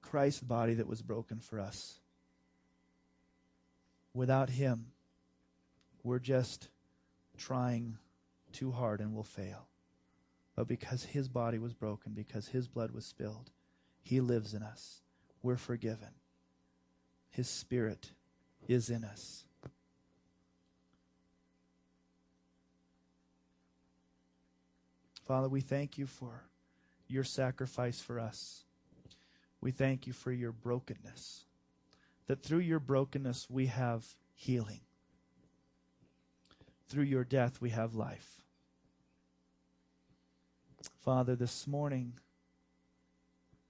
Christ's 0.00 0.42
body 0.42 0.74
that 0.74 0.86
was 0.86 1.02
broken 1.02 1.40
for 1.40 1.60
us. 1.60 2.00
Without 4.14 4.50
Him, 4.50 4.86
we're 6.02 6.18
just 6.18 6.68
trying 7.38 7.96
too 8.52 8.70
hard 8.72 9.00
and 9.00 9.14
will 9.14 9.22
fail. 9.22 9.68
But 10.54 10.68
because 10.68 11.04
His 11.04 11.28
body 11.28 11.58
was 11.58 11.72
broken, 11.72 12.12
because 12.12 12.48
His 12.48 12.68
blood 12.68 12.90
was 12.90 13.06
spilled, 13.06 13.50
He 14.02 14.20
lives 14.20 14.52
in 14.52 14.62
us. 14.62 15.00
We're 15.42 15.56
forgiven. 15.56 16.10
His 17.30 17.48
Spirit 17.48 18.12
is 18.68 18.90
in 18.90 19.04
us. 19.04 19.44
Father, 25.22 25.48
we 25.48 25.60
thank 25.60 25.98
you 25.98 26.06
for 26.06 26.44
your 27.08 27.24
sacrifice 27.24 28.00
for 28.00 28.18
us. 28.18 28.64
We 29.60 29.70
thank 29.70 30.06
you 30.06 30.12
for 30.12 30.32
your 30.32 30.52
brokenness. 30.52 31.44
that 32.26 32.42
through 32.42 32.60
your 32.60 32.80
brokenness 32.80 33.48
we 33.50 33.66
have 33.66 34.06
healing. 34.34 34.80
Through 36.88 37.04
your 37.04 37.24
death 37.24 37.60
we 37.60 37.70
have 37.70 37.94
life. 37.94 38.40
Father, 41.00 41.34
this 41.34 41.66
morning, 41.66 42.14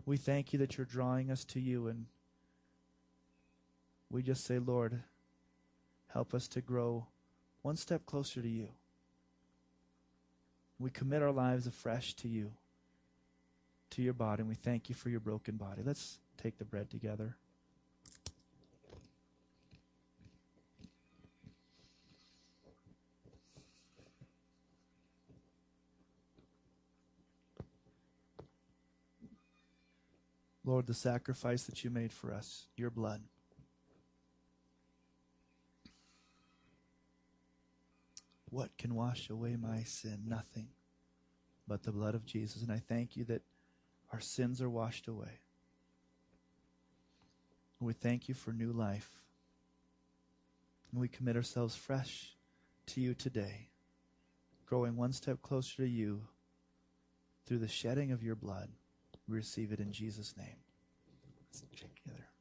we 0.05 0.17
thank 0.17 0.53
you 0.53 0.59
that 0.59 0.77
you're 0.77 0.85
drawing 0.85 1.31
us 1.31 1.45
to 1.47 1.61
you, 1.61 1.87
and 1.87 2.07
we 4.11 4.23
just 4.23 4.45
say, 4.45 4.59
Lord, 4.59 5.03
help 6.09 6.35
us 6.35 6.49
to 6.49 6.61
grow 6.61 7.07
one 7.63 7.77
step 7.77 8.05
closer 8.07 8.43
to 8.43 8.49
you. 8.49 8.69
We 10.83 10.91
commit 10.91 11.23
our 11.23 11.31
lives 11.31 11.69
afresh 11.69 12.15
to 12.15 12.29
you, 12.29 12.51
to 13.91 14.03
your 14.03 14.15
body, 14.15 14.41
and 14.41 14.49
we 14.49 14.57
thank 14.57 14.89
you 14.89 14.97
for 14.97 15.11
your 15.11 15.21
broken 15.21 15.57
body. 15.57 15.81
Let's 15.85 16.19
take 16.37 16.59
the 16.59 16.65
bread 16.65 16.91
together. 16.91 17.37
Lord, 30.65 30.89
the 30.89 30.95
sacrifice 30.95 31.63
that 31.65 31.85
you 31.85 31.91
made 31.91 32.13
for 32.13 32.35
us, 32.35 32.67
your 32.77 32.91
blood. 32.91 33.23
What 38.53 38.77
can 38.77 38.95
wash 38.95 39.31
away 39.31 39.57
my 39.57 39.83
sin? 39.85 40.25
Nothing 40.29 40.69
but 41.67 41.85
the 41.85 41.91
blood 41.91 42.15
of 42.15 42.27
Jesus. 42.27 42.61
And 42.61 42.71
I 42.71 42.83
thank 42.87 43.17
you 43.17 43.25
that 43.25 43.41
our 44.13 44.21
sins 44.21 44.61
are 44.61 44.69
washed 44.69 45.09
away. 45.09 45.41
We 47.81 47.95
thank 47.95 48.29
you 48.29 48.35
for 48.35 48.53
new 48.53 48.71
life. 48.71 49.09
And 50.91 51.01
we 51.01 51.09
commit 51.09 51.35
ourselves 51.35 51.75
fresh 51.75 52.37
to 52.89 53.01
you 53.01 53.15
today, 53.15 53.71
growing 54.67 54.97
one 54.97 55.15
step 55.15 55.41
closer 55.41 55.77
to 55.79 55.89
you 55.89 56.21
through 57.47 57.61
the 57.61 57.69
shedding 57.69 58.13
of 58.13 58.23
your 58.23 58.37
blood. 58.37 58.69
We 59.27 59.35
receive 59.35 59.73
it 59.73 59.81
in 59.81 59.93
Jesus' 59.93 60.37
name. 60.37 60.59
Let's 61.49 61.63
check 61.75 61.95
together. 61.95 62.32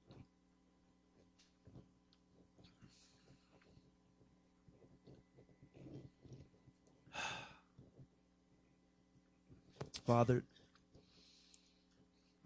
Father, 10.06 10.44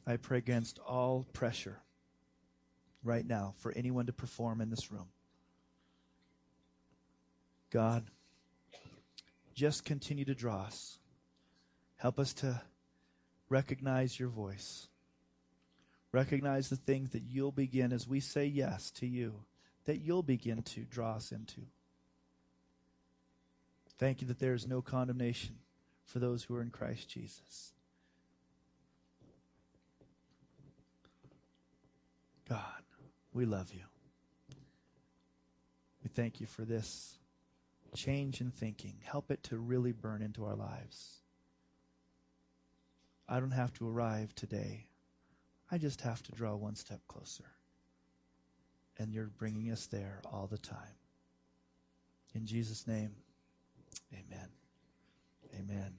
I 0.06 0.18
pray 0.18 0.38
against 0.38 0.80
all 0.80 1.26
pressure 1.34 1.80
right 3.04 3.26
now 3.26 3.54
for 3.58 3.72
anyone 3.72 4.08
to 4.08 4.14
perform 4.14 4.62
in 4.62 4.70
this 4.70 4.92
room. 4.92 5.08
God, 7.72 8.04
just 9.54 9.86
continue 9.86 10.26
to 10.26 10.36
draw 10.36 10.64
us. 10.64 11.00
Help 11.98 12.20
us 12.20 12.34
to 12.34 12.62
recognize 13.50 14.20
your 14.20 14.30
voice. 14.30 14.88
Recognize 16.12 16.70
the 16.70 16.76
things 16.76 17.12
that 17.12 17.24
you'll 17.24 17.52
begin 17.52 17.92
as 17.94 18.08
we 18.08 18.20
say 18.20 18.46
yes 18.46 18.92
to 18.92 19.08
you, 19.08 19.34
that 19.86 20.02
you'll 20.02 20.24
begin 20.24 20.62
to 20.62 20.82
draw 20.82 21.16
us 21.16 21.32
into. 21.32 21.62
Thank 23.98 24.22
you 24.22 24.28
that 24.28 24.40
there 24.40 24.54
is 24.54 24.68
no 24.68 24.82
condemnation 24.82 25.56
for 26.06 26.20
those 26.20 26.44
who 26.44 26.56
are 26.56 26.62
in 26.62 26.70
Christ 26.70 27.10
Jesus. 27.10 27.74
God, 32.48 32.84
we 33.34 33.46
love 33.46 33.74
you. 33.74 33.82
We 36.04 36.10
thank 36.10 36.40
you 36.40 36.46
for 36.46 36.64
this 36.64 37.18
change 37.96 38.42
in 38.42 38.52
thinking. 38.52 38.96
Help 39.04 39.32
it 39.32 39.42
to 39.44 39.58
really 39.58 39.92
burn 39.92 40.22
into 40.22 40.46
our 40.46 40.56
lives. 40.56 41.22
I 43.28 43.40
don't 43.40 43.52
have 43.52 43.74
to 43.74 43.90
arrive 43.90 44.36
today. 44.36 44.86
I 45.72 45.80
just 45.80 46.02
have 46.02 46.22
to 46.24 46.32
draw 46.32 46.56
one 46.56 46.76
step 46.76 47.00
closer. 47.08 47.46
And 48.98 49.12
you're 49.12 49.32
bringing 49.38 49.72
us 49.72 49.88
there 49.88 50.22
all 50.32 50.48
the 50.48 50.60
time. 50.60 50.78
In 52.36 52.46
Jesus' 52.46 52.86
name, 52.86 53.16
amen. 54.14 54.50
Amen. 55.60 55.94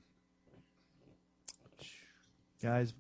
Guys, 2.63 2.93